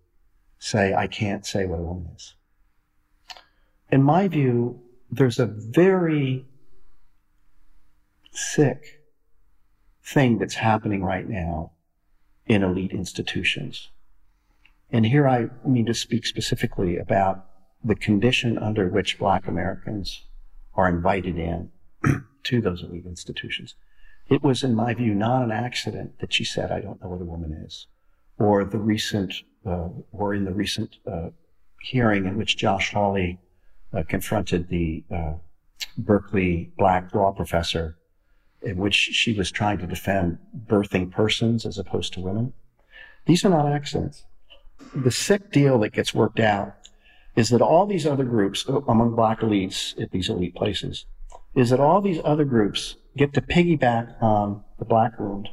say, 0.62 0.94
I 0.94 1.08
can't 1.08 1.46
say 1.46 1.66
what 1.66 1.80
a 1.80 1.84
woman 1.84 2.12
is. 2.16 2.36
In 3.92 4.04
my 4.04 4.28
view, 4.28 4.80
there's 5.10 5.40
a 5.40 5.48
very 5.48 6.46
sick 8.32 9.02
thing 10.04 10.38
that's 10.38 10.54
happening 10.56 11.04
right 11.04 11.28
now 11.28 11.72
in 12.46 12.64
elite 12.64 12.92
institutions. 12.92 13.90
And 14.92 15.06
here 15.06 15.28
I 15.28 15.50
mean 15.66 15.88
to 15.88 15.94
speak 15.96 16.28
specifically 16.28 16.98
about 16.98 17.46
the 17.84 17.96
condition 17.96 18.58
under 18.60 18.88
which 18.88 19.18
Black 19.18 19.48
Americans 19.48 20.26
are 20.76 20.88
invited 20.88 21.38
in 21.38 21.72
to 22.44 22.62
those 22.62 22.84
elite 22.84 23.06
institutions. 23.06 23.76
It 24.30 24.44
was, 24.44 24.64
in 24.64 24.76
my 24.76 24.94
view, 24.94 25.14
not 25.14 25.44
an 25.44 25.52
accident 25.52 26.20
that 26.20 26.34
she 26.34 26.44
said, 26.44 26.72
I 26.72 26.80
don't 26.80 27.02
know 27.02 27.10
what 27.10 27.22
a 27.22 27.26
woman 27.26 27.54
is, 27.54 27.88
or 28.40 28.64
the 28.64 28.78
recent 28.78 29.34
uh, 29.66 29.90
were 30.12 30.34
in 30.34 30.46
the 30.46 30.54
recent 30.54 30.98
uh, 31.06 31.30
hearing 31.82 32.26
in 32.26 32.38
which 32.38 32.58
Josh 32.58 32.92
Hawley 32.92 33.40
uh, 33.94 34.04
confronted 34.08 34.70
the 34.70 35.04
Berkeley 35.98 36.72
black 36.78 37.14
law 37.14 37.32
professor, 37.32 37.98
in 38.62 38.78
which 38.78 38.96
she 38.96 39.34
was 39.34 39.52
trying 39.52 39.80
to 39.80 39.88
defend 39.88 40.38
birthing 40.68 41.12
persons 41.12 41.66
as 41.66 41.78
opposed 41.78 42.14
to 42.14 42.22
women. 42.22 42.54
These 43.26 43.46
are 43.46 43.50
not 43.50 43.72
accidents. 43.72 44.24
The 44.96 45.12
sick 45.12 45.52
deal 45.52 45.80
that 45.80 45.94
gets 45.94 46.14
worked 46.14 46.40
out 46.40 46.76
is 47.36 47.50
that 47.50 47.62
all 47.62 47.86
these 47.86 48.06
other 48.06 48.24
groups 48.24 48.66
among 48.88 49.16
black 49.16 49.42
elites 49.42 50.00
at 50.02 50.12
these 50.12 50.30
elite 50.30 50.56
places 50.56 51.06
is 51.56 51.70
that 51.70 51.80
all 51.80 52.02
these 52.02 52.22
other 52.24 52.46
groups 52.46 52.96
get 53.18 53.34
to 53.34 53.42
piggyback 53.42 54.22
on 54.22 54.64
the 54.80 54.86
black 54.86 55.20
wound, 55.20 55.50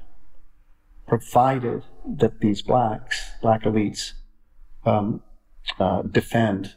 provided 1.07 1.83
that 2.07 2.41
these 2.41 2.63
blacks, 2.63 3.31
black 3.43 3.63
elites, 3.63 4.13
um, 4.85 5.23
uh, 5.79 6.03
defend 6.03 6.75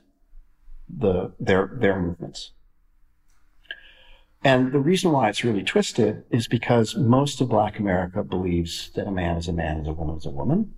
the 0.90 1.32
their 1.40 1.72
their 1.80 2.00
movements. 2.00 2.52
And 4.44 4.72
the 4.72 4.80
reason 4.80 5.12
why 5.12 5.30
it's 5.30 5.44
really 5.44 5.64
twisted 5.64 6.24
is 6.32 6.48
because 6.48 6.96
most 6.96 7.42
of 7.42 7.50
Black 7.50 7.78
America 7.78 8.24
believes 8.24 8.90
that 8.96 9.08
a 9.08 9.12
man 9.12 9.38
is 9.38 9.48
a 9.48 9.54
man, 9.54 9.78
and 9.78 9.88
a 9.88 9.94
woman 9.94 10.18
is 10.18 10.26
a 10.26 10.32
woman, 10.32 10.74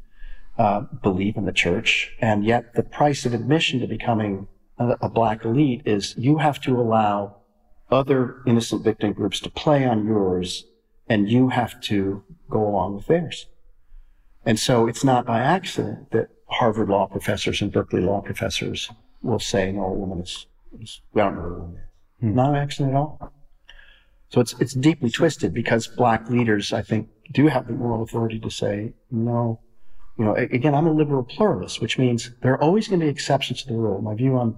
uh, 0.58 0.82
believe 1.01 1.38
in 1.38 1.45
the 1.45 1.53
church, 1.53 2.13
and 2.19 2.43
yet 2.43 2.75
the 2.75 2.84
price 2.84 3.25
of 3.25 3.34
admission 3.34 3.79
to 3.79 3.88
becoming 3.88 4.47
a, 4.77 4.97
a 5.01 5.10
Black 5.10 5.45
elite 5.45 5.82
is 5.86 6.13
you 6.17 6.39
have 6.39 6.60
to 6.62 6.79
allow 6.79 7.38
other 7.89 8.41
innocent 8.45 8.83
victim 8.83 9.13
groups 9.13 9.39
to 9.41 9.49
play 9.49 9.85
on 9.85 10.05
yours, 10.05 10.65
and 11.07 11.29
you 11.29 11.49
have 11.49 11.79
to 11.81 12.23
go 12.49 12.65
along 12.65 12.95
with 12.95 13.07
theirs. 13.07 13.47
And 14.45 14.59
so 14.59 14.87
it's 14.87 15.03
not 15.03 15.25
by 15.25 15.39
accident 15.39 16.11
that 16.11 16.29
Harvard 16.47 16.89
law 16.89 17.07
professors 17.07 17.61
and 17.61 17.71
Berkeley 17.71 18.01
law 18.01 18.21
professors 18.21 18.89
will 19.21 19.39
say, 19.39 19.71
no, 19.71 19.85
a 19.85 19.93
woman 19.93 20.19
is, 20.19 20.47
is 20.79 21.01
we 21.13 21.21
don't 21.21 21.35
know 21.35 21.41
what 21.41 21.47
a 21.47 21.59
woman 21.59 21.77
is. 21.77 21.83
Hmm. 22.19 22.35
Not 22.35 22.49
an 22.49 22.55
accident 22.55 22.93
at 22.93 22.97
all. 22.97 23.33
So 24.29 24.41
it's, 24.41 24.53
it's 24.59 24.73
deeply 24.73 25.09
twisted 25.09 25.53
because 25.53 25.87
black 25.87 26.29
leaders, 26.29 26.73
I 26.73 26.81
think, 26.81 27.07
do 27.31 27.47
have 27.47 27.67
the 27.67 27.73
moral 27.73 28.03
authority 28.03 28.39
to 28.39 28.49
say, 28.49 28.93
no, 29.11 29.59
you 30.17 30.25
know, 30.25 30.35
again, 30.35 30.75
I'm 30.75 30.87
a 30.87 30.91
liberal 30.91 31.23
pluralist, 31.23 31.81
which 31.81 31.97
means 31.97 32.31
there 32.41 32.53
are 32.53 32.61
always 32.61 32.87
going 32.87 32.99
to 32.99 33.05
be 33.05 33.09
exceptions 33.09 33.63
to 33.63 33.69
the 33.69 33.75
rule. 33.75 34.01
My 34.01 34.13
view 34.13 34.37
on, 34.37 34.55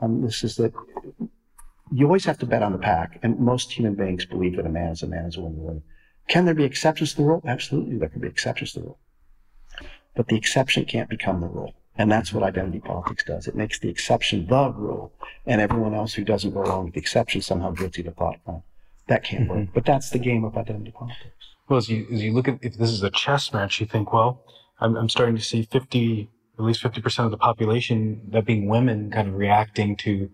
on 0.00 0.20
this 0.22 0.44
is 0.44 0.56
that 0.56 0.72
you 1.92 2.06
always 2.06 2.24
have 2.24 2.38
to 2.38 2.46
bet 2.46 2.62
on 2.62 2.72
the 2.72 2.78
pack, 2.78 3.18
and 3.22 3.38
most 3.38 3.72
human 3.72 3.94
beings 3.94 4.24
believe 4.24 4.56
that 4.56 4.66
a 4.66 4.70
man 4.70 4.92
is 4.92 5.02
a 5.02 5.06
man, 5.06 5.26
is 5.26 5.36
a 5.36 5.40
woman, 5.40 5.58
is 5.58 5.62
a 5.62 5.66
woman. 5.66 5.82
Can 6.28 6.44
there 6.44 6.54
be 6.54 6.64
exceptions 6.64 7.10
to 7.12 7.16
the 7.18 7.24
rule? 7.24 7.42
Absolutely, 7.46 7.98
there 7.98 8.08
can 8.08 8.20
be 8.20 8.28
exceptions 8.28 8.72
to 8.72 8.80
the 8.80 8.86
rule. 8.86 8.98
But 10.14 10.28
the 10.28 10.36
exception 10.36 10.84
can't 10.84 11.08
become 11.08 11.40
the 11.40 11.48
rule. 11.48 11.74
And 11.96 12.10
that's 12.10 12.32
what 12.32 12.42
identity 12.42 12.80
politics 12.80 13.24
does. 13.24 13.46
It 13.46 13.54
makes 13.54 13.78
the 13.78 13.88
exception 13.90 14.46
the 14.46 14.70
rule, 14.70 15.12
and 15.46 15.60
everyone 15.60 15.94
else 15.94 16.14
who 16.14 16.24
doesn't 16.24 16.52
go 16.52 16.62
along 16.62 16.86
with 16.86 16.94
the 16.94 17.00
exception 17.00 17.42
somehow 17.42 17.72
guilty 17.72 18.06
of 18.06 18.14
thought 18.16 18.42
crime. 18.44 18.62
That 19.08 19.24
can't 19.24 19.44
mm-hmm. 19.44 19.58
work. 19.58 19.68
But 19.74 19.84
that's 19.84 20.10
the 20.10 20.18
game 20.18 20.44
of 20.44 20.56
identity 20.56 20.92
politics. 20.92 21.44
Well, 21.68 21.76
as 21.78 21.88
you 21.88 22.06
as 22.12 22.22
you 22.22 22.32
look 22.32 22.48
at 22.48 22.58
if 22.62 22.78
this 22.78 22.90
is 22.90 23.02
a 23.02 23.10
chess 23.10 23.52
match, 23.52 23.80
you 23.80 23.86
think, 23.86 24.12
well, 24.12 24.42
I'm, 24.80 24.96
I'm 24.96 25.08
starting 25.08 25.36
to 25.36 25.42
see 25.42 25.62
50, 25.64 26.30
at 26.58 26.64
least 26.64 26.82
50% 26.82 27.24
of 27.24 27.30
the 27.30 27.36
population, 27.36 28.22
that 28.30 28.46
being 28.46 28.68
women, 28.68 29.10
kind 29.10 29.28
of 29.28 29.34
reacting 29.34 29.96
to 29.96 30.30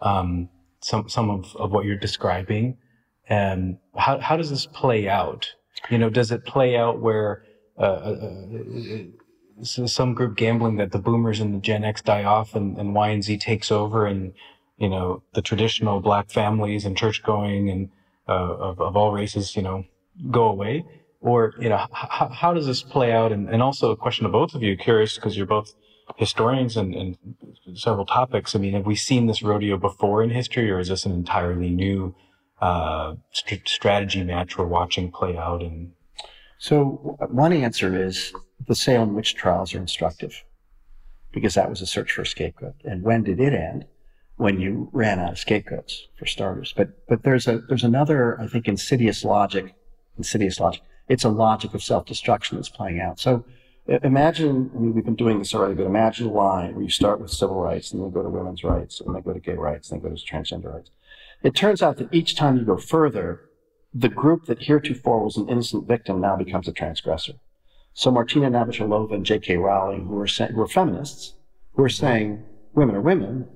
um, 0.00 0.48
some 0.84 1.08
some 1.08 1.30
of, 1.30 1.56
of 1.56 1.70
what 1.72 1.84
you're 1.86 1.96
describing. 1.96 2.76
And 3.28 3.78
how 3.96 4.18
how 4.18 4.36
does 4.36 4.50
this 4.50 4.66
play 4.66 5.08
out? 5.08 5.42
You 5.90 5.98
know, 5.98 6.10
does 6.10 6.30
it 6.30 6.44
play 6.44 6.76
out 6.76 7.00
where 7.00 7.42
uh, 7.78 7.82
uh, 7.82 8.30
uh, 9.62 9.64
some 9.86 10.14
group 10.14 10.36
gambling 10.36 10.76
that 10.76 10.92
the 10.92 10.98
boomers 10.98 11.40
and 11.40 11.54
the 11.54 11.58
Gen 11.58 11.84
X 11.84 12.02
die 12.02 12.24
off 12.24 12.54
and, 12.54 12.76
and 12.78 12.94
Y 12.94 13.08
and 13.08 13.24
Z 13.24 13.38
takes 13.38 13.72
over 13.72 14.06
and, 14.06 14.32
you 14.76 14.88
know, 14.88 15.22
the 15.34 15.42
traditional 15.42 16.00
black 16.00 16.30
families 16.30 16.84
and 16.84 16.96
church 16.96 17.22
going 17.22 17.70
and, 17.70 17.88
uh, 18.28 18.54
of, 18.68 18.80
of 18.80 18.96
all 18.96 19.12
races, 19.12 19.56
you 19.56 19.62
know, 19.62 19.84
go 20.30 20.44
away? 20.44 20.84
Or, 21.20 21.54
you 21.58 21.68
know, 21.68 21.76
h- 21.76 22.32
how 22.32 22.52
does 22.52 22.66
this 22.66 22.82
play 22.82 23.12
out? 23.12 23.32
And, 23.32 23.48
and 23.48 23.62
also 23.62 23.90
a 23.90 23.96
question 23.96 24.24
to 24.24 24.30
both 24.30 24.54
of 24.54 24.62
you, 24.62 24.76
curious 24.76 25.14
because 25.14 25.36
you're 25.36 25.46
both 25.46 25.74
historians 26.16 26.76
and, 26.76 26.94
and 26.94 27.18
several 27.74 28.06
topics. 28.06 28.54
I 28.54 28.58
mean, 28.58 28.74
have 28.74 28.86
we 28.86 28.94
seen 28.94 29.26
this 29.26 29.42
rodeo 29.42 29.76
before 29.76 30.22
in 30.22 30.30
history 30.30 30.70
or 30.70 30.78
is 30.78 30.88
this 30.88 31.04
an 31.04 31.12
entirely 31.12 31.70
new, 31.70 32.14
uh, 32.60 33.14
st- 33.32 33.68
strategy 33.68 34.22
match 34.22 34.56
we're 34.56 34.64
watching 34.66 35.10
play 35.10 35.36
out 35.36 35.62
and 35.62 35.92
so 36.64 37.18
one 37.30 37.52
answer 37.52 37.94
is 37.94 38.32
the 38.66 38.74
Salem 38.74 39.14
witch 39.14 39.34
trials 39.34 39.74
are 39.74 39.78
instructive 39.78 40.44
because 41.30 41.52
that 41.54 41.68
was 41.68 41.82
a 41.82 41.86
search 41.86 42.12
for 42.12 42.22
a 42.22 42.26
scapegoat. 42.26 42.76
And 42.84 43.02
when 43.02 43.22
did 43.22 43.38
it 43.38 43.52
end? 43.52 43.84
When 44.36 44.58
you 44.60 44.88
ran 44.92 45.20
out 45.20 45.32
of 45.32 45.38
scapegoats, 45.38 46.08
for 46.18 46.24
starters. 46.24 46.72
But 46.74 47.06
but 47.06 47.22
there's 47.22 47.46
a 47.46 47.58
there's 47.68 47.84
another 47.84 48.40
I 48.40 48.46
think 48.46 48.66
insidious 48.66 49.24
logic, 49.24 49.74
insidious 50.16 50.58
logic. 50.58 50.82
It's 51.06 51.24
a 51.24 51.28
logic 51.28 51.74
of 51.74 51.82
self-destruction 51.82 52.56
that's 52.56 52.70
playing 52.70 52.98
out. 52.98 53.20
So 53.20 53.44
imagine 53.86 54.70
I 54.74 54.78
mean 54.78 54.94
we've 54.94 55.04
been 55.04 55.14
doing 55.14 55.38
this 55.38 55.54
already, 55.54 55.74
but 55.74 55.86
imagine 55.86 56.28
a 56.28 56.32
line 56.32 56.74
where 56.74 56.82
you 56.82 56.90
start 56.90 57.20
with 57.20 57.30
civil 57.30 57.56
rights 57.56 57.92
and 57.92 58.02
then 58.02 58.10
go 58.10 58.22
to 58.22 58.28
women's 58.28 58.64
rights 58.64 59.00
and 59.00 59.14
then 59.14 59.22
go 59.22 59.32
to 59.32 59.40
gay 59.40 59.54
rights 59.54 59.90
and 59.90 60.02
then 60.02 60.10
go 60.10 60.16
to 60.16 60.22
transgender 60.22 60.74
rights. 60.74 60.90
It 61.42 61.54
turns 61.54 61.82
out 61.82 61.98
that 61.98 62.12
each 62.12 62.36
time 62.36 62.56
you 62.56 62.64
go 62.64 62.78
further, 62.78 63.42
the 63.92 64.08
group 64.08 64.46
that 64.46 64.62
heretofore 64.62 65.22
was 65.22 65.36
an 65.36 65.48
innocent 65.48 65.86
victim 65.86 66.20
now 66.20 66.36
becomes 66.36 66.66
a 66.66 66.72
transgressor. 66.72 67.34
So 67.92 68.10
Martina 68.10 68.50
Navratilova 68.50 69.14
and 69.14 69.24
J.K. 69.24 69.56
Rowling, 69.56 70.06
who 70.06 70.14
were, 70.14 70.26
who 70.26 70.56
were 70.56 70.66
feminists, 70.66 71.34
who 71.74 71.82
were 71.82 71.88
saying 71.88 72.42
women 72.74 72.96
are 72.96 73.00
women, 73.00 73.46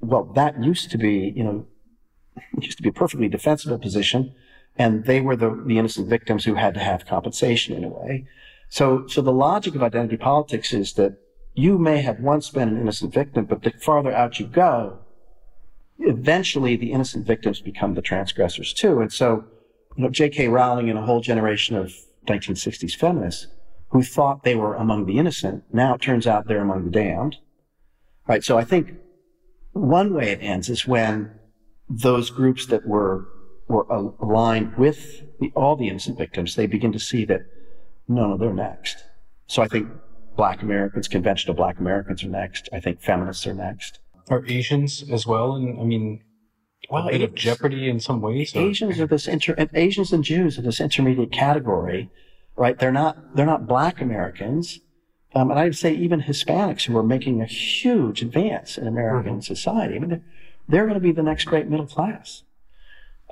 well, 0.00 0.24
that 0.34 0.62
used 0.62 0.90
to 0.90 0.98
be, 0.98 1.32
you 1.36 1.44
know, 1.44 1.66
used 2.60 2.78
to 2.78 2.82
be 2.82 2.88
a 2.88 2.92
perfectly 2.92 3.28
defensible 3.28 3.78
position, 3.78 4.34
and 4.76 5.04
they 5.04 5.20
were 5.20 5.36
the, 5.36 5.62
the 5.66 5.78
innocent 5.78 6.08
victims 6.08 6.44
who 6.44 6.54
had 6.54 6.74
to 6.74 6.80
have 6.80 7.06
compensation 7.06 7.76
in 7.76 7.84
a 7.84 7.88
way. 7.88 8.26
So, 8.70 9.06
so 9.08 9.20
the 9.20 9.32
logic 9.32 9.74
of 9.74 9.82
identity 9.82 10.16
politics 10.16 10.72
is 10.72 10.94
that 10.94 11.18
you 11.54 11.76
may 11.76 12.00
have 12.02 12.20
once 12.20 12.50
been 12.50 12.68
an 12.68 12.80
innocent 12.80 13.12
victim, 13.12 13.44
but 13.44 13.62
the 13.62 13.72
farther 13.72 14.12
out 14.12 14.38
you 14.38 14.46
go, 14.46 15.00
eventually 15.98 16.76
the 16.76 16.92
innocent 16.92 17.26
victims 17.26 17.60
become 17.60 17.94
the 17.94 18.02
transgressors 18.02 18.72
too. 18.72 19.00
And 19.00 19.12
so 19.12 19.44
you 19.96 20.04
know, 20.04 20.10
J.K. 20.10 20.48
Rowling 20.48 20.88
and 20.88 20.98
a 20.98 21.02
whole 21.02 21.20
generation 21.20 21.76
of 21.76 21.92
1960s 22.26 22.94
feminists 22.94 23.48
who 23.88 24.04
thought 24.04 24.44
they 24.44 24.54
were 24.54 24.76
among 24.76 25.06
the 25.06 25.18
innocent. 25.18 25.64
Now 25.72 25.94
it 25.94 26.00
turns 26.00 26.28
out 26.28 26.46
they're 26.46 26.62
among 26.62 26.84
the 26.84 26.90
damned. 26.92 27.36
Right. 28.28 28.44
So 28.44 28.56
I 28.56 28.62
think 28.62 28.94
one 29.72 30.14
way 30.14 30.30
it 30.30 30.38
ends 30.40 30.68
is 30.68 30.86
when 30.86 31.32
those 31.88 32.30
groups 32.30 32.66
that 32.66 32.86
were 32.86 33.26
were 33.66 33.86
aligned 34.20 34.76
with 34.76 35.22
the, 35.38 35.52
all 35.54 35.76
the 35.76 35.88
innocent 35.88 36.18
victims, 36.18 36.54
they 36.56 36.66
begin 36.66 36.92
to 36.92 36.98
see 36.98 37.24
that 37.24 37.42
no, 38.10 38.30
no, 38.30 38.36
they're 38.36 38.52
next. 38.52 39.04
So 39.46 39.62
I 39.62 39.68
think 39.68 39.88
Black 40.36 40.62
Americans, 40.62 41.06
conventional 41.06 41.54
Black 41.54 41.78
Americans 41.78 42.24
are 42.24 42.28
next. 42.28 42.68
I 42.72 42.80
think 42.80 43.00
feminists 43.00 43.46
are 43.46 43.54
next. 43.54 44.00
Are 44.28 44.44
Asians 44.46 45.04
as 45.10 45.26
well? 45.26 45.54
And 45.54 45.80
I 45.80 45.84
mean, 45.84 46.22
well, 46.90 47.06
a 47.06 47.12
bit 47.12 47.22
of 47.22 47.34
jeopardy 47.34 47.88
in 47.88 48.00
some 48.00 48.20
ways. 48.20 48.54
Asians 48.56 48.98
or? 48.98 49.04
are 49.04 49.06
this 49.06 49.28
inter, 49.28 49.54
Asians 49.74 50.12
and 50.12 50.24
Jews 50.24 50.58
are 50.58 50.62
this 50.62 50.80
intermediate 50.80 51.30
category, 51.30 52.10
right? 52.56 52.78
They're 52.78 52.90
not 52.90 53.36
they're 53.36 53.46
not 53.46 53.68
Black 53.68 54.00
Americans, 54.00 54.80
um, 55.34 55.50
and 55.50 55.60
I'd 55.60 55.76
say 55.76 55.94
even 55.94 56.22
Hispanics 56.22 56.86
who 56.86 56.96
are 56.96 57.04
making 57.04 57.40
a 57.40 57.46
huge 57.46 58.22
advance 58.22 58.76
in 58.76 58.88
American 58.88 59.34
mm-hmm. 59.34 59.40
society. 59.54 59.94
I 59.94 59.98
mean, 60.00 60.10
they're, 60.10 60.24
they're 60.68 60.86
going 60.86 60.94
to 60.94 61.00
be 61.00 61.12
the 61.12 61.22
next 61.22 61.44
great 61.44 61.68
middle 61.68 61.86
class. 61.86 62.42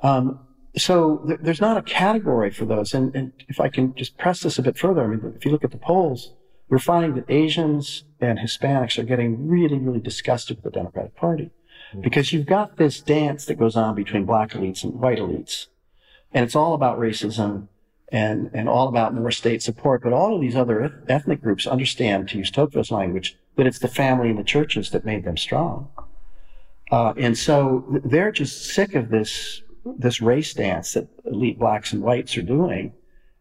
Um, 0.03 0.39
so 0.79 1.23
th- 1.27 1.39
there's 1.41 1.61
not 1.61 1.77
a 1.77 1.81
category 1.81 2.51
for 2.51 2.65
those. 2.65 2.93
And, 2.93 3.15
and 3.15 3.33
if 3.47 3.59
I 3.59 3.69
can 3.69 3.95
just 3.95 4.17
press 4.17 4.41
this 4.41 4.59
a 4.59 4.61
bit 4.61 4.77
further, 4.77 5.03
I 5.03 5.07
mean, 5.07 5.33
if 5.35 5.45
you 5.45 5.51
look 5.51 5.63
at 5.63 5.71
the 5.71 5.77
polls, 5.77 6.33
we're 6.69 6.79
finding 6.79 7.15
that 7.15 7.25
Asians 7.29 8.03
and 8.19 8.37
Hispanics 8.39 8.97
are 8.97 9.03
getting 9.03 9.47
really, 9.47 9.79
really 9.79 9.99
disgusted 9.99 10.57
with 10.57 10.65
the 10.65 10.79
Democratic 10.79 11.15
Party. 11.15 11.51
Mm-hmm. 11.91 12.01
Because 12.01 12.31
you've 12.31 12.45
got 12.45 12.77
this 12.77 13.01
dance 13.01 13.45
that 13.45 13.55
goes 13.55 13.75
on 13.75 13.95
between 13.95 14.25
black 14.25 14.51
elites 14.51 14.83
and 14.83 14.93
white 14.93 15.17
elites. 15.17 15.67
And 16.31 16.45
it's 16.45 16.55
all 16.55 16.73
about 16.73 16.99
racism 16.99 17.67
and, 18.11 18.51
and 18.53 18.69
all 18.69 18.87
about 18.87 19.15
more 19.15 19.31
state 19.31 19.63
support. 19.63 20.03
But 20.03 20.13
all 20.13 20.35
of 20.35 20.41
these 20.41 20.55
other 20.55 21.03
ethnic 21.07 21.41
groups 21.41 21.65
understand, 21.65 22.29
to 22.29 22.37
use 22.37 22.51
Tocqueville's 22.51 22.91
language, 22.91 23.37
that 23.55 23.65
it's 23.65 23.79
the 23.79 23.87
family 23.87 24.29
and 24.29 24.37
the 24.37 24.43
churches 24.43 24.91
that 24.91 25.05
made 25.05 25.25
them 25.25 25.37
strong. 25.37 25.89
Uh, 26.91 27.13
and 27.17 27.37
so 27.37 27.85
they're 28.05 28.31
just 28.31 28.65
sick 28.65 28.95
of 28.95 29.09
this, 29.09 29.61
this 29.85 30.21
race 30.21 30.53
dance 30.53 30.93
that 30.93 31.07
elite 31.25 31.59
blacks 31.59 31.93
and 31.93 32.01
whites 32.01 32.37
are 32.37 32.41
doing. 32.41 32.93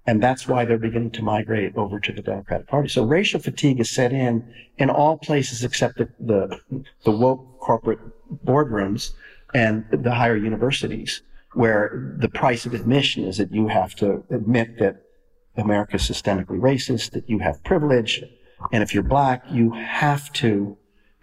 And 0.07 0.23
that's 0.23 0.49
why 0.49 0.65
they're 0.65 0.79
beginning 0.79 1.11
to 1.13 1.23
migrate 1.23 1.77
over 1.77 2.01
to 2.01 2.13
the 2.13 2.23
Democratic 2.23 2.67
Party. 2.67 2.89
So 2.89 3.05
racial 3.05 3.41
fatigue 3.41 3.79
is 3.79 3.91
set 3.91 4.13
in 4.13 4.55
in 4.79 4.89
all 4.89 5.19
places 5.19 5.65
except 5.65 5.99
the, 5.99 6.09
the, 6.19 6.59
the 7.05 7.11
woke 7.11 7.59
corporate 7.59 7.99
boardrooms 8.45 9.13
and 9.55 9.85
the 9.91 10.15
higher 10.15 10.37
universities, 10.37 11.23
where 11.53 12.15
the 12.19 12.29
price 12.29 12.65
of 12.65 12.75
admission 12.75 13.25
is 13.25 13.37
that 13.37 13.53
you 13.53 13.69
have 13.69 13.95
to 13.97 14.25
admit 14.31 14.79
that 14.79 15.03
America 15.57 15.97
is 15.97 16.03
systemically 16.03 16.59
racist, 16.59 17.11
that 17.11 17.29
you 17.29 17.39
have 17.39 17.63
privilege, 17.65 18.23
and 18.73 18.83
if 18.83 18.95
you're 18.95 19.03
black, 19.03 19.45
you 19.51 19.71
have 19.73 20.33
to 20.35 20.77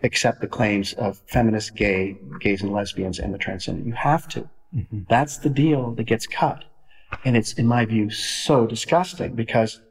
accept 0.04 0.42
the 0.42 0.48
claims 0.48 0.94
of 0.94 1.22
feminists, 1.28 1.70
gay, 1.70 2.18
gays 2.40 2.62
and 2.62 2.72
lesbians, 2.72 3.20
and 3.20 3.34
the 3.34 3.38
transgender. 3.38 3.86
You 3.86 3.94
have 3.94 4.28
to. 4.30 4.50
Mm-hmm. 4.74 5.02
That's 5.10 5.38
the 5.38 5.50
deal 5.50 5.92
that 5.92 6.04
gets 6.04 6.28
cut. 6.28 6.66
And 7.24 7.36
it's, 7.36 7.54
in 7.54 7.68
my 7.68 7.86
view, 7.86 8.10
so 8.10 8.68
disgusting 8.68 9.36
because 9.36 9.82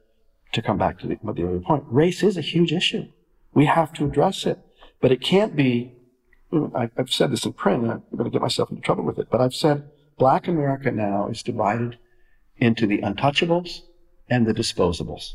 to 0.53 0.63
come 0.63 0.79
back 0.79 0.99
to 1.01 1.07
the, 1.07 1.19
the 1.23 1.43
earlier 1.43 1.61
point, 1.61 1.85
race 1.87 2.23
is 2.23 2.37
a 2.37 2.43
huge 2.43 2.73
issue. 2.73 3.09
We 3.53 3.67
have 3.67 3.93
to 3.95 4.05
address 4.05 4.47
it, 4.47 4.59
but 5.01 5.13
it 5.13 5.21
can't 5.21 5.57
be. 5.57 5.93
I've 6.75 7.13
said 7.13 7.33
this 7.33 7.45
in 7.45 7.53
print, 7.53 7.83
and 7.83 7.91
I'm 7.91 8.03
going 8.13 8.25
to 8.25 8.31
get 8.31 8.43
myself 8.43 8.71
into 8.71 8.83
trouble 8.83 9.05
with 9.05 9.19
it. 9.19 9.29
But 9.29 9.41
I've 9.41 9.55
said 9.55 9.91
Black 10.19 10.47
America 10.47 10.91
now 10.93 11.29
is 11.29 11.43
divided 11.43 11.99
into 12.59 12.87
the 12.87 12.99
untouchables 12.99 13.81
and 14.31 14.47
the 14.47 14.55
disposables. 14.55 15.33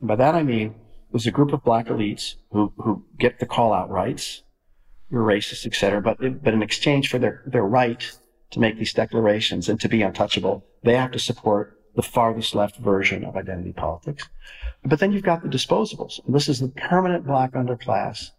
And 0.00 0.08
by 0.08 0.16
that 0.16 0.34
I 0.34 0.42
mean 0.42 0.74
there's 1.12 1.26
a 1.26 1.30
group 1.30 1.52
of 1.52 1.62
black 1.62 1.86
elites 1.86 2.36
who, 2.50 2.72
who 2.78 3.04
get 3.18 3.38
the 3.38 3.46
call 3.46 3.72
out 3.72 3.90
rights, 3.90 4.42
you're 5.10 5.22
racist, 5.22 5.66
etc. 5.66 6.00
But, 6.00 6.42
but 6.42 6.54
in 6.54 6.62
exchange 6.62 7.10
for 7.10 7.18
their, 7.18 7.42
their 7.46 7.64
right 7.64 8.10
to 8.52 8.60
make 8.60 8.78
these 8.78 8.92
declarations 8.92 9.68
and 9.68 9.80
to 9.80 9.88
be 9.88 10.02
untouchable, 10.02 10.64
they 10.82 10.96
have 10.96 11.10
to 11.12 11.18
support 11.18 11.78
the 11.94 12.02
farthest 12.02 12.54
left 12.54 12.76
version 12.76 13.24
of 13.24 13.36
identity 13.36 13.72
politics. 13.72 14.28
But 14.84 14.98
then 14.98 15.12
you've 15.12 15.22
got 15.22 15.42
the 15.42 15.48
disposables. 15.48 16.20
This 16.26 16.48
is 16.48 16.60
the 16.60 16.68
permanent 16.68 17.26
black 17.26 17.52
underclass 17.52 18.30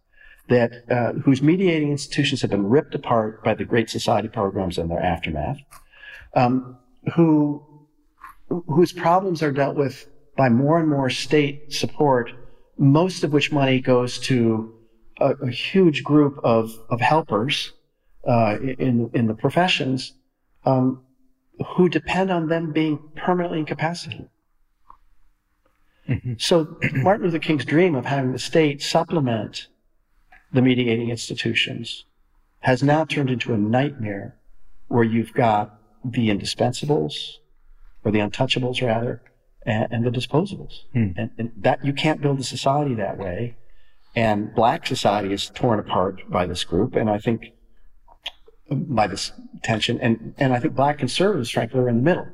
that 0.49 0.71
uh, 0.89 1.13
whose 1.19 1.41
mediating 1.41 1.91
institutions 1.91 2.41
have 2.41 2.51
been 2.51 2.67
ripped 2.67 2.95
apart 2.95 3.43
by 3.43 3.53
the 3.53 3.63
Great 3.63 3.89
Society 3.89 4.27
programs 4.27 4.77
and 4.77 4.89
their 4.89 5.01
aftermath, 5.01 5.59
um, 6.35 6.77
who 7.15 7.63
whose 8.67 8.91
problems 8.91 9.41
are 9.41 9.51
dealt 9.51 9.75
with 9.75 10.07
by 10.37 10.49
more 10.49 10.79
and 10.79 10.89
more 10.89 11.09
state 11.09 11.73
support, 11.73 12.31
most 12.77 13.23
of 13.23 13.33
which 13.33 13.51
money 13.51 13.79
goes 13.79 14.19
to 14.19 14.73
a, 15.19 15.31
a 15.31 15.49
huge 15.49 16.03
group 16.03 16.39
of, 16.43 16.71
of 16.89 17.01
helpers 17.01 17.73
uh, 18.27 18.57
in 18.61 19.09
in 19.13 19.27
the 19.27 19.33
professions 19.33 20.13
um, 20.65 21.03
who 21.75 21.89
depend 21.89 22.31
on 22.31 22.47
them 22.47 22.71
being 22.71 22.99
permanently 23.15 23.59
incapacitated. 23.59 24.29
Mm-hmm. 26.07 26.33
So 26.37 26.77
Martin 26.93 27.25
Luther 27.25 27.39
King's 27.39 27.65
dream 27.65 27.95
of 27.95 28.05
having 28.05 28.31
the 28.31 28.39
state 28.39 28.81
supplement 28.81 29.67
the 30.51 30.61
mediating 30.61 31.09
institutions 31.09 32.05
has 32.59 32.83
now 32.83 33.03
turned 33.03 33.29
into 33.29 33.53
a 33.53 33.57
nightmare 33.57 34.35
where 34.87 35.03
you've 35.03 35.33
got 35.33 35.79
the 36.05 36.29
indispensables 36.29 37.37
or 38.03 38.11
the 38.11 38.19
untouchables 38.19 38.81
rather 38.81 39.21
and, 39.65 39.87
and 39.91 40.05
the 40.05 40.09
disposables 40.09 40.83
hmm. 40.93 41.11
and, 41.17 41.31
and, 41.37 41.51
that 41.57 41.83
you 41.83 41.93
can't 41.93 42.21
build 42.21 42.39
a 42.39 42.43
society 42.43 42.93
that 42.93 43.17
way 43.17 43.55
and 44.15 44.53
black 44.53 44.85
society 44.85 45.33
is 45.33 45.49
torn 45.49 45.79
apart 45.79 46.21
by 46.29 46.45
this 46.45 46.63
group 46.63 46.95
and 46.95 47.09
i 47.09 47.17
think 47.17 47.53
by 48.73 49.07
this 49.07 49.31
tension 49.63 49.99
and, 49.99 50.33
and 50.37 50.53
i 50.53 50.59
think 50.59 50.75
black 50.75 50.97
conservatives 50.97 51.49
frankly 51.49 51.79
are 51.79 51.89
in 51.89 51.97
the 51.97 52.03
middle 52.03 52.27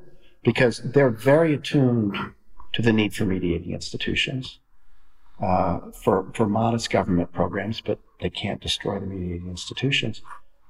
because 0.43 0.79
they're 0.83 1.09
very 1.09 1.53
attuned 1.53 2.17
to 2.73 2.81
the 2.81 2.93
need 2.93 3.13
for 3.13 3.25
mediating 3.25 3.73
institutions 3.73 4.59
uh, 5.41 5.79
for, 5.91 6.31
for 6.33 6.47
modest 6.47 6.89
government 6.89 7.31
programs, 7.31 7.81
but 7.81 7.99
they 8.21 8.29
can't 8.29 8.61
destroy 8.61 8.99
the 8.99 9.05
mediating 9.05 9.47
institutions. 9.47 10.21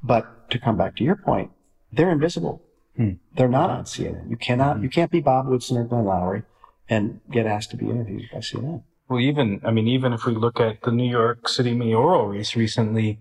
But 0.01 0.49
to 0.51 0.59
come 0.59 0.77
back 0.77 0.95
to 0.97 1.03
your 1.03 1.15
point, 1.15 1.51
they're 1.91 2.11
invisible. 2.11 2.61
Hmm. 2.95 3.13
They're 3.35 3.49
not 3.49 3.69
on 3.69 3.83
CNN. 3.85 4.29
You 4.29 4.37
cannot, 4.37 4.77
hmm. 4.77 4.83
you 4.83 4.89
can't 4.89 5.11
be 5.11 5.21
Bob 5.21 5.47
Woodson 5.47 5.77
or 5.77 5.83
Glenn 5.83 6.05
Loury 6.05 6.43
and 6.89 7.21
get 7.31 7.45
asked 7.45 7.71
to 7.71 7.77
be 7.77 7.89
interviewed 7.89 8.29
by 8.31 8.39
CNN. 8.39 8.83
Well, 9.07 9.19
even, 9.19 9.59
I 9.63 9.71
mean, 9.71 9.87
even 9.87 10.13
if 10.13 10.25
we 10.25 10.35
look 10.35 10.59
at 10.59 10.81
the 10.83 10.91
New 10.91 11.09
York 11.09 11.47
City 11.47 11.73
mayoral 11.73 12.27
race 12.27 12.55
recently, 12.55 13.19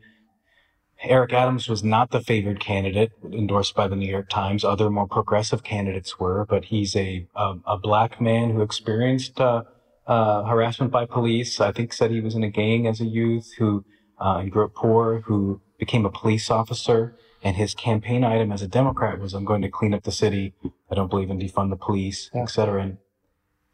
Eric 1.02 1.32
Adams 1.32 1.68
was 1.68 1.84
not 1.84 2.10
the 2.10 2.20
favored 2.20 2.58
candidate 2.58 3.12
endorsed 3.24 3.74
by 3.74 3.86
the 3.86 3.94
New 3.94 4.08
York 4.08 4.28
Times. 4.28 4.64
Other 4.64 4.90
more 4.90 5.06
progressive 5.06 5.62
candidates 5.62 6.18
were, 6.18 6.44
but 6.44 6.66
he's 6.66 6.96
a, 6.96 7.26
a, 7.36 7.54
a 7.66 7.78
black 7.78 8.20
man 8.20 8.50
who 8.50 8.62
experienced, 8.62 9.40
uh, 9.40 9.62
uh, 10.08 10.44
harassment 10.44 10.90
by 10.90 11.04
police. 11.04 11.60
I 11.60 11.70
think 11.70 11.92
said 11.92 12.10
he 12.10 12.20
was 12.20 12.34
in 12.34 12.42
a 12.42 12.50
gang 12.50 12.86
as 12.86 13.00
a 13.00 13.04
youth 13.04 13.52
who 13.58 13.84
uh, 14.18 14.42
grew 14.44 14.64
up 14.64 14.74
poor, 14.74 15.20
who 15.26 15.60
became 15.78 16.04
a 16.04 16.10
police 16.10 16.50
officer. 16.50 17.16
And 17.44 17.56
his 17.56 17.72
campaign 17.72 18.24
item 18.24 18.50
as 18.50 18.62
a 18.62 18.66
Democrat 18.66 19.20
was, 19.20 19.32
"I'm 19.32 19.44
going 19.44 19.62
to 19.62 19.68
clean 19.68 19.94
up 19.94 20.02
the 20.02 20.10
city. 20.10 20.54
I 20.90 20.96
don't 20.96 21.08
believe 21.08 21.30
in 21.30 21.38
defund 21.38 21.70
the 21.70 21.76
police, 21.76 22.30
yeah. 22.34 22.42
etc." 22.42 22.82
And 22.82 22.98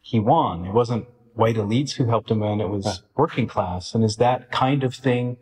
he 0.01 0.19
won. 0.19 0.65
It 0.65 0.73
wasn't 0.73 1.07
white 1.33 1.55
elites 1.55 1.93
who 1.93 2.05
helped 2.05 2.29
him 2.29 2.41
win; 2.41 2.61
it 2.61 2.69
was 2.69 2.85
yeah. 2.85 2.93
working 3.15 3.47
class. 3.47 3.95
And 3.95 4.03
is 4.03 4.17
that 4.17 4.51
kind 4.51 4.83
of 4.83 4.93
thing? 4.93 5.37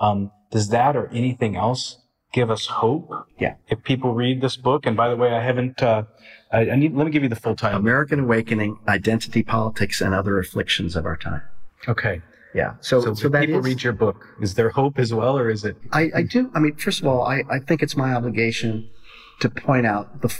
Um, 0.00 0.30
does 0.56 0.70
that 0.70 0.96
or 0.96 1.08
anything 1.08 1.54
else 1.54 1.98
give 2.32 2.50
us 2.50 2.64
hope? 2.66 3.10
Yeah. 3.38 3.56
If 3.68 3.82
people 3.82 4.14
read 4.14 4.40
this 4.40 4.56
book, 4.56 4.86
and 4.86 4.96
by 4.96 5.10
the 5.10 5.16
way, 5.22 5.34
I 5.34 5.42
haven't. 5.42 5.82
Uh, 5.82 6.04
I, 6.50 6.70
I 6.70 6.76
need. 6.76 6.94
Let 6.94 7.04
me 7.04 7.12
give 7.12 7.22
you 7.22 7.28
the 7.28 7.42
full 7.44 7.54
title: 7.54 7.78
American 7.78 8.20
Awakening: 8.20 8.78
Identity 8.88 9.42
Politics 9.42 10.00
and 10.00 10.14
Other 10.14 10.38
Afflictions 10.38 10.96
of 10.96 11.04
Our 11.04 11.18
Time. 11.18 11.42
Okay. 11.86 12.22
Yeah. 12.54 12.72
So, 12.80 13.02
so, 13.02 13.12
so 13.12 13.28
people 13.28 13.58
is, 13.58 13.66
read 13.66 13.82
your 13.82 13.92
book, 13.92 14.24
is 14.40 14.54
there 14.54 14.70
hope 14.70 14.98
as 14.98 15.12
well, 15.12 15.36
or 15.36 15.50
is 15.50 15.62
it? 15.66 15.76
I, 15.92 16.10
I 16.14 16.22
do. 16.22 16.50
I 16.54 16.58
mean, 16.58 16.74
first 16.76 17.00
of 17.02 17.06
all, 17.06 17.22
I, 17.26 17.42
I 17.50 17.58
think 17.58 17.82
it's 17.82 17.94
my 17.94 18.14
obligation 18.14 18.88
to 19.40 19.50
point 19.50 19.84
out 19.84 20.22
the 20.22 20.34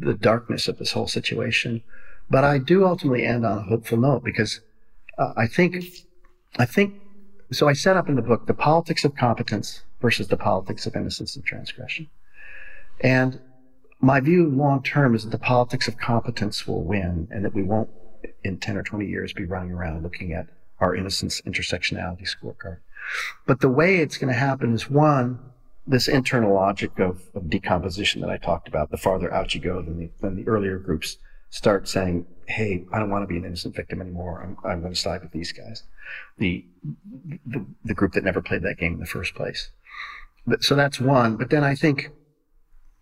the 0.00 0.14
darkness 0.14 0.66
of 0.66 0.78
this 0.78 0.90
whole 0.90 1.06
situation, 1.06 1.84
but 2.28 2.42
I 2.42 2.58
do 2.58 2.84
ultimately 2.84 3.24
end 3.24 3.46
on 3.46 3.58
a 3.58 3.62
hopeful 3.62 3.98
note 3.98 4.24
because 4.24 4.60
uh, 5.16 5.32
I 5.36 5.46
think 5.46 5.76
I 6.58 6.64
think 6.64 6.94
so. 7.52 7.68
I 7.68 7.72
set 7.72 7.96
up 7.96 8.08
in 8.08 8.16
the 8.16 8.22
book 8.22 8.46
the 8.46 8.54
politics 8.54 9.04
of 9.04 9.14
competence 9.16 9.82
versus 10.00 10.28
the 10.28 10.36
politics 10.36 10.86
of 10.86 10.96
innocence 10.96 11.36
and 11.36 11.44
transgression, 11.44 12.08
and 13.00 13.40
my 14.00 14.20
view 14.20 14.48
long 14.48 14.82
term 14.82 15.14
is 15.14 15.24
that 15.24 15.30
the 15.30 15.38
politics 15.38 15.86
of 15.88 15.96
competence 15.96 16.66
will 16.66 16.82
win 16.82 17.28
and 17.30 17.44
that 17.44 17.54
we 17.54 17.62
won't 17.62 17.88
in 18.44 18.58
10 18.58 18.76
or 18.76 18.82
20 18.82 19.06
years 19.06 19.32
be 19.32 19.44
running 19.44 19.72
around 19.72 20.02
looking 20.02 20.32
at 20.32 20.48
our 20.80 20.94
innocence 20.94 21.40
intersectionality 21.42 22.28
scorecard. 22.28 22.78
But 23.46 23.60
the 23.60 23.68
way 23.68 23.98
it's 23.98 24.18
going 24.18 24.32
to 24.32 24.38
happen 24.38 24.74
is 24.74 24.90
one, 24.90 25.38
this 25.86 26.08
internal 26.08 26.54
logic 26.54 26.98
of, 26.98 27.22
of 27.34 27.48
decomposition 27.48 28.20
that 28.20 28.30
I 28.30 28.36
talked 28.36 28.68
about, 28.68 28.90
the 28.90 28.96
farther 28.96 29.32
out 29.32 29.54
you 29.54 29.60
go 29.60 29.80
than 29.80 29.98
the, 29.98 30.10
than 30.20 30.36
the 30.36 30.48
earlier 30.48 30.78
groups 30.78 31.18
start 31.52 31.86
saying, 31.86 32.26
Hey, 32.46 32.84
I 32.92 32.98
don't 32.98 33.10
want 33.10 33.22
to 33.22 33.28
be 33.28 33.36
an 33.36 33.44
innocent 33.44 33.76
victim 33.76 34.00
anymore. 34.00 34.42
I'm, 34.42 34.56
I'm 34.68 34.80
going 34.80 34.92
to 34.92 34.98
side 34.98 35.22
with 35.22 35.30
these 35.30 35.52
guys. 35.52 35.84
The, 36.38 36.66
the, 37.46 37.64
the 37.84 37.94
group 37.94 38.12
that 38.14 38.24
never 38.24 38.42
played 38.42 38.62
that 38.62 38.78
game 38.78 38.94
in 38.94 39.00
the 39.00 39.06
first 39.06 39.34
place. 39.34 39.70
But, 40.44 40.64
so 40.64 40.74
that's 40.74 41.00
one. 41.00 41.36
But 41.36 41.50
then 41.50 41.62
I 41.62 41.76
think 41.76 42.10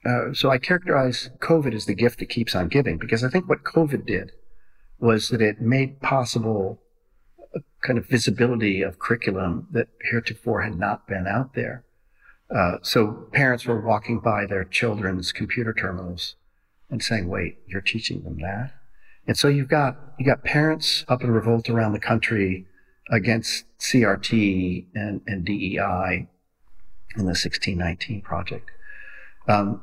uh, 0.05 0.33
so 0.33 0.51
I 0.51 0.59
characterize 0.59 1.31
COVID 1.41 1.75
as 1.75 1.87
the 1.87 1.95
gift 1.95 2.19
that 2.19 2.27
keeps 2.27 2.55
on 2.55 2.69
giving 2.69 2.99
because 2.99 3.23
I 3.23 3.29
think 3.29 3.49
what 3.49 3.65
COVID 3.65 4.07
did 4.07 4.33
was 4.99 5.29
that 5.29 5.43
it 5.43 5.61
made 5.61 6.01
possible 6.01 6.81
a 7.55 7.61
kind 7.83 7.99
of 7.99 8.07
visibility 8.07 8.83
of 8.83 8.99
curriculum 8.99 9.69
that 9.73 9.89
heretofore 10.11 10.63
had 10.63 10.79
not 10.79 11.07
been 11.07 11.27
out 11.27 11.55
there. 11.55 11.85
Uh, 12.55 12.79
so 12.83 13.29
parents 13.33 13.67
were 13.67 13.81
walking 13.81 14.21
by 14.21 14.47
their 14.47 14.65
children's 14.65 15.33
computer 15.33 15.73
terminals 15.73 16.37
and 16.91 17.03
saying, 17.03 17.29
"Wait, 17.29 17.59
you're 17.67 17.81
teaching 17.81 18.23
them 18.23 18.39
that?" 18.41 18.73
And 19.27 19.37
so 19.37 19.49
you've 19.49 19.69
got 19.69 19.97
you 20.19 20.27
got 20.27 20.45
parents 20.45 21.05
up 21.09 21.23
in 21.23 21.31
revolt 21.31 21.71
around 21.71 21.93
the 21.93 22.01
country 22.01 22.67
against 23.11 23.65
CRT 23.81 24.87
and, 24.95 25.21
and 25.27 25.45
DEI 25.45 26.29
in 27.17 27.25
the 27.25 27.37
1619 27.37 28.23
project. 28.23 28.71
Um, 29.49 29.83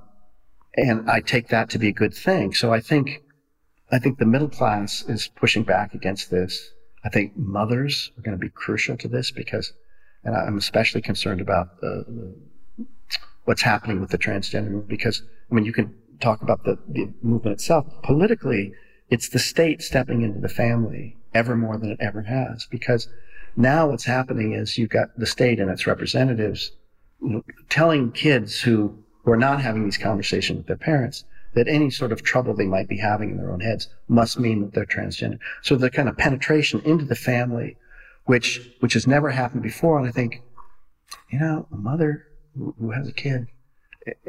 and 0.76 1.10
I 1.10 1.20
take 1.20 1.50
that 1.50 1.70
to 1.72 1.80
be 1.80 1.90
a 1.90 1.94
good 1.94 2.14
thing. 2.14 2.54
So 2.54 2.72
I 2.72 2.80
think, 2.80 3.24
I 3.92 4.00
think 4.00 4.18
the 4.18 4.26
middle 4.26 4.50
class 4.50 5.04
is 5.08 5.28
pushing 5.28 5.64
back 5.64 5.94
against 5.94 6.32
this. 6.32 6.72
I 7.04 7.10
think 7.10 7.36
mothers 7.36 8.12
are 8.18 8.22
going 8.22 8.38
to 8.38 8.42
be 8.42 8.50
crucial 8.50 8.96
to 8.98 9.08
this 9.08 9.32
because, 9.32 9.74
and 10.24 10.36
I'm 10.36 10.58
especially 10.58 11.02
concerned 11.02 11.42
about 11.42 11.82
the, 11.82 12.06
the, 12.78 12.86
what's 13.46 13.62
happening 13.62 14.00
with 14.00 14.10
the 14.10 14.18
transgender 14.18 14.66
movement 14.66 14.88
because, 14.88 15.22
I 15.52 15.56
mean, 15.56 15.66
you 15.66 15.74
can 15.74 15.96
talk 16.20 16.42
about 16.42 16.64
the, 16.64 16.78
the 16.88 17.14
movement 17.22 17.54
itself. 17.54 17.86
Politically, 18.04 18.74
it's 19.10 19.30
the 19.30 19.40
state 19.40 19.82
stepping 19.82 20.22
into 20.22 20.40
the 20.40 20.50
family 20.50 21.18
ever 21.34 21.56
more 21.56 21.78
than 21.78 21.92
it 21.92 22.00
ever 22.00 22.24
has 22.24 22.68
because 22.70 23.08
now 23.56 23.90
what's 23.90 24.06
happening 24.06 24.54
is 24.54 24.78
you've 24.78 24.90
got 24.90 25.10
the 25.18 25.26
state 25.26 25.60
and 25.60 25.70
its 25.70 25.88
representatives 25.88 26.72
you 27.22 27.30
know, 27.30 27.44
telling 27.70 28.12
kids 28.12 28.62
who 28.62 29.04
who 29.24 29.32
are 29.32 29.38
not 29.38 29.62
having 29.62 29.84
these 29.84 29.98
conversations 29.98 30.58
with 30.58 30.68
their 30.68 30.78
parents 30.78 31.26
that 31.54 31.68
any 31.68 31.90
sort 31.90 32.12
of 32.12 32.24
trouble 32.24 32.54
they 32.54 32.66
might 32.66 32.88
be 32.88 32.98
having 32.98 33.32
in 33.32 33.38
their 33.38 33.52
own 33.52 33.60
heads 33.60 33.90
must 34.08 34.40
mean 34.40 34.62
that 34.62 34.74
they're 34.74 34.86
transgender. 34.86 35.40
So 35.64 35.76
the 35.76 35.90
kind 35.90 36.08
of 36.08 36.18
penetration 36.18 36.82
into 36.86 37.04
the 37.04 37.16
family, 37.16 37.78
which 38.26 38.72
which 38.80 38.94
has 38.94 39.08
never 39.08 39.32
happened 39.32 39.64
before, 39.64 39.98
and 39.98 40.08
I 40.08 40.12
think, 40.12 40.42
you 41.30 41.40
know, 41.40 41.68
a 41.72 41.76
mother 41.76 42.28
who 42.56 42.92
has 42.92 43.08
a 43.08 43.12
kid, 43.12 43.48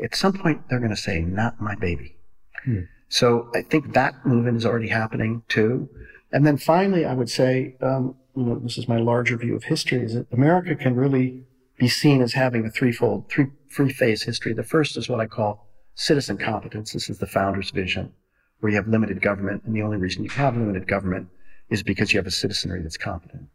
at 0.03 0.15
some 0.15 0.33
point 0.33 0.63
they're 0.69 0.79
going 0.79 0.91
to 0.91 0.97
say, 0.97 1.21
"Not 1.21 1.61
my 1.61 1.75
baby." 1.75 2.17
Hmm. 2.65 2.81
So 3.09 3.51
I 3.55 3.63
think 3.63 3.95
that 3.95 4.27
movement 4.27 4.57
is 4.57 4.67
already 4.67 4.89
happening 4.89 5.43
too. 5.49 5.89
And 6.33 6.47
then 6.47 6.59
finally, 6.59 7.07
I 7.07 7.15
would 7.15 7.31
say, 7.31 7.77
um, 7.81 8.17
you 8.37 8.45
know, 8.45 8.59
this 8.59 8.77
is 8.77 8.87
my 8.87 8.99
larger 8.99 9.37
view 9.37 9.57
of 9.57 9.65
history: 9.65 10.01
is 10.03 10.15
that 10.15 10.27
America 10.33 10.75
can 10.75 10.95
really 10.95 11.45
be 11.79 11.89
seen 11.89 12.21
as 12.23 12.33
having 12.33 12.67
a 12.67 12.71
threefold, 12.71 13.31
three, 13.31 13.47
three 13.75 13.93
phase 13.93 14.23
history. 14.23 14.53
The 14.53 14.65
first 14.65 14.97
is 14.97 15.09
what 15.09 15.21
I 15.21 15.27
call 15.27 15.67
citizen 15.95 16.37
competence. 16.37 16.93
This 16.93 17.09
is 17.09 17.19
the 17.19 17.27
founder's 17.27 17.71
vision, 17.71 18.13
where 18.61 18.71
you 18.71 18.77
have 18.77 18.89
limited 18.89 19.23
government, 19.23 19.63
and 19.65 19.75
the 19.75 19.83
only 19.83 19.97
reason 19.97 20.25
you 20.25 20.31
have 20.31 20.57
limited 20.57 20.87
government 20.87 21.29
is 21.71 21.83
because 21.83 22.13
you 22.13 22.19
have 22.19 22.27
a 22.27 22.33
citizenry 22.33 22.83
that's 22.83 22.97
competent. 22.97 23.49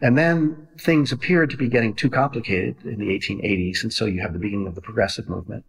And 0.00 0.18
then 0.18 0.68
things 0.78 1.10
appeared 1.10 1.50
to 1.50 1.56
be 1.56 1.68
getting 1.68 1.94
too 1.94 2.10
complicated 2.10 2.76
in 2.84 2.98
the 2.98 3.08
1880s, 3.08 3.82
and 3.82 3.92
so 3.92 4.04
you 4.04 4.20
have 4.20 4.34
the 4.34 4.38
beginning 4.38 4.66
of 4.66 4.74
the 4.74 4.82
progressive 4.82 5.28
movement. 5.28 5.64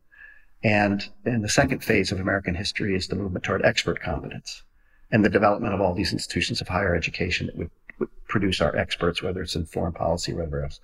And, 0.63 1.07
and 1.23 1.43
the 1.43 1.49
second 1.49 1.83
phase 1.83 2.11
of 2.11 2.19
American 2.19 2.55
history 2.55 2.95
is 2.95 3.07
the 3.07 3.15
movement 3.15 3.45
toward 3.45 3.63
expert 3.63 4.01
competence 4.01 4.63
and 5.11 5.23
the 5.23 5.29
development 5.29 5.73
of 5.73 5.81
all 5.81 5.93
these 5.93 6.11
institutions 6.11 6.61
of 6.61 6.67
higher 6.67 6.95
education 6.95 7.47
that 7.47 7.55
would, 7.55 7.69
would 7.99 8.09
produce 8.27 8.59
our 8.59 8.75
experts, 8.75 9.21
whether 9.21 9.41
it's 9.41 9.55
in 9.55 9.65
foreign 9.65 9.93
policy 9.93 10.33
or 10.33 10.37
whatever 10.37 10.63
else 10.63 10.79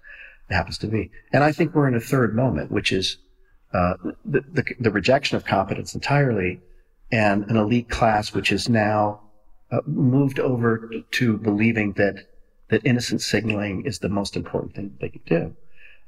it 0.49 0.53
happens 0.53 0.77
to 0.77 0.87
be. 0.87 1.11
And 1.33 1.43
I 1.43 1.51
think 1.51 1.73
we're 1.73 1.87
in 1.87 1.95
a 1.95 1.99
third 1.99 2.35
moment, 2.35 2.71
which 2.71 2.91
is 2.91 3.17
uh, 3.73 3.95
the, 4.23 4.41
the, 4.51 4.63
the, 4.79 4.91
rejection 4.91 5.35
of 5.35 5.45
competence 5.45 5.95
entirely 5.95 6.61
and 7.11 7.43
an 7.49 7.57
elite 7.57 7.89
class 7.89 8.31
which 8.31 8.51
is 8.51 8.69
now 8.69 9.19
uh, 9.71 9.79
moved 9.87 10.39
over 10.39 10.89
to 11.09 11.37
believing 11.37 11.93
that 11.93 12.27
that 12.73 12.81
innocent 12.83 13.21
signaling 13.21 13.85
is 13.85 13.99
the 13.99 14.09
most 14.09 14.35
important 14.35 14.73
thing 14.75 14.97
they 14.99 15.09
could 15.09 15.25
do. 15.25 15.55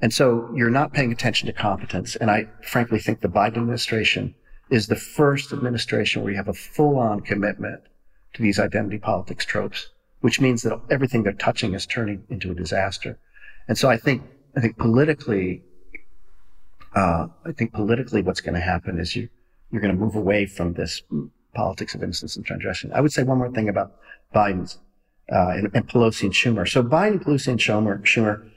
And 0.01 0.11
so 0.11 0.49
you're 0.55 0.72
not 0.72 0.93
paying 0.93 1.11
attention 1.11 1.45
to 1.45 1.53
competence. 1.53 2.16
And 2.16 2.32
I 2.32 2.47
frankly 2.63 2.97
think 2.97 3.22
the 3.22 3.28
Biden 3.28 3.57
administration 3.57 4.34
is 4.72 4.88
the 4.88 4.95
first 4.95 5.53
administration 5.53 6.24
where 6.24 6.32
you 6.32 6.38
have 6.38 6.47
a 6.47 6.53
full 6.53 6.97
on 6.97 7.22
commitment 7.22 7.82
to 8.34 8.41
these 8.41 8.59
identity 8.59 8.97
politics 8.97 9.45
tropes, 9.45 9.89
which 10.22 10.41
means 10.41 10.63
that 10.63 10.82
everything 10.89 11.22
they're 11.22 11.34
touching 11.34 11.76
is 11.76 11.86
turning 11.86 12.24
into 12.30 12.49
a 12.49 12.55
disaster. 12.55 13.20
And 13.68 13.78
so 13.78 13.89
I 13.89 13.97
think, 13.97 14.24
I 14.57 14.59
think 14.59 14.80
politically, 14.80 15.63
uh, 16.95 17.28
I 17.45 17.51
think 17.51 17.74
politically 17.74 18.24
what's 18.24 18.41
going 18.41 18.55
to 18.55 18.68
happen 18.74 18.99
is 18.99 19.16
you, 19.16 19.30
you're 19.72 19.82
going 19.82 19.93
to 19.93 19.99
move 19.99 20.16
away 20.16 20.47
from 20.47 20.74
this 20.74 21.03
politics 21.53 21.93
of 21.93 22.01
innocence 22.01 22.36
and 22.36 22.43
transgression. 22.43 22.91
I 22.91 23.01
would 23.01 23.13
say 23.13 23.22
one 23.22 23.38
more 23.38 23.51
thing 23.51 23.70
about 23.70 23.97
Biden's, 24.34 24.80
uh, 25.32 25.49
and, 25.49 25.71
and, 25.73 25.88
Pelosi 25.88 26.23
and 26.23 26.34
Schumer. 26.34 26.67
So 26.67 26.84
Biden, 26.84 27.23
Pelosi, 27.23 27.47
and 27.47 27.59
Schumer, 27.59 28.01
Schumer, 28.03 28.47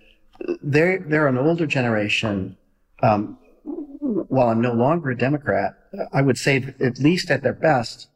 they're, 0.63 0.99
they're 0.99 1.27
an 1.27 1.39
older 1.39 1.67
generation. 1.67 2.57
Um, 3.03 3.39
while 4.01 4.49
I'm 4.49 4.61
no 4.61 4.73
longer 4.73 5.11
a 5.11 5.17
Democrat, 5.17 5.79
I 6.13 6.23
would 6.23 6.39
say 6.39 6.59
that 6.59 6.81
at 6.81 6.99
least 6.99 7.31
at 7.31 7.43
their 7.43 7.53
best, 7.53 8.09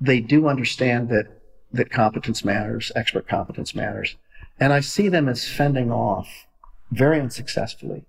they 0.00 0.20
do 0.20 0.48
understand 0.48 1.08
that 1.08 1.26
that 1.72 1.90
competence 1.90 2.44
matters, 2.44 2.92
expert 2.94 3.28
competence 3.28 3.74
matters. 3.74 4.16
And 4.58 4.72
I 4.72 4.80
see 4.80 5.08
them 5.08 5.28
as 5.28 5.48
fending 5.48 5.90
off 5.90 6.46
very 6.90 7.20
unsuccessfully 7.20 8.04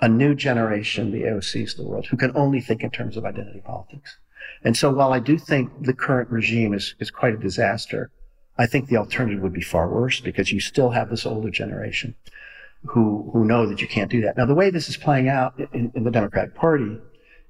a 0.00 0.08
new 0.08 0.34
generation, 0.34 1.12
the 1.12 1.22
AOCs 1.22 1.72
of 1.72 1.76
the 1.78 1.84
world, 1.84 2.06
who 2.06 2.16
can 2.16 2.36
only 2.36 2.60
think 2.60 2.82
in 2.82 2.90
terms 2.90 3.16
of 3.16 3.24
identity 3.24 3.62
politics. 3.64 4.18
And 4.64 4.76
so 4.76 4.92
while 4.92 5.12
I 5.12 5.20
do 5.20 5.38
think 5.38 5.70
the 5.80 5.92
current 5.92 6.30
regime 6.30 6.74
is, 6.74 6.94
is 6.98 7.10
quite 7.10 7.34
a 7.34 7.38
disaster, 7.38 8.10
I 8.58 8.66
think 8.66 8.88
the 8.88 8.96
alternative 8.96 9.42
would 9.42 9.52
be 9.52 9.62
far 9.62 9.88
worse 9.88 10.20
because 10.20 10.52
you 10.52 10.60
still 10.60 10.90
have 10.90 11.10
this 11.10 11.26
older 11.26 11.50
generation 11.50 12.14
who, 12.84 13.30
who 13.32 13.44
know 13.44 13.66
that 13.66 13.80
you 13.80 13.88
can't 13.88 14.10
do 14.10 14.20
that. 14.22 14.36
Now, 14.36 14.46
the 14.46 14.54
way 14.54 14.70
this 14.70 14.88
is 14.88 14.96
playing 14.96 15.28
out 15.28 15.58
in, 15.72 15.92
in 15.94 16.04
the 16.04 16.10
Democratic 16.10 16.54
Party 16.54 16.98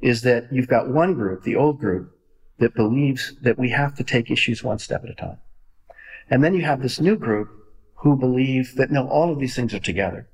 is 0.01 0.23
that 0.23 0.53
you've 0.53 0.69
got 0.69 0.89
one 0.89 1.15
group, 1.15 1.43
the 1.43 1.57
old 1.57 1.79
group, 1.79 2.17
that 2.59 2.75
believes 2.75 3.35
that 3.43 3.59
we 3.59 3.71
have 3.71 3.95
to 3.97 4.05
take 4.05 4.31
issues 4.31 4.63
one 4.63 4.79
step 4.79 5.03
at 5.05 5.11
a 5.11 5.15
time. 5.15 5.39
And 6.31 6.45
then 6.45 6.55
you 6.55 6.63
have 6.63 6.83
this 6.83 7.01
new 7.01 7.17
group 7.17 7.49
who 7.97 8.17
believe 8.17 8.77
that 8.77 8.91
no, 8.91 9.09
all 9.09 9.33
of 9.33 9.39
these 9.39 9.57
things 9.57 9.75
are 9.75 9.81
together. 9.81 10.29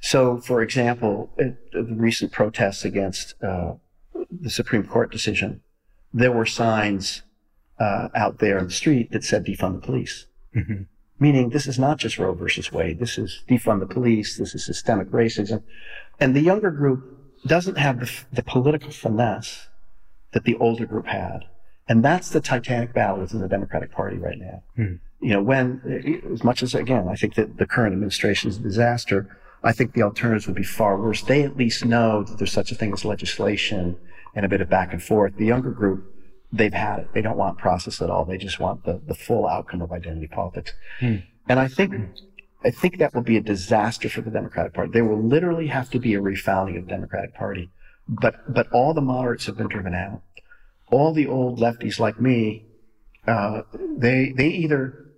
So, 0.00 0.38
for 0.38 0.62
example, 0.62 1.30
the 1.36 1.86
recent 1.90 2.32
protests 2.32 2.84
against 2.84 3.34
uh, 3.42 3.74
the 4.30 4.50
Supreme 4.50 4.84
Court 4.84 5.10
decision, 5.10 5.62
there 6.12 6.32
were 6.32 6.46
signs 6.46 7.22
uh, 7.78 8.08
out 8.14 8.38
there 8.38 8.58
in 8.58 8.66
the 8.66 8.72
street 8.72 9.10
that 9.12 9.24
said 9.24 9.44
defund 9.44 9.74
the 9.80 9.86
police. 9.86 10.26
Mm-hmm. 10.54 10.82
Meaning, 11.18 11.50
this 11.50 11.66
is 11.66 11.78
not 11.78 11.98
just 11.98 12.18
Roe 12.18 12.34
versus 12.34 12.72
Wade. 12.72 12.98
This 12.98 13.18
is 13.18 13.44
defund 13.48 13.80
the 13.80 13.86
police. 13.86 14.36
This 14.36 14.54
is 14.54 14.66
systemic 14.66 15.10
racism. 15.10 15.62
And 16.20 16.34
the 16.34 16.40
younger 16.40 16.70
group 16.70 17.18
doesn't 17.46 17.78
have 17.78 18.00
the, 18.00 18.10
the 18.32 18.42
political 18.42 18.90
finesse 18.90 19.68
that 20.32 20.44
the 20.44 20.56
older 20.56 20.86
group 20.86 21.06
had. 21.06 21.44
And 21.88 22.04
that's 22.04 22.30
the 22.30 22.40
titanic 22.40 22.92
battle 22.92 23.20
within 23.20 23.40
the 23.40 23.48
Democratic 23.48 23.92
Party 23.92 24.16
right 24.16 24.38
now. 24.38 24.62
Hmm. 24.76 24.94
You 25.20 25.30
know, 25.30 25.42
when, 25.42 26.22
as 26.32 26.42
much 26.42 26.62
as, 26.62 26.74
again, 26.74 27.08
I 27.08 27.14
think 27.14 27.34
that 27.34 27.56
the 27.58 27.66
current 27.66 27.92
administration 27.92 28.50
is 28.50 28.58
a 28.58 28.62
disaster, 28.62 29.38
I 29.62 29.72
think 29.72 29.92
the 29.92 30.02
alternatives 30.02 30.46
would 30.46 30.56
be 30.56 30.64
far 30.64 31.00
worse. 31.00 31.22
They 31.22 31.42
at 31.42 31.56
least 31.56 31.84
know 31.84 32.22
that 32.24 32.38
there's 32.38 32.52
such 32.52 32.72
a 32.72 32.74
thing 32.74 32.92
as 32.92 33.04
legislation 33.04 33.96
and 34.34 34.44
a 34.44 34.48
bit 34.48 34.60
of 34.60 34.68
back 34.68 34.92
and 34.92 35.02
forth. 35.02 35.36
The 35.36 35.46
younger 35.46 35.70
group, 35.70 36.13
they've 36.56 36.72
had 36.72 37.00
it. 37.00 37.08
They 37.14 37.22
don't 37.22 37.36
want 37.36 37.58
process 37.58 38.00
at 38.00 38.10
all. 38.10 38.24
They 38.24 38.38
just 38.38 38.60
want 38.60 38.84
the, 38.84 39.00
the 39.06 39.14
full 39.14 39.46
outcome 39.46 39.82
of 39.82 39.92
identity 39.92 40.26
politics. 40.26 40.72
Hmm. 41.00 41.16
And 41.48 41.60
I 41.60 41.68
think, 41.68 41.94
I 42.64 42.70
think 42.70 42.98
that 42.98 43.14
will 43.14 43.22
be 43.22 43.36
a 43.36 43.42
disaster 43.42 44.08
for 44.08 44.22
the 44.22 44.30
Democratic 44.30 44.72
Party. 44.72 44.90
There 44.92 45.04
will 45.04 45.22
literally 45.22 45.66
have 45.66 45.90
to 45.90 45.98
be 45.98 46.14
a 46.14 46.20
refounding 46.20 46.78
of 46.78 46.86
the 46.86 46.90
Democratic 46.90 47.34
Party. 47.34 47.70
But, 48.08 48.34
but 48.52 48.70
all 48.72 48.92
the 48.94 49.00
moderates 49.00 49.46
have 49.46 49.56
been 49.56 49.68
driven 49.68 49.94
out 49.94 50.22
all 50.90 51.12
the 51.12 51.26
old 51.26 51.58
lefties 51.58 51.98
like 51.98 52.20
me, 52.20 52.66
uh, 53.26 53.62
they 53.96 54.32
they 54.36 54.48
either 54.48 55.10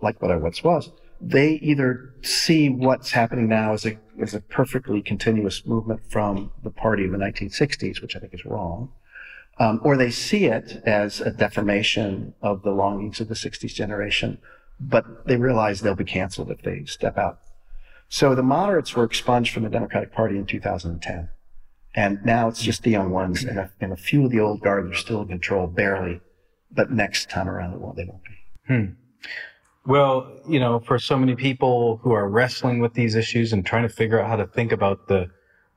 like 0.00 0.20
what 0.22 0.30
I 0.30 0.36
once 0.36 0.62
was, 0.62 0.90
they 1.20 1.52
either 1.54 2.14
see 2.22 2.68
what's 2.68 3.10
happening 3.10 3.48
now 3.48 3.72
as 3.72 3.84
a 3.84 3.98
as 4.20 4.34
a 4.34 4.40
perfectly 4.40 5.02
continuous 5.02 5.66
movement 5.66 6.00
from 6.10 6.52
the 6.62 6.70
party 6.70 7.04
of 7.04 7.12
the 7.12 7.18
1960s, 7.18 8.00
which 8.00 8.16
I 8.16 8.20
think 8.20 8.34
is 8.34 8.44
wrong, 8.44 8.90
um, 9.58 9.80
or 9.84 9.96
they 9.96 10.10
see 10.10 10.46
it 10.46 10.82
as 10.84 11.20
a 11.20 11.30
deformation 11.30 12.34
of 12.42 12.62
the 12.62 12.70
longings 12.70 13.20
of 13.20 13.28
the 13.28 13.34
60s 13.34 13.74
generation, 13.74 14.38
but 14.80 15.26
they 15.26 15.36
realize 15.36 15.80
they'll 15.80 15.94
be 15.94 16.04
canceled 16.04 16.50
if 16.50 16.62
they 16.62 16.84
step 16.84 17.18
out. 17.18 17.40
So 18.08 18.34
the 18.34 18.42
moderates 18.42 18.94
were 18.94 19.04
expunged 19.04 19.54
from 19.54 19.62
the 19.62 19.70
Democratic 19.70 20.12
Party 20.12 20.36
in 20.36 20.46
2010. 20.46 21.28
And 21.94 22.24
now 22.24 22.48
it's 22.48 22.62
just 22.62 22.82
the 22.82 22.90
young 22.90 23.10
ones, 23.10 23.44
and 23.44 23.58
a, 23.58 23.70
and 23.80 23.92
a 23.92 23.96
few 23.96 24.24
of 24.24 24.30
the 24.30 24.40
old 24.40 24.62
guard 24.62 24.90
are 24.90 24.94
still 24.94 25.22
in 25.22 25.28
control, 25.28 25.66
barely. 25.66 26.20
But 26.70 26.90
next 26.90 27.28
time 27.28 27.48
around, 27.48 27.72
they 27.72 27.78
won't 27.78 27.96
be. 27.96 28.30
Hmm. 28.66 28.84
Well, 29.84 30.40
you 30.48 30.60
know, 30.60 30.80
for 30.80 30.98
so 30.98 31.18
many 31.18 31.34
people 31.34 31.98
who 32.02 32.12
are 32.12 32.28
wrestling 32.28 32.78
with 32.78 32.94
these 32.94 33.14
issues 33.14 33.52
and 33.52 33.64
trying 33.64 33.82
to 33.82 33.88
figure 33.88 34.20
out 34.20 34.28
how 34.28 34.36
to 34.36 34.46
think 34.46 34.72
about 34.72 35.08
the 35.08 35.28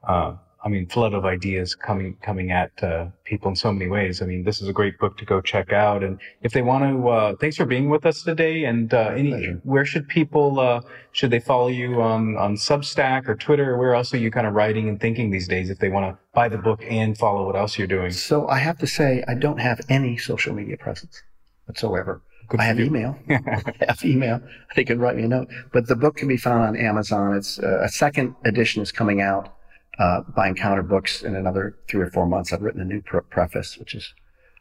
uh, 0.08 0.36
I 0.66 0.68
mean, 0.68 0.88
flood 0.88 1.14
of 1.14 1.26
ideas 1.26 1.76
coming 1.76 2.18
coming 2.24 2.52
at 2.52 2.72
uh, 2.84 3.06
people 3.24 3.50
in 3.50 3.56
so 3.56 3.72
many 3.72 3.88
ways. 3.88 4.24
I 4.24 4.26
mean, 4.26 4.44
this 4.44 4.64
is 4.64 4.68
a 4.68 4.74
great 4.74 4.98
book 4.98 5.16
to 5.20 5.26
go 5.26 5.40
check 5.40 5.72
out. 5.72 6.04
And 6.04 6.20
if 6.42 6.54
they 6.54 6.64
want 6.64 6.84
to, 6.84 7.08
uh, 7.08 7.36
thanks 7.40 7.56
for 7.58 7.66
being 7.66 7.88
with 7.88 8.04
us 8.04 8.24
today. 8.24 8.66
And 8.66 8.92
uh, 8.92 9.14
any, 9.16 9.46
where 9.64 9.86
should 9.86 10.08
people 10.08 10.60
uh, 10.60 10.82
should 11.12 11.30
they 11.30 11.40
follow 11.40 11.68
you 11.68 12.02
on 12.02 12.36
on 12.38 12.56
Substack 12.56 13.28
or 13.28 13.36
Twitter? 13.36 13.76
Or 13.76 13.78
where 13.78 13.94
else 13.94 14.12
are 14.16 14.18
you 14.18 14.32
kind 14.32 14.48
of 14.48 14.54
writing 14.54 14.90
and 14.90 15.00
thinking 15.00 15.30
these 15.30 15.48
days? 15.48 15.70
If 15.70 15.78
they 15.78 15.90
want 15.90 16.12
to 16.12 16.18
buy 16.34 16.50
the 16.50 16.58
book 16.58 16.82
and 16.90 17.16
follow 17.16 17.46
what 17.46 17.56
else 17.56 17.78
you're 17.78 17.86
doing. 17.86 18.10
So 18.10 18.48
I 18.48 18.58
have 18.58 18.80
to 18.80 18.88
say, 18.88 19.24
I 19.28 19.36
don't 19.36 19.60
have 19.60 19.82
any 19.88 20.18
social 20.18 20.56
media 20.56 20.78
presence 20.78 21.22
whatsoever. 21.68 22.24
Good 22.48 22.60
I 22.60 22.64
have 22.64 22.80
you. 22.80 22.86
email. 22.86 23.20
I 23.30 23.76
have 23.88 24.04
email. 24.04 24.42
They 24.76 24.84
can 24.84 25.00
write 25.00 25.16
me 25.16 25.24
a 25.24 25.28
note. 25.28 25.48
But 25.74 25.88
the 25.88 25.96
book 25.96 26.16
can 26.18 26.28
be 26.28 26.38
found 26.38 26.64
on 26.64 26.76
Amazon. 26.76 27.36
It's 27.36 27.60
uh, 27.60 27.82
a 27.84 27.90
second 27.90 28.36
edition 28.46 28.82
is 28.82 28.92
coming 28.92 29.22
out 29.22 29.55
uh, 30.00 30.22
by 30.36 30.48
Encounter 30.48 30.84
Books 30.84 31.24
in 31.24 31.36
another 31.36 31.78
three 31.90 32.02
or 32.02 32.10
four 32.10 32.26
months. 32.26 32.52
I've 32.52 32.62
written 32.62 32.82
a 32.82 32.86
new 32.86 33.02
pre- 33.02 33.22
preface, 33.30 33.78
which 33.78 33.96
is, 33.96 34.14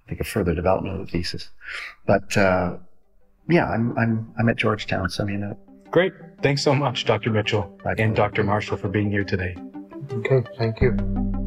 I 0.07 0.09
think, 0.09 0.20
a 0.20 0.24
further 0.24 0.55
development 0.55 1.01
of 1.01 1.07
the 1.07 1.12
thesis. 1.12 1.51
But 2.07 2.37
uh, 2.37 2.76
yeah, 3.49 3.68
I'm 3.68 3.97
I'm 3.99 4.32
I'm 4.39 4.49
at 4.49 4.57
Georgetown. 4.57 5.09
Send 5.11 5.28
me 5.28 5.35
a 5.35 5.39
note. 5.39 5.59
Great. 5.91 6.12
Thanks 6.43 6.62
so 6.62 6.74
much, 6.74 7.05
Dr. 7.05 7.30
Mitchell 7.30 7.78
and 7.99 8.16
Dr. 8.16 8.43
Marshall, 8.43 8.76
for 8.76 8.89
being 8.89 9.11
here 9.11 9.24
today. 9.24 9.57
Okay. 10.12 10.43
Thank 10.59 10.80
you. 10.80 11.44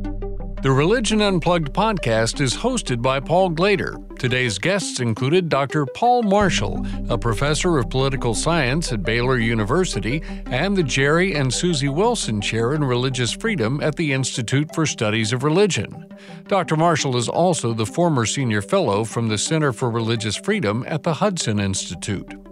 The 0.68 0.74
Religion 0.74 1.22
Unplugged 1.22 1.72
podcast 1.72 2.41
is 2.41 2.53
hosted 2.53 3.01
by 3.01 3.22
Paul 3.22 3.51
Glader. 3.51 3.95
Today's 4.20 4.59
guests 4.59 4.99
included 4.99 5.47
Dr. 5.47 5.86
Paul 5.86 6.24
Marshall, 6.24 6.86
a 7.07 7.18
professor 7.18 7.78
of 7.78 7.89
political 7.89 8.34
science 8.34 8.91
at 8.91 9.01
Baylor 9.01 9.39
University, 9.39 10.22
and 10.47 10.76
the 10.76 10.84
Jerry 10.84 11.36
and 11.36 11.53
Susie 11.53 11.88
Wilson 11.88 12.41
Chair 12.41 12.74
in 12.74 12.84
Religious 12.84 13.32
Freedom 13.32 13.80
at 13.82 13.95
the 13.95 14.11
Institute 14.11 14.68
for 14.76 14.86
Studies 14.86 15.32
of 15.32 15.45
Religion. 15.45 16.05
Dr. 16.49 16.76
Marshall 16.76 17.15
is 17.15 17.30
also 17.30 17.74
the 17.74 17.86
former 17.86 18.26
senior 18.26 18.61
fellow 18.61 19.05
from 19.05 19.30
the 19.30 19.38
Center 19.38 19.72
for 19.72 19.89
Religious 19.89 20.36
Freedom 20.36 20.84
at 20.86 21.03
the 21.03 21.13
Hudson 21.13 21.61
Institute. 21.61 22.47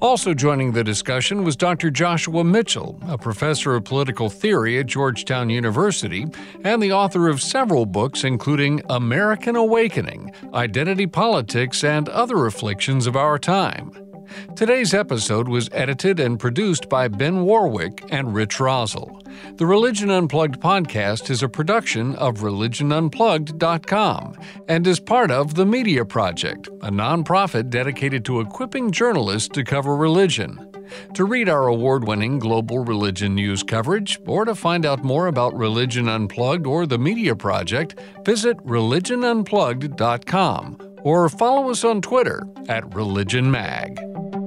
Also 0.00 0.34
joining 0.34 0.72
the 0.72 0.84
discussion 0.84 1.44
was 1.44 1.56
Dr. 1.56 1.90
Joshua 1.90 2.42
Mitchell, 2.42 2.98
a 3.06 3.18
professor 3.18 3.74
of 3.74 3.84
political 3.84 4.30
theory 4.30 4.78
at 4.78 4.86
Georgetown 4.86 5.50
University 5.50 6.26
and 6.64 6.82
the 6.82 6.92
author 6.92 7.28
of 7.28 7.42
several 7.42 7.86
books, 7.86 8.24
including 8.24 8.82
American 8.88 9.56
Awakening, 9.56 10.32
Identity 10.54 11.06
Politics, 11.06 11.84
and 11.84 12.08
Other 12.08 12.46
Afflictions 12.46 13.06
of 13.06 13.16
Our 13.16 13.38
Time. 13.38 14.09
Today's 14.56 14.94
episode 14.94 15.48
was 15.48 15.68
edited 15.72 16.20
and 16.20 16.38
produced 16.38 16.88
by 16.88 17.08
Ben 17.08 17.44
Warwick 17.44 18.04
and 18.10 18.34
Rich 18.34 18.58
Rosell. 18.58 19.20
The 19.56 19.66
Religion 19.66 20.10
Unplugged 20.10 20.60
podcast 20.60 21.30
is 21.30 21.42
a 21.42 21.48
production 21.48 22.14
of 22.16 22.38
religionunplugged.com 22.38 24.34
and 24.68 24.86
is 24.86 25.00
part 25.00 25.30
of 25.30 25.54
The 25.54 25.66
Media 25.66 26.04
Project, 26.04 26.68
a 26.82 26.90
nonprofit 26.90 27.70
dedicated 27.70 28.24
to 28.26 28.40
equipping 28.40 28.90
journalists 28.90 29.48
to 29.50 29.64
cover 29.64 29.96
religion. 29.96 30.66
To 31.14 31.24
read 31.24 31.48
our 31.48 31.68
award 31.68 32.06
winning 32.06 32.38
global 32.38 32.84
religion 32.84 33.34
news 33.34 33.62
coverage 33.62 34.20
or 34.26 34.44
to 34.44 34.54
find 34.54 34.84
out 34.84 35.02
more 35.04 35.28
about 35.28 35.56
Religion 35.56 36.06
Unplugged 36.08 36.66
or 36.66 36.84
the 36.86 36.98
Media 36.98 37.34
Project, 37.36 37.98
visit 38.24 38.56
religionunplugged.com 38.58 40.89
or 41.02 41.28
follow 41.28 41.70
us 41.70 41.84
on 41.84 42.02
Twitter 42.02 42.42
at 42.68 42.84
ReligionMag. 42.90 44.39